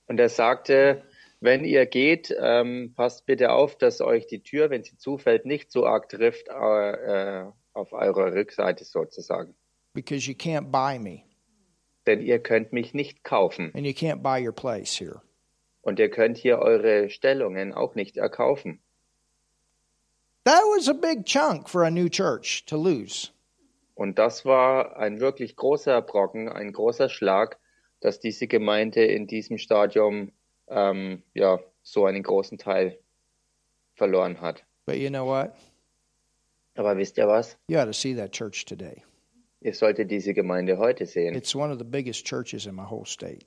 Und 0.05 0.19
er 0.19 0.29
sagte, 0.29 1.01
wenn 1.39 1.63
ihr 1.63 1.85
geht, 1.85 2.35
ähm, 2.39 2.93
passt 2.95 3.25
bitte 3.25 3.51
auf, 3.51 3.77
dass 3.77 4.01
euch 4.01 4.27
die 4.27 4.41
Tür, 4.41 4.69
wenn 4.69 4.83
sie 4.83 4.97
zufällt, 4.97 5.45
nicht 5.45 5.71
so 5.71 5.85
arg 5.85 6.09
trifft 6.09 6.47
äh, 6.49 7.41
äh, 7.41 7.45
auf 7.73 7.93
eurer 7.93 8.33
Rückseite 8.33 8.85
sozusagen. 8.85 9.55
Because 9.93 10.29
you 10.29 10.35
can't 10.35 10.71
buy 10.71 10.97
me 10.99 11.23
Denn 12.05 12.21
ihr 12.21 12.39
könnt 12.39 12.71
mich 12.73 12.93
nicht 12.93 13.23
kaufen 13.23 13.71
and 13.75 13.85
you 13.85 13.93
can't 13.93 14.21
buy 14.21 14.39
your 14.45 14.53
place 14.53 14.99
here. 14.99 15.21
und 15.81 15.99
ihr 15.99 16.09
könnt 16.09 16.37
hier 16.37 16.59
eure 16.59 17.09
Stellungen 17.09 17.73
auch 17.73 17.95
nicht 17.95 18.17
erkaufen. 18.17 18.79
That 20.43 20.61
was 20.75 20.87
a 20.87 20.93
big 20.93 21.25
chunk 21.25 21.69
for 21.69 21.83
a 21.83 21.91
new 21.91 22.07
church 22.09 22.65
to 22.65 22.77
lose. 22.77 23.29
Und 23.95 24.17
das 24.19 24.45
war 24.45 24.97
ein 24.97 25.19
wirklich 25.19 25.55
großer 25.55 26.01
Brocken, 26.01 26.49
ein 26.49 26.71
großer 26.71 27.09
Schlag, 27.09 27.57
dass 27.99 28.19
diese 28.19 28.47
Gemeinde 28.47 29.03
in 29.03 29.27
diesem 29.27 29.57
Stadium 29.57 30.31
ähm, 30.69 31.23
ja 31.33 31.59
so 31.81 32.05
einen 32.05 32.23
großen 32.23 32.57
Teil 32.57 32.97
verloren 33.95 34.41
hat. 34.41 34.63
But 34.85 34.97
you 34.97 35.09
know 35.09 35.25
what? 35.25 35.53
Aber 36.75 36.97
wisst 36.97 37.17
ihr 37.17 37.27
was? 37.27 37.57
You 37.67 37.79
ought 37.79 37.85
to 37.85 37.93
see 37.93 38.15
that 38.15 38.31
church 38.31 38.65
today. 38.65 39.03
Ihr 39.61 39.73
solltet 39.73 40.11
diese 40.11 40.33
Gemeinde 40.33 40.77
heute 40.77 41.05
sehen. 41.05 41.35
It's 41.35 41.55
one 41.55 41.71
of 41.71 41.79
the 41.79 41.85
biggest 41.85 42.25
churches 42.25 42.65
in 42.67 42.75
my 42.75 42.85
whole 42.89 43.05
state. 43.05 43.45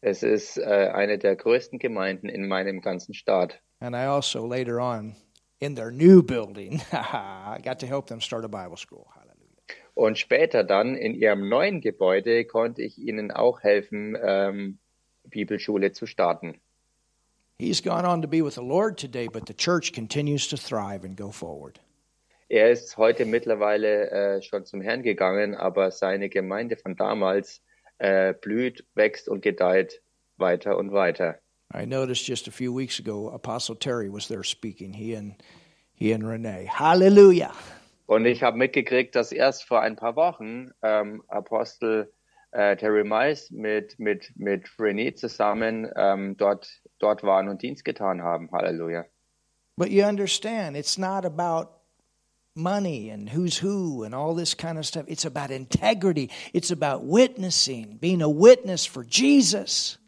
Es 0.00 0.22
ist 0.22 0.58
äh, 0.58 0.90
eine 0.94 1.18
der 1.18 1.36
größten 1.36 1.78
Gemeinden 1.78 2.28
in 2.28 2.48
meinem 2.48 2.80
ganzen 2.80 3.12
Staat. 3.12 3.60
And 3.80 3.94
I 3.94 4.06
also 4.06 4.46
later 4.46 4.80
on 4.80 5.16
in 5.60 5.74
their 5.74 5.90
new 5.90 6.22
building, 6.22 6.80
I 6.92 7.58
got 7.62 7.80
to 7.80 7.86
help 7.86 8.06
them 8.06 8.20
start 8.20 8.44
a 8.44 8.48
Bible 8.48 8.76
school. 8.76 9.06
Hallelujah. 9.14 9.36
Und 9.94 10.18
später 10.18 10.64
dann 10.64 10.94
in 10.94 11.14
ihrem 11.14 11.48
neuen 11.48 11.80
Gebäude 11.80 12.44
konnte 12.44 12.82
ich 12.82 12.98
ihnen 12.98 13.30
auch 13.30 13.62
helfen, 13.62 14.16
ähm, 14.22 14.78
Bibelschule 15.30 15.92
zu 15.92 16.06
starten. 16.06 16.60
He's 17.58 17.82
gone 17.82 18.06
on 18.06 18.20
to 18.20 18.28
be 18.28 18.42
with 18.42 18.54
the 18.54 18.62
Lord 18.62 18.98
today, 18.98 19.28
but 19.28 19.46
the 19.46 19.54
church 19.54 19.92
continues 19.92 20.46
to 20.48 20.56
thrive 20.56 21.04
and 21.04 21.16
go 21.16 21.30
forward. 21.30 21.80
Er 22.48 22.70
ist 22.70 22.96
heute 22.96 23.24
mittlerweile 23.24 24.10
äh, 24.10 24.42
schon 24.42 24.64
zum 24.64 24.80
Herrn 24.80 25.02
gegangen, 25.02 25.56
aber 25.56 25.90
seine 25.90 26.28
Gemeinde 26.28 26.76
von 26.76 26.94
damals 26.94 27.60
äh, 27.98 28.34
blüht, 28.34 28.84
wächst 28.94 29.28
und 29.28 29.40
gedeiht 29.42 30.00
weiter 30.36 30.76
und 30.76 30.92
weiter. 30.92 31.40
I 31.74 31.84
noticed 31.86 32.28
just 32.28 32.46
a 32.46 32.52
few 32.52 32.72
weeks 32.72 33.00
ago 33.00 33.28
Apostle 33.30 33.74
Terry 33.74 34.08
was 34.08 34.28
there 34.28 34.44
speaking. 34.44 34.92
He 34.92 35.16
and 35.16 35.34
he 35.94 36.12
and 36.12 36.24
Renee. 36.24 36.68
Hallelujah. 36.68 37.52
Und 38.06 38.24
ich 38.26 38.42
habe 38.42 38.56
mitgekriegt, 38.56 39.16
dass 39.16 39.32
erst 39.32 39.64
vor 39.64 39.80
ein 39.80 39.96
paar 39.96 40.14
Wochen 40.14 40.70
ähm, 40.82 41.24
Apostel 41.26 42.12
äh, 42.56 42.76
Terry 42.76 43.04
Mice 43.04 43.50
mit, 43.50 43.98
mit, 43.98 44.32
mit 44.36 44.66
René 44.78 45.14
zusammen 45.14 45.90
ähm, 45.94 46.36
dort, 46.38 46.80
dort 46.98 47.22
waren 47.22 47.48
und 47.48 47.60
Dienst 47.60 47.84
getan 47.84 48.22
haben. 48.22 48.50
Halleluja. 48.50 49.04
But 49.76 49.90
you 49.90 50.04
understand, 50.04 50.74
it's 50.74 50.96
not 50.96 51.26
about 51.26 51.68
money 52.54 53.10
and 53.10 53.28
who's 53.28 53.62
who 53.62 54.04
and 54.04 54.14
all 54.14 54.34
this 54.34 54.56
kind 54.56 54.78
of 54.78 54.86
stuff. 54.86 55.04
It's 55.06 55.26
about 55.26 55.50
integrity. 55.50 56.30
It's 56.54 56.70
about 56.70 57.04
witnessing, 57.04 57.98
being 58.00 58.22
a 58.22 58.28
witness 58.28 58.86
for 58.86 59.04
Jesus. 59.04 59.98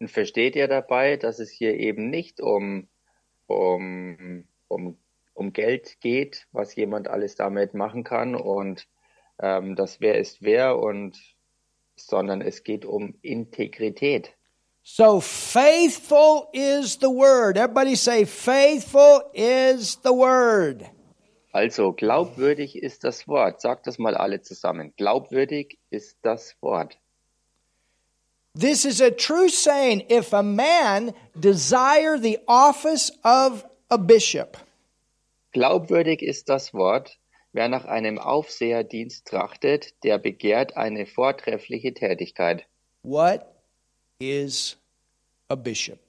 Und 0.00 0.10
versteht 0.10 0.56
ihr 0.56 0.66
dabei, 0.66 1.16
dass 1.16 1.38
es 1.38 1.50
hier 1.50 1.78
eben 1.78 2.10
nicht 2.10 2.40
um, 2.40 2.88
um, 3.46 4.44
um, 4.66 4.98
um 5.34 5.52
Geld 5.52 6.00
geht, 6.00 6.48
was 6.50 6.74
jemand 6.74 7.06
alles 7.06 7.36
damit 7.36 7.72
machen 7.72 8.02
kann 8.02 8.34
und 8.34 8.88
ähm, 9.40 9.76
das 9.76 10.00
wer 10.00 10.18
ist 10.18 10.42
wer 10.42 10.76
und 10.78 11.16
sondern 11.96 12.40
es 12.40 12.64
geht 12.64 12.84
um 12.84 13.14
Integrität. 13.22 14.32
So 14.82 15.20
faithful 15.20 16.48
is 16.52 16.98
the 17.00 17.08
word. 17.08 17.56
Everybody 17.56 17.96
say, 17.96 18.26
faithful 18.26 19.22
is 19.32 19.98
the 20.02 20.12
word. 20.12 20.84
Also 21.52 21.92
glaubwürdig 21.92 22.76
ist 22.76 23.04
das 23.04 23.28
Wort. 23.28 23.60
Sagt 23.60 23.86
das 23.86 23.98
mal 23.98 24.16
alle 24.16 24.42
zusammen. 24.42 24.92
Glaubwürdig 24.96 25.78
ist 25.88 26.18
das 26.22 26.56
Wort. 26.60 26.98
This 28.58 28.84
is 28.84 29.00
a 29.00 29.10
true 29.10 29.48
saying. 29.48 30.04
If 30.10 30.34
a 30.34 30.42
man 30.42 31.14
desire 31.34 32.18
the 32.18 32.38
office 32.46 33.10
of 33.24 33.64
a 33.88 33.96
bishop, 33.96 34.58
Glaubwürdig 35.52 36.20
ist 36.20 36.48
das 36.48 36.74
Wort. 36.74 37.16
Wer 37.54 37.68
nach 37.68 37.84
einem 37.84 38.18
Aufseherdienst 38.18 39.28
trachtet, 39.28 39.94
der 40.02 40.18
begehrt 40.18 40.76
eine 40.76 41.06
vortreffliche 41.06 41.94
Tätigkeit. 41.94 42.66
what 43.04 43.46
is 44.18 44.76
a 45.48 45.54
bishop? 45.54 46.00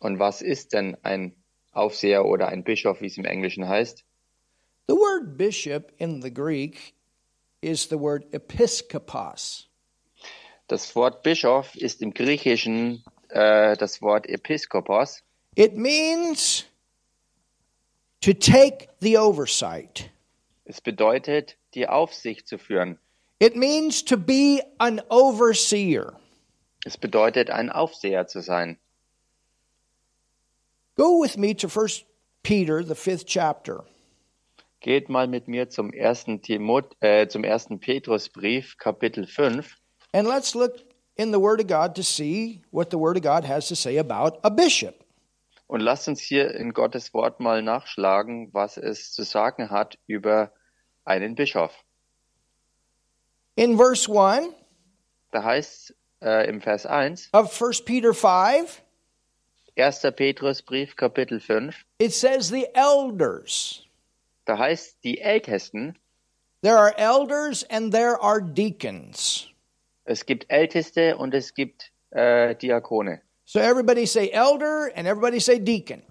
Und 0.00 0.18
was 0.18 0.42
ist 0.42 0.72
denn 0.72 0.96
ein 1.04 1.36
Aufseher 1.70 2.24
oder 2.24 2.48
ein 2.48 2.64
Bischof, 2.64 3.00
wie 3.00 3.06
es 3.06 3.16
im 3.16 3.26
Englischen 3.26 3.68
heißt? 3.68 4.04
The 4.88 4.96
word 4.96 5.38
bishop 5.38 5.92
in 5.98 6.20
the 6.20 6.34
Greek 6.34 6.94
is 7.60 7.88
the 7.88 8.00
word 8.00 8.24
episkopos. 8.32 9.68
Das 10.66 10.96
Wort 10.96 11.22
Bischof 11.22 11.76
ist 11.76 12.02
im 12.02 12.12
Griechischen 12.12 13.04
äh, 13.28 13.76
das 13.76 14.02
Wort 14.02 14.26
Episkopos. 14.28 15.22
It 15.54 15.76
means 15.76 16.64
to 18.20 18.32
take 18.32 18.88
the 18.98 19.16
oversight. 19.16 20.10
Es 20.70 20.80
bedeutet, 20.80 21.56
die 21.74 21.88
Aufsicht 21.88 22.46
zu 22.46 22.56
führen. 22.56 23.00
It 23.40 23.56
means 23.56 24.04
to 24.04 24.16
be 24.16 24.62
an 24.78 25.02
overseer. 25.08 26.12
Es 26.84 26.96
bedeutet, 26.96 27.50
ein 27.50 27.70
Aufseher 27.70 28.28
zu 28.28 28.40
sein. 28.40 28.78
Go 30.94 31.20
with 31.20 31.36
me 31.36 31.56
to 31.56 31.66
1 31.66 32.04
Peter, 32.44 32.84
the 32.84 32.94
fifth 32.94 33.26
chapter. 33.26 33.84
Geht 34.78 35.08
mal 35.08 35.26
mit 35.26 35.48
mir 35.48 35.70
zum 35.70 35.92
ersten, 35.92 36.40
Timot 36.40 36.94
äh, 37.00 37.26
zum 37.26 37.42
ersten 37.42 37.80
Petrusbrief, 37.80 38.78
Kapitel 38.78 39.26
5. 39.26 39.76
And 40.12 40.28
let's 40.28 40.54
look 40.54 40.74
in 41.16 41.32
the 41.32 41.40
Word 41.40 41.60
of 41.60 41.66
God 41.66 41.96
to 41.96 42.04
see 42.04 42.62
what 42.70 42.92
the 42.92 42.98
Word 42.98 43.16
of 43.16 43.24
God 43.24 43.44
has 43.44 43.66
to 43.70 43.74
say 43.74 43.98
about 43.98 44.38
a 44.44 44.50
bishop. 44.50 44.94
Und 45.66 45.80
lasst 45.80 46.06
uns 46.06 46.20
hier 46.20 46.54
in 46.54 46.72
Gottes 46.72 47.12
Wort 47.12 47.40
mal 47.40 47.60
nachschlagen, 47.60 48.54
was 48.54 48.76
es 48.76 49.10
zu 49.10 49.24
sagen 49.24 49.70
hat 49.70 49.98
über 50.06 50.52
einen 51.10 51.34
Bischof. 51.34 51.72
In 53.56 53.76
verse 53.76 54.08
1 54.08 54.54
Da 55.32 55.42
heißt 55.44 55.94
äh, 56.22 56.48
im 56.48 56.60
Vers 56.60 56.86
1, 56.86 57.30
of 57.32 57.60
1 57.60 57.84
Peter 57.84 58.14
5, 58.14 58.82
1. 59.76 60.00
Petrusbrief, 60.16 60.96
Kapitel 60.96 61.40
5, 61.40 61.74
it 61.98 62.12
says 62.12 62.48
the 62.48 62.66
elders. 62.74 63.86
da 64.44 64.58
heißt 64.58 64.98
die 65.04 65.20
Ältesten, 65.20 65.96
There 66.62 66.76
are 66.76 66.94
elders 66.98 67.64
and 67.70 67.92
there 67.92 68.20
are 68.20 68.40
deacons. 68.42 69.46
es 70.04 70.24
gibt 70.26 70.50
Älteste 70.50 71.16
und 71.16 71.34
es 71.34 71.54
gibt 71.54 71.90
äh, 72.10 72.54
Diakone. 72.54 73.20
So 73.46 73.58
everybody 73.60 74.06
say 74.06 74.30
elder 74.30 74.90
and 74.94 75.06
everybody 75.08 75.40
say 75.40 75.58
deacon. 75.58 76.02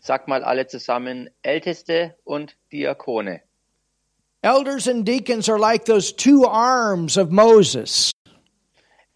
Sag 0.00 0.28
mal 0.28 0.44
alle 0.44 0.66
zusammen, 0.66 1.30
Älteste 1.42 2.14
und 2.24 2.56
Diakone. 2.72 3.40
Elders 4.44 4.88
and 4.88 5.06
deacons 5.06 5.48
are 5.48 5.58
like 5.58 5.86
those 5.86 6.12
two 6.12 6.44
arms 6.44 7.16
of 7.16 7.32
Moses. 7.32 8.12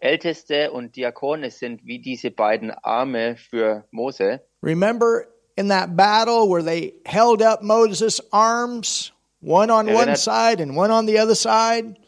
Älteste 0.03 0.71
und 0.71 0.97
Diakone 0.97 1.51
sind 1.51 1.85
wie 1.85 1.99
diese 1.99 2.31
beiden 2.31 2.71
Arme 2.71 3.37
für 3.37 3.85
Mose. 3.91 4.41
Remember 4.63 5.27
in 5.55 5.69
that 5.69 5.97
battle 5.97 6.49
where 6.49 6.63
they 6.63 6.95
held 7.05 7.43
up 7.43 7.63
Moses' 7.63 8.23
arms, 8.33 9.13
one 9.41 9.71
on 9.71 9.89
Yeah, 9.89 9.97
one 9.97 10.17
side 10.17 10.63
and 10.63 10.75
one 10.75 10.91
on 10.91 11.05
the 11.05 11.19
other 11.19 11.35
side? 11.35 11.99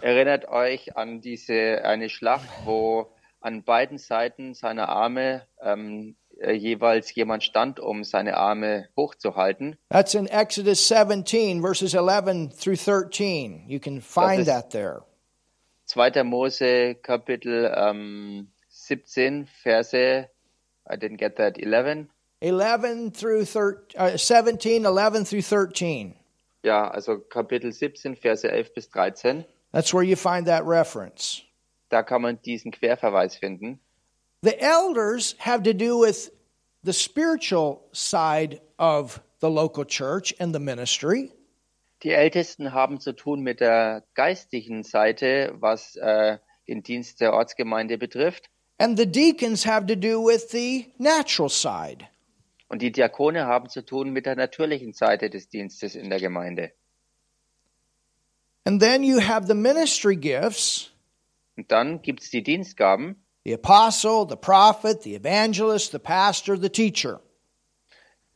Erinnert 0.00 0.48
euch 0.48 0.96
an 0.96 1.20
diese 1.20 1.84
eine 1.84 2.08
Schlacht, 2.08 2.48
wo 2.64 3.12
an 3.42 3.62
beiden 3.62 3.98
Seiten 3.98 4.54
seiner 4.54 4.88
Arme 4.88 5.42
ähm, 5.62 6.16
äh, 6.40 6.52
jeweils 6.52 7.14
jemand 7.14 7.44
stand, 7.44 7.78
um 7.78 8.02
seine 8.02 8.36
Arme 8.36 8.88
hochzuhalten. 8.96 9.76
That's 9.90 10.14
in 10.14 10.26
Exodus 10.26 10.86
17, 10.88 11.60
verses 11.60 11.94
11 11.94 12.50
through 12.50 12.76
13. 12.76 13.64
You 13.68 13.78
can 13.78 14.00
find 14.00 14.46
that 14.46 14.70
there. 14.70 15.02
2. 15.86 16.24
Mose 16.24 16.96
Kapitel 17.02 17.72
ähm, 17.76 18.48
17 18.68 19.48
Verse 19.62 20.28
I 20.86 20.96
didn't 20.96 21.18
get 21.18 21.36
that 21.36 21.58
11 21.58 22.08
11 22.40 23.12
through 23.12 23.44
13, 23.44 24.00
uh, 24.00 24.16
17, 24.16 24.86
11 24.86 25.26
through 25.26 25.42
13. 25.42 26.14
Ja, 26.62 26.90
also 26.90 27.18
Kapitel 27.18 27.72
17, 27.72 28.16
Verse 28.16 28.44
11 28.44 28.72
bis 28.74 28.86
13. 28.88 29.44
That's 29.72 29.92
where 29.92 30.02
you 30.02 30.16
find 30.16 30.46
that 30.46 30.64
reference. 30.64 31.42
Da 31.90 32.02
kann 32.02 32.22
man 32.22 32.38
diesen 32.42 32.70
Querverweis 32.70 33.36
finden. 33.36 33.80
The 34.42 34.58
elders 34.58 35.34
have 35.38 35.64
to 35.64 35.74
do 35.74 35.98
with 35.98 36.30
the 36.82 36.94
spiritual 36.94 37.82
side 37.92 38.60
of 38.78 39.20
the 39.40 39.50
local 39.50 39.84
church 39.84 40.34
and 40.40 40.54
the 40.54 40.60
ministry. 40.60 41.30
Die 42.02 42.12
Ältesten 42.12 42.72
haben 42.72 43.00
zu 43.00 43.12
tun 43.12 43.42
mit 43.42 43.60
der 43.60 44.02
geistlichen 44.14 44.82
Seite, 44.82 45.54
was 45.60 45.96
äh, 45.96 46.38
den 46.66 46.82
Dienst 46.82 47.20
der 47.20 47.34
Ortsgemeinde 47.34 47.98
betrifft. 47.98 48.48
And 48.78 48.96
the 48.96 49.04
deacons 49.04 49.66
have 49.66 49.86
to 49.86 49.94
do 49.94 50.24
with 50.24 50.50
the 50.50 50.90
natural 50.96 51.50
side. 51.50 52.08
Und 52.68 52.80
die 52.80 52.92
Diakone 52.92 53.46
haben 53.46 53.68
zu 53.68 53.84
tun 53.84 54.10
mit 54.10 54.24
der 54.24 54.36
natürlichen 54.36 54.94
Seite 54.94 55.28
des 55.28 55.50
Dienstes 55.50 55.94
in 55.94 56.08
der 56.08 56.18
Gemeinde. 56.18 56.72
And 58.64 58.80
then 58.80 59.02
you 59.02 59.20
have 59.20 59.46
the 59.46 59.54
ministry 59.54 60.16
gifts 60.16 60.92
Und 61.58 61.70
dann 61.70 62.00
gibt's 62.00 62.30
die 62.30 62.42
Dienstgaben, 62.42 63.22
the 63.44 63.52
apostle, 63.52 64.24
the 64.24 64.36
prophet, 64.36 65.02
the 65.02 65.14
evangelist, 65.14 65.92
the 65.92 65.98
pastor, 65.98 66.56
the 66.56 66.68
teacher. 66.68 67.20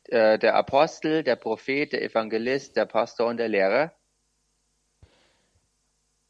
äh, 0.09 0.39
der 0.39 0.55
Apostel, 0.55 1.23
der 1.23 1.37
Prophet, 1.37 1.93
der 1.93 2.03
Evangelist, 2.03 2.77
der 2.77 2.87
Pastor 2.87 3.27
und 3.27 3.39
der 3.39 3.49
Lehrer. 3.49 3.93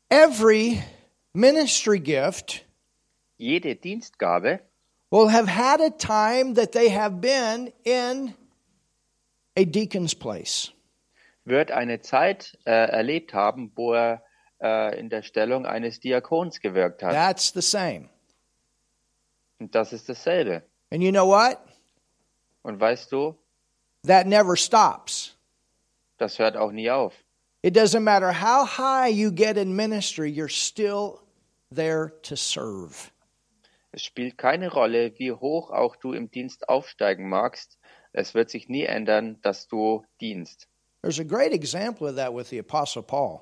Every 0.09 0.83
ministry 1.33 1.99
gift 1.99 2.65
Jede 3.37 3.75
Dienstgabe 3.75 4.61
will 5.11 5.31
have 5.31 5.49
had 5.49 5.81
a 5.81 5.91
time 5.91 6.55
that 6.55 6.73
they 6.73 6.89
have 6.89 7.21
been 7.21 7.73
in 7.85 8.35
a 9.57 9.65
deacon's 9.65 10.15
place. 10.15 10.73
wird 11.45 11.73
eine 11.73 12.01
Zeit 12.01 12.57
äh, 12.65 12.71
erlebt 12.71 13.35
haben, 13.35 13.73
wo 13.75 13.93
er 13.93 14.23
äh, 14.63 14.99
in 14.99 15.11
der 15.11 15.23
Stellung 15.23 15.67
eines 15.67 16.01
Diakons 16.01 16.61
gewirkt 16.61 17.03
hat. 17.03 17.13
That's 17.13 17.53
the 17.53 17.61
same. 17.61 18.09
Und 19.65 19.75
das 19.75 19.95
ist 19.95 20.11
dasselbe. 20.11 20.63
And 20.91 21.03
you 21.03 21.11
know 21.11 21.27
what? 21.27 21.59
Und 22.65 22.79
weißt 22.79 23.11
du, 23.11 23.35
That 24.07 24.27
never 24.27 24.57
stops. 24.59 25.39
das 26.19 26.39
hört 26.39 26.55
auch 26.59 26.71
nie 26.71 26.91
auf. 26.91 27.15
It 27.63 27.75
doesn't 27.75 28.01
matter 28.01 28.31
how 28.43 28.67
high 28.77 29.09
you 29.11 29.33
get 29.33 29.57
in 29.57 29.75
ministry, 29.75 30.29
you're 30.31 30.51
still 30.51 31.21
there 31.75 32.13
to 32.25 32.37
serve. 32.37 33.11
Es 33.93 34.05
spielt 34.05 34.37
keine 34.37 34.71
Rolle, 34.71 35.19
wie 35.19 35.33
hoch 35.33 35.71
auch 35.71 35.97
du 35.97 36.13
im 36.13 36.31
Dienst 36.31 36.69
aufsteigen 36.69 37.31
magst. 37.31 37.79
Es 38.13 38.35
wird 38.35 38.51
sich 38.51 38.69
nie 38.69 38.85
ändern, 38.85 39.39
dass 39.41 39.67
du 39.67 40.05
dienst. 40.21 40.69
There's 41.01 41.19
a 41.19 41.25
great 41.25 41.55
example 41.55 42.07
of 42.07 42.17
that 42.17 42.35
with 42.35 42.51
the 42.51 42.59
Apostle 42.59 43.03
Paul. 43.03 43.41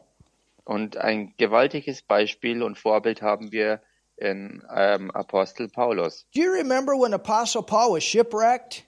Und 0.63 0.97
ein 0.99 1.35
gewaltiges 1.37 2.01
Beispiel 2.03 2.63
und 2.63 2.79
Vorbild 2.79 3.23
haben 3.23 3.51
wir 3.51 3.83
in 4.23 4.63
ähm, 4.75 5.11
Apostel 5.11 5.69
Paulus. 5.69 6.27
Do 6.33 6.41
you 6.41 6.53
remember 6.53 6.95
when 6.95 7.13
Apostle 7.13 7.63
Paul 7.63 7.93
was 7.93 8.05
shipwrecked? 8.05 8.85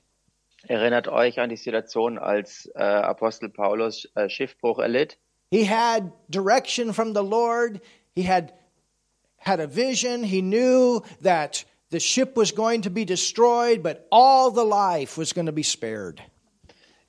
Erinnert 0.68 1.08
euch 1.08 1.38
an 1.40 1.50
die 1.50 1.56
Situation, 1.56 2.18
als 2.18 2.70
äh, 2.74 2.82
Apostel 2.82 3.50
Paulus 3.50 4.08
äh, 4.14 4.28
Schiffbruch 4.28 4.78
erlitt. 4.78 5.18
He 5.50 5.64
had 5.64 6.12
direction 6.30 6.92
from 6.92 7.14
the 7.14 7.22
Lord. 7.22 7.80
He 8.14 8.22
had 8.22 8.54
had 9.38 9.60
a 9.60 9.66
vision. 9.66 10.22
He 10.22 10.40
knew 10.40 11.02
that 11.20 11.64
the 11.90 12.00
ship 12.00 12.36
was 12.36 12.54
going 12.54 12.82
to 12.82 12.90
be 12.90 13.04
destroyed, 13.04 13.82
but 13.82 14.06
all 14.10 14.50
the 14.50 14.64
life 14.64 15.18
was 15.18 15.34
going 15.34 15.46
to 15.46 15.52
be 15.52 15.62
spared. 15.62 16.22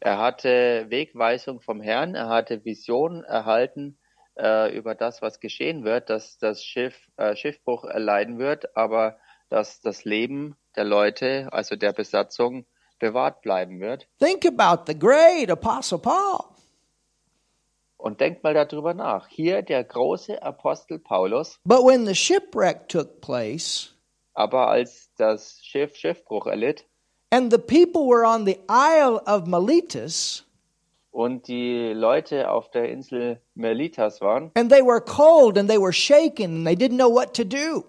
Er 0.02 0.18
hatte 0.18 0.86
Wegweisung 0.90 1.62
vom 1.62 1.82
Herrn, 1.82 2.16
er 2.16 2.28
hatte 2.28 2.64
Vision 2.64 3.24
erhalten 3.24 3.98
äh, 4.38 4.76
über 4.76 4.96
das, 4.96 5.22
was 5.22 5.40
geschehen 5.40 5.84
wird, 5.84 6.10
dass 6.10 6.38
das 6.38 6.64
Schiff 6.64 6.96
äh, 7.18 7.36
Schiffbruch 7.36 7.86
erleiden 7.86 8.40
wird, 8.40 8.76
aber 8.76 9.18
dass 9.50 9.82
das 9.82 10.06
Leben 10.06 10.56
der 10.76 10.84
Leute, 10.84 11.50
also 11.52 11.76
der 11.76 11.94
Besatzung, 11.94 12.66
bewahrt 13.00 13.42
bleiben 13.42 13.80
wird. 13.80 14.08
Think 14.20 14.46
about 14.46 14.84
the 14.88 14.98
great 14.98 15.50
Apostle 15.50 16.00
Paul. 16.00 16.46
Und 17.98 18.22
denkt 18.22 18.44
mal 18.44 18.54
darüber 18.54 18.94
nach. 18.94 19.28
Hier 19.28 19.62
der 19.62 19.84
große 19.84 20.42
Apostel 20.42 21.00
Paulus, 21.00 21.60
But 21.64 21.80
when 21.80 22.06
the 22.06 22.16
shipwreck 22.16 22.88
took 22.88 23.22
place 23.22 23.96
aber 24.36 24.68
als 24.68 25.12
das 25.18 25.60
Schiff 25.64 25.96
Schiffbruch 25.96 26.46
erlitt 26.46 26.86
and 27.32 27.52
the 27.52 27.58
people 27.58 28.08
were 28.08 28.26
on 28.26 28.46
the 28.46 28.60
Isle 28.70 29.22
of 29.26 29.48
Miletus 29.48 30.45
und 31.16 31.48
die 31.48 31.94
Leute 31.94 32.52
auf 32.52 32.70
der 32.72 32.90
Insel 32.90 33.40
Melitas 33.54 34.20
waren. 34.20 34.52
And 34.56 34.70
they 34.70 34.82
were 34.82 35.00
cold 35.00 35.58
and 35.58 35.70
they 35.70 35.80
were 35.80 35.94
shaken 35.94 36.58
and 36.58 36.68
they 36.68 36.76
didn't 36.76 36.98
know 36.98 37.10
what 37.10 37.34
to 37.36 37.46
do, 37.46 37.86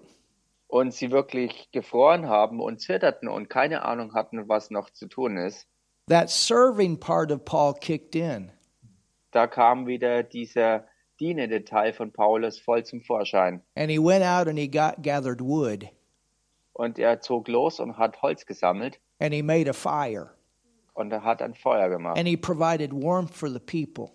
und 0.67 0.93
sie 0.93 1.11
wirklich 1.11 1.69
gefroren 1.73 2.29
haben 2.29 2.61
und 2.61 2.79
zitterten 2.79 3.27
und 3.27 3.49
keine 3.49 3.83
Ahnung 3.83 4.13
hatten, 4.13 4.47
was 4.47 4.71
noch 4.71 4.89
zu 4.91 5.07
tun 5.07 5.35
ist, 5.35 5.67
that 6.07 6.29
serving 6.29 6.97
part 6.97 7.29
of 7.29 7.43
Paul 7.43 7.73
kicked 7.73 8.15
in. 8.15 8.49
da 9.31 9.45
kam 9.45 9.87
wieder 9.87 10.23
dieser 10.23 10.85
dienende 11.19 11.65
Teil 11.65 11.91
von 11.91 12.13
Paulus 12.13 12.57
voll 12.59 12.85
zum 12.85 13.01
Vorschein. 13.01 13.61
And 13.75 13.91
he 13.91 13.99
went 13.99 14.23
out 14.23 14.47
and 14.47 14.57
he 14.57 14.69
got 14.69 15.03
gathered 15.03 15.41
wood. 15.41 15.89
Und 16.71 16.97
er 16.97 17.19
zog 17.19 17.49
los 17.49 17.81
und 17.81 17.97
hat 17.97 18.21
Holz 18.21 18.45
gesammelt. 18.45 19.01
And 19.19 19.33
he 19.33 19.41
made 19.41 19.69
a 19.69 19.73
fire 19.73 20.36
und 20.97 21.11
er 21.11 21.23
hat 21.23 21.41
ein 21.41 21.53
Feuer 21.53 21.89
gemacht. 21.89 22.17
and 22.17 22.27
he 22.27 22.35
provided 22.35 22.91
warmth 22.91 23.33
for 23.33 23.49
the 23.49 23.59
people. 23.59 24.11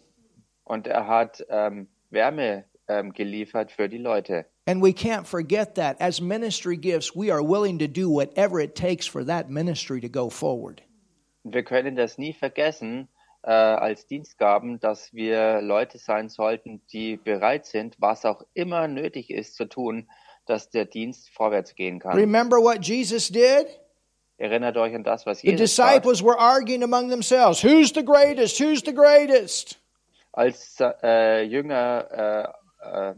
Und 0.65 0.87
er 0.87 1.07
hat 1.07 1.45
ähm, 1.49 1.89
Wärme 2.11 2.65
ähm, 2.89 3.13
geliefert 3.13 3.71
für 3.71 3.89
die 3.89 3.99
Leute. 3.99 4.47
And 4.67 4.83
we 4.83 4.91
can't 4.91 5.25
forget 5.25 5.75
that 5.77 6.01
as 6.01 6.21
ministry 6.21 6.77
gifts, 6.77 7.15
we 7.17 7.33
are 7.33 7.43
willing 7.43 7.79
to 7.79 7.87
do 7.87 8.09
whatever 8.09 8.61
it 8.61 8.75
takes 8.75 9.07
for 9.07 9.25
that 9.25 9.49
ministry 9.49 10.01
to 10.01 10.09
go 10.09 10.29
forward. 10.29 10.83
Wir 11.45 11.65
können 11.65 11.97
das 11.97 12.19
nie 12.19 12.33
vergessen 12.33 13.09
äh, 13.43 13.51
als 13.51 14.07
Dienstgaben, 14.07 14.79
dass 14.79 15.13
wir 15.13 15.61
Leute 15.63 15.99
sein 15.99 16.29
sollten, 16.29 16.81
die 16.93 17.17
bereit 17.17 17.67
sind, 17.67 17.97
was 17.99 18.25
auch 18.25 18.43
immer 18.55 18.87
nötig 18.87 19.31
ist 19.31 19.57
zu 19.57 19.65
tun, 19.67 20.09
dass 20.47 20.71
der 20.71 20.85
Dienst 20.85 21.31
vorwärts 21.31 21.75
gehen 21.75 21.99
kann. 21.99 22.17
Remember 22.17 22.59
what 22.59 22.85
Jesus 22.85 23.29
did? 23.29 23.67
Erinnert 24.39 24.77
euch 24.77 24.95
an 24.95 25.05
das, 25.05 25.25
was 25.27 25.41
The 25.41 25.51
Jesus 25.51 25.75
sagt. 25.77 26.05
disciples 26.05 26.23
were 26.23 26.39
arguing 26.39 26.83
among 26.83 27.11
themselves 27.11 27.63
who's 27.63 27.93
the 27.93 28.03
greatest? 28.03 28.59
Who's 28.59 28.83
the 28.83 28.93
greatest? 28.93 29.79
als 30.33 30.79
äh, 31.03 31.43
Jünger, 31.45 32.55
äh, 32.83 33.11
äh, 33.11 33.15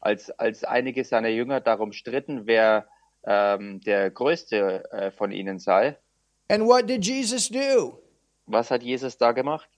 als, 0.00 0.30
als 0.38 0.64
einige 0.64 1.04
seiner 1.04 1.28
Jünger 1.28 1.60
darum 1.60 1.92
stritten, 1.92 2.46
wer 2.46 2.86
ähm, 3.24 3.80
der 3.80 4.10
Größte 4.10 4.84
äh, 4.92 5.10
von 5.10 5.32
ihnen 5.32 5.58
sei. 5.58 5.96
And 6.48 6.64
what 6.64 6.86
did 6.86 7.04
Jesus 7.04 7.48
do? 7.48 7.98
Was 8.46 8.70
hat 8.70 8.82
Jesus 8.82 9.18
da 9.18 9.32
gemacht? 9.32 9.68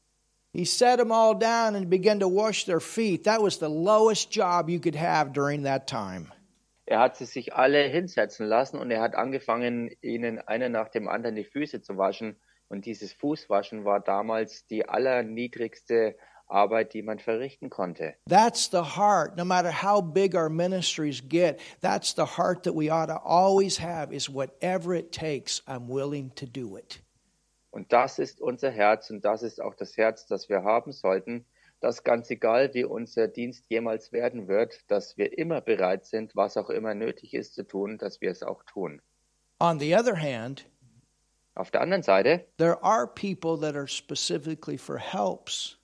He 0.52 0.64
set 0.64 0.98
them 0.98 1.12
all 1.12 1.34
down 1.34 1.74
and 1.74 1.88
began 1.88 2.20
to 2.20 2.28
wash 2.28 2.66
their 2.66 2.80
feet. 2.80 3.24
That 3.24 3.40
was 3.40 3.58
the 3.58 3.68
lowest 3.68 4.30
job 4.30 4.68
you 4.68 4.78
could 4.80 4.96
have 4.96 5.32
during 5.32 5.62
that 5.64 5.86
time. 5.86 6.30
Er 6.90 7.00
hat 7.00 7.16
sie 7.16 7.26
sich 7.26 7.54
alle 7.54 7.82
hinsetzen 7.82 8.46
lassen 8.46 8.78
und 8.78 8.90
er 8.90 9.02
hat 9.02 9.14
angefangen, 9.14 9.90
ihnen 10.00 10.38
einer 10.38 10.70
nach 10.70 10.88
dem 10.88 11.06
anderen 11.06 11.36
die 11.36 11.44
Füße 11.44 11.82
zu 11.82 11.98
waschen. 11.98 12.40
Und 12.68 12.86
dieses 12.86 13.12
Fußwaschen 13.12 13.84
war 13.84 14.00
damals 14.00 14.66
die 14.68 14.88
allerniedrigste 14.88 16.16
Arbeit, 16.46 16.94
die 16.94 17.02
man 17.02 17.18
verrichten 17.18 17.68
konnte. 17.68 18.14
That's 18.26 18.70
the 18.70 18.96
heart. 18.96 19.36
No 19.36 19.44
matter 19.44 19.70
how 19.70 20.00
big 20.00 20.34
our 20.34 20.48
ministries 20.48 21.22
get, 21.28 21.60
that's 21.82 22.14
the 22.14 22.24
heart 22.24 22.62
that 22.64 22.74
we 22.74 22.90
ought 22.90 23.08
to 23.08 23.20
always 23.22 23.78
have 23.78 24.10
is 24.10 24.32
whatever 24.32 24.94
it 24.94 25.12
takes, 25.12 25.62
I'm 25.66 25.88
willing 25.88 26.34
to 26.36 26.46
do 26.46 26.78
it. 26.78 27.02
Und 27.70 27.92
das 27.92 28.18
ist 28.18 28.40
unser 28.40 28.70
Herz 28.70 29.10
und 29.10 29.26
das 29.26 29.42
ist 29.42 29.60
auch 29.60 29.74
das 29.74 29.98
Herz, 29.98 30.26
das 30.26 30.48
wir 30.48 30.64
haben 30.64 30.92
sollten, 30.92 31.44
dass 31.80 32.02
ganz 32.04 32.30
egal, 32.30 32.74
wie 32.74 32.84
unser 32.84 33.28
Dienst 33.28 33.66
jemals 33.68 34.12
werden 34.12 34.48
wird, 34.48 34.80
dass 34.90 35.16
wir 35.16 35.36
immer 35.38 35.60
bereit 35.60 36.04
sind, 36.06 36.34
was 36.34 36.56
auch 36.56 36.70
immer 36.70 36.94
nötig 36.94 37.34
ist 37.34 37.54
zu 37.54 37.62
tun, 37.66 37.98
dass 37.98 38.20
wir 38.20 38.30
es 38.30 38.42
auch 38.42 38.62
tun. 38.64 39.00
On 39.60 39.78
the 39.78 39.94
other 39.94 40.16
hand, 40.20 40.66
Auf 41.54 41.70
der 41.70 41.80
anderen 41.80 42.02
Seite 42.02 42.44
there 42.58 42.82
are 42.82 43.06
people 43.06 43.58
that 43.60 43.74
are 43.76 43.88
specifically 43.88 44.78
for 44.78 44.98
helps. 44.98 45.78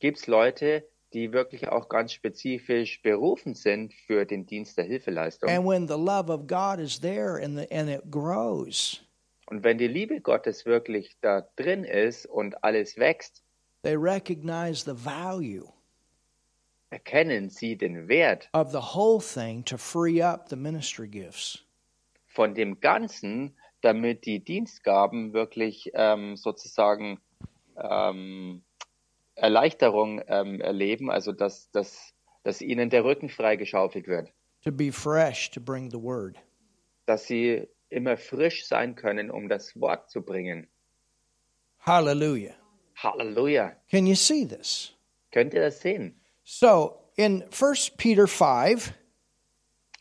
gibt 0.00 0.18
es 0.18 0.26
Leute, 0.26 0.84
die 1.12 1.32
wirklich 1.32 1.68
auch 1.68 1.88
ganz 1.88 2.12
spezifisch 2.12 3.00
berufen 3.02 3.54
sind 3.54 3.94
für 4.06 4.26
den 4.26 4.44
Dienst 4.46 4.76
der 4.76 4.84
Hilfeleistung. 4.84 5.48
And 5.48 5.66
when 5.66 5.86
the 5.88 5.94
love 5.94 6.30
of 6.32 6.46
God 6.46 6.78
is 6.80 7.00
there 7.00 7.42
and, 7.42 7.56
the, 7.58 7.70
and 7.74 7.88
it 7.88 8.02
grows, 8.10 9.00
Und 9.46 9.64
wenn 9.64 9.78
die 9.78 9.88
Liebe 9.88 10.20
Gottes 10.20 10.66
wirklich 10.66 11.16
da 11.22 11.48
drin 11.56 11.84
ist 11.84 12.26
und 12.26 12.62
alles 12.62 12.98
wächst, 12.98 13.42
they 13.82 13.96
recognize 13.96 14.84
the 14.84 14.94
value 14.94 15.66
erkennen 16.90 17.50
sie 17.50 17.76
den 17.76 18.08
Wert 18.08 18.48
of 18.52 18.70
the 18.72 18.94
whole 18.94 19.20
thing 19.20 19.64
to 19.64 19.76
free 19.76 20.22
up 20.22 20.48
the 20.48 20.56
ministry 20.56 21.08
gifts. 21.08 21.64
von 22.26 22.54
dem 22.54 22.80
Ganzen, 22.80 23.56
damit 23.80 24.24
die 24.24 24.38
Dienstgaben 24.44 25.32
wirklich 25.32 25.90
ähm, 25.94 26.36
sozusagen 26.36 27.20
ähm, 27.76 28.62
Erleichterung 29.34 30.20
ähm, 30.26 30.60
erleben, 30.60 31.10
also 31.10 31.32
dass, 31.32 31.70
dass, 31.70 32.14
dass 32.44 32.60
ihnen 32.60 32.90
der 32.90 33.04
Rücken 33.04 33.28
freigeschaufelt 33.28 34.06
wird, 34.06 34.32
to 34.62 34.72
be 34.72 34.90
fresh 34.92 35.50
to 35.50 35.60
bring 35.60 35.90
the 35.90 36.00
word. 36.00 36.36
dass 37.06 37.26
sie 37.26 37.66
immer 37.88 38.16
frisch 38.16 38.66
sein 38.66 38.94
können, 38.94 39.30
um 39.30 39.48
das 39.48 39.78
Wort 39.80 40.10
zu 40.10 40.22
bringen. 40.22 40.68
Hallelujah. 43.02 43.76
Can 43.90 44.06
you 44.06 44.14
see 44.16 44.44
this? 44.44 44.92
Könnt 45.32 45.54
ihr 45.54 45.60
das 45.62 45.80
sehen? 45.80 46.14
So, 46.44 46.98
in 47.16 47.44
1 47.50 47.96
Peter 47.96 48.26
5, 48.26 48.92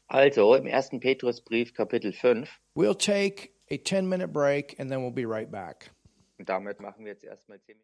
Also 0.10 0.56
im 0.56 0.66
1. 0.68 1.00
Petrusbrief 1.02 1.74
Kapitel 1.74 2.12
5, 2.14 2.50
we'll 2.76 2.96
take 2.96 3.52
a 3.70 3.78
10 3.78 4.08
minute 4.08 4.32
break 4.32 4.76
and 4.80 4.90
then 4.90 5.02
we'll 5.02 5.12
be 5.12 5.26
right 5.26 5.52
back. 5.52 5.92
und 6.40 6.48
damit 6.48 6.80
machen 6.80 7.04
wir 7.04 7.12
jetzt 7.12 7.24
erstmal 7.24 7.60
10 7.60 7.68
Minuten. 7.68 7.76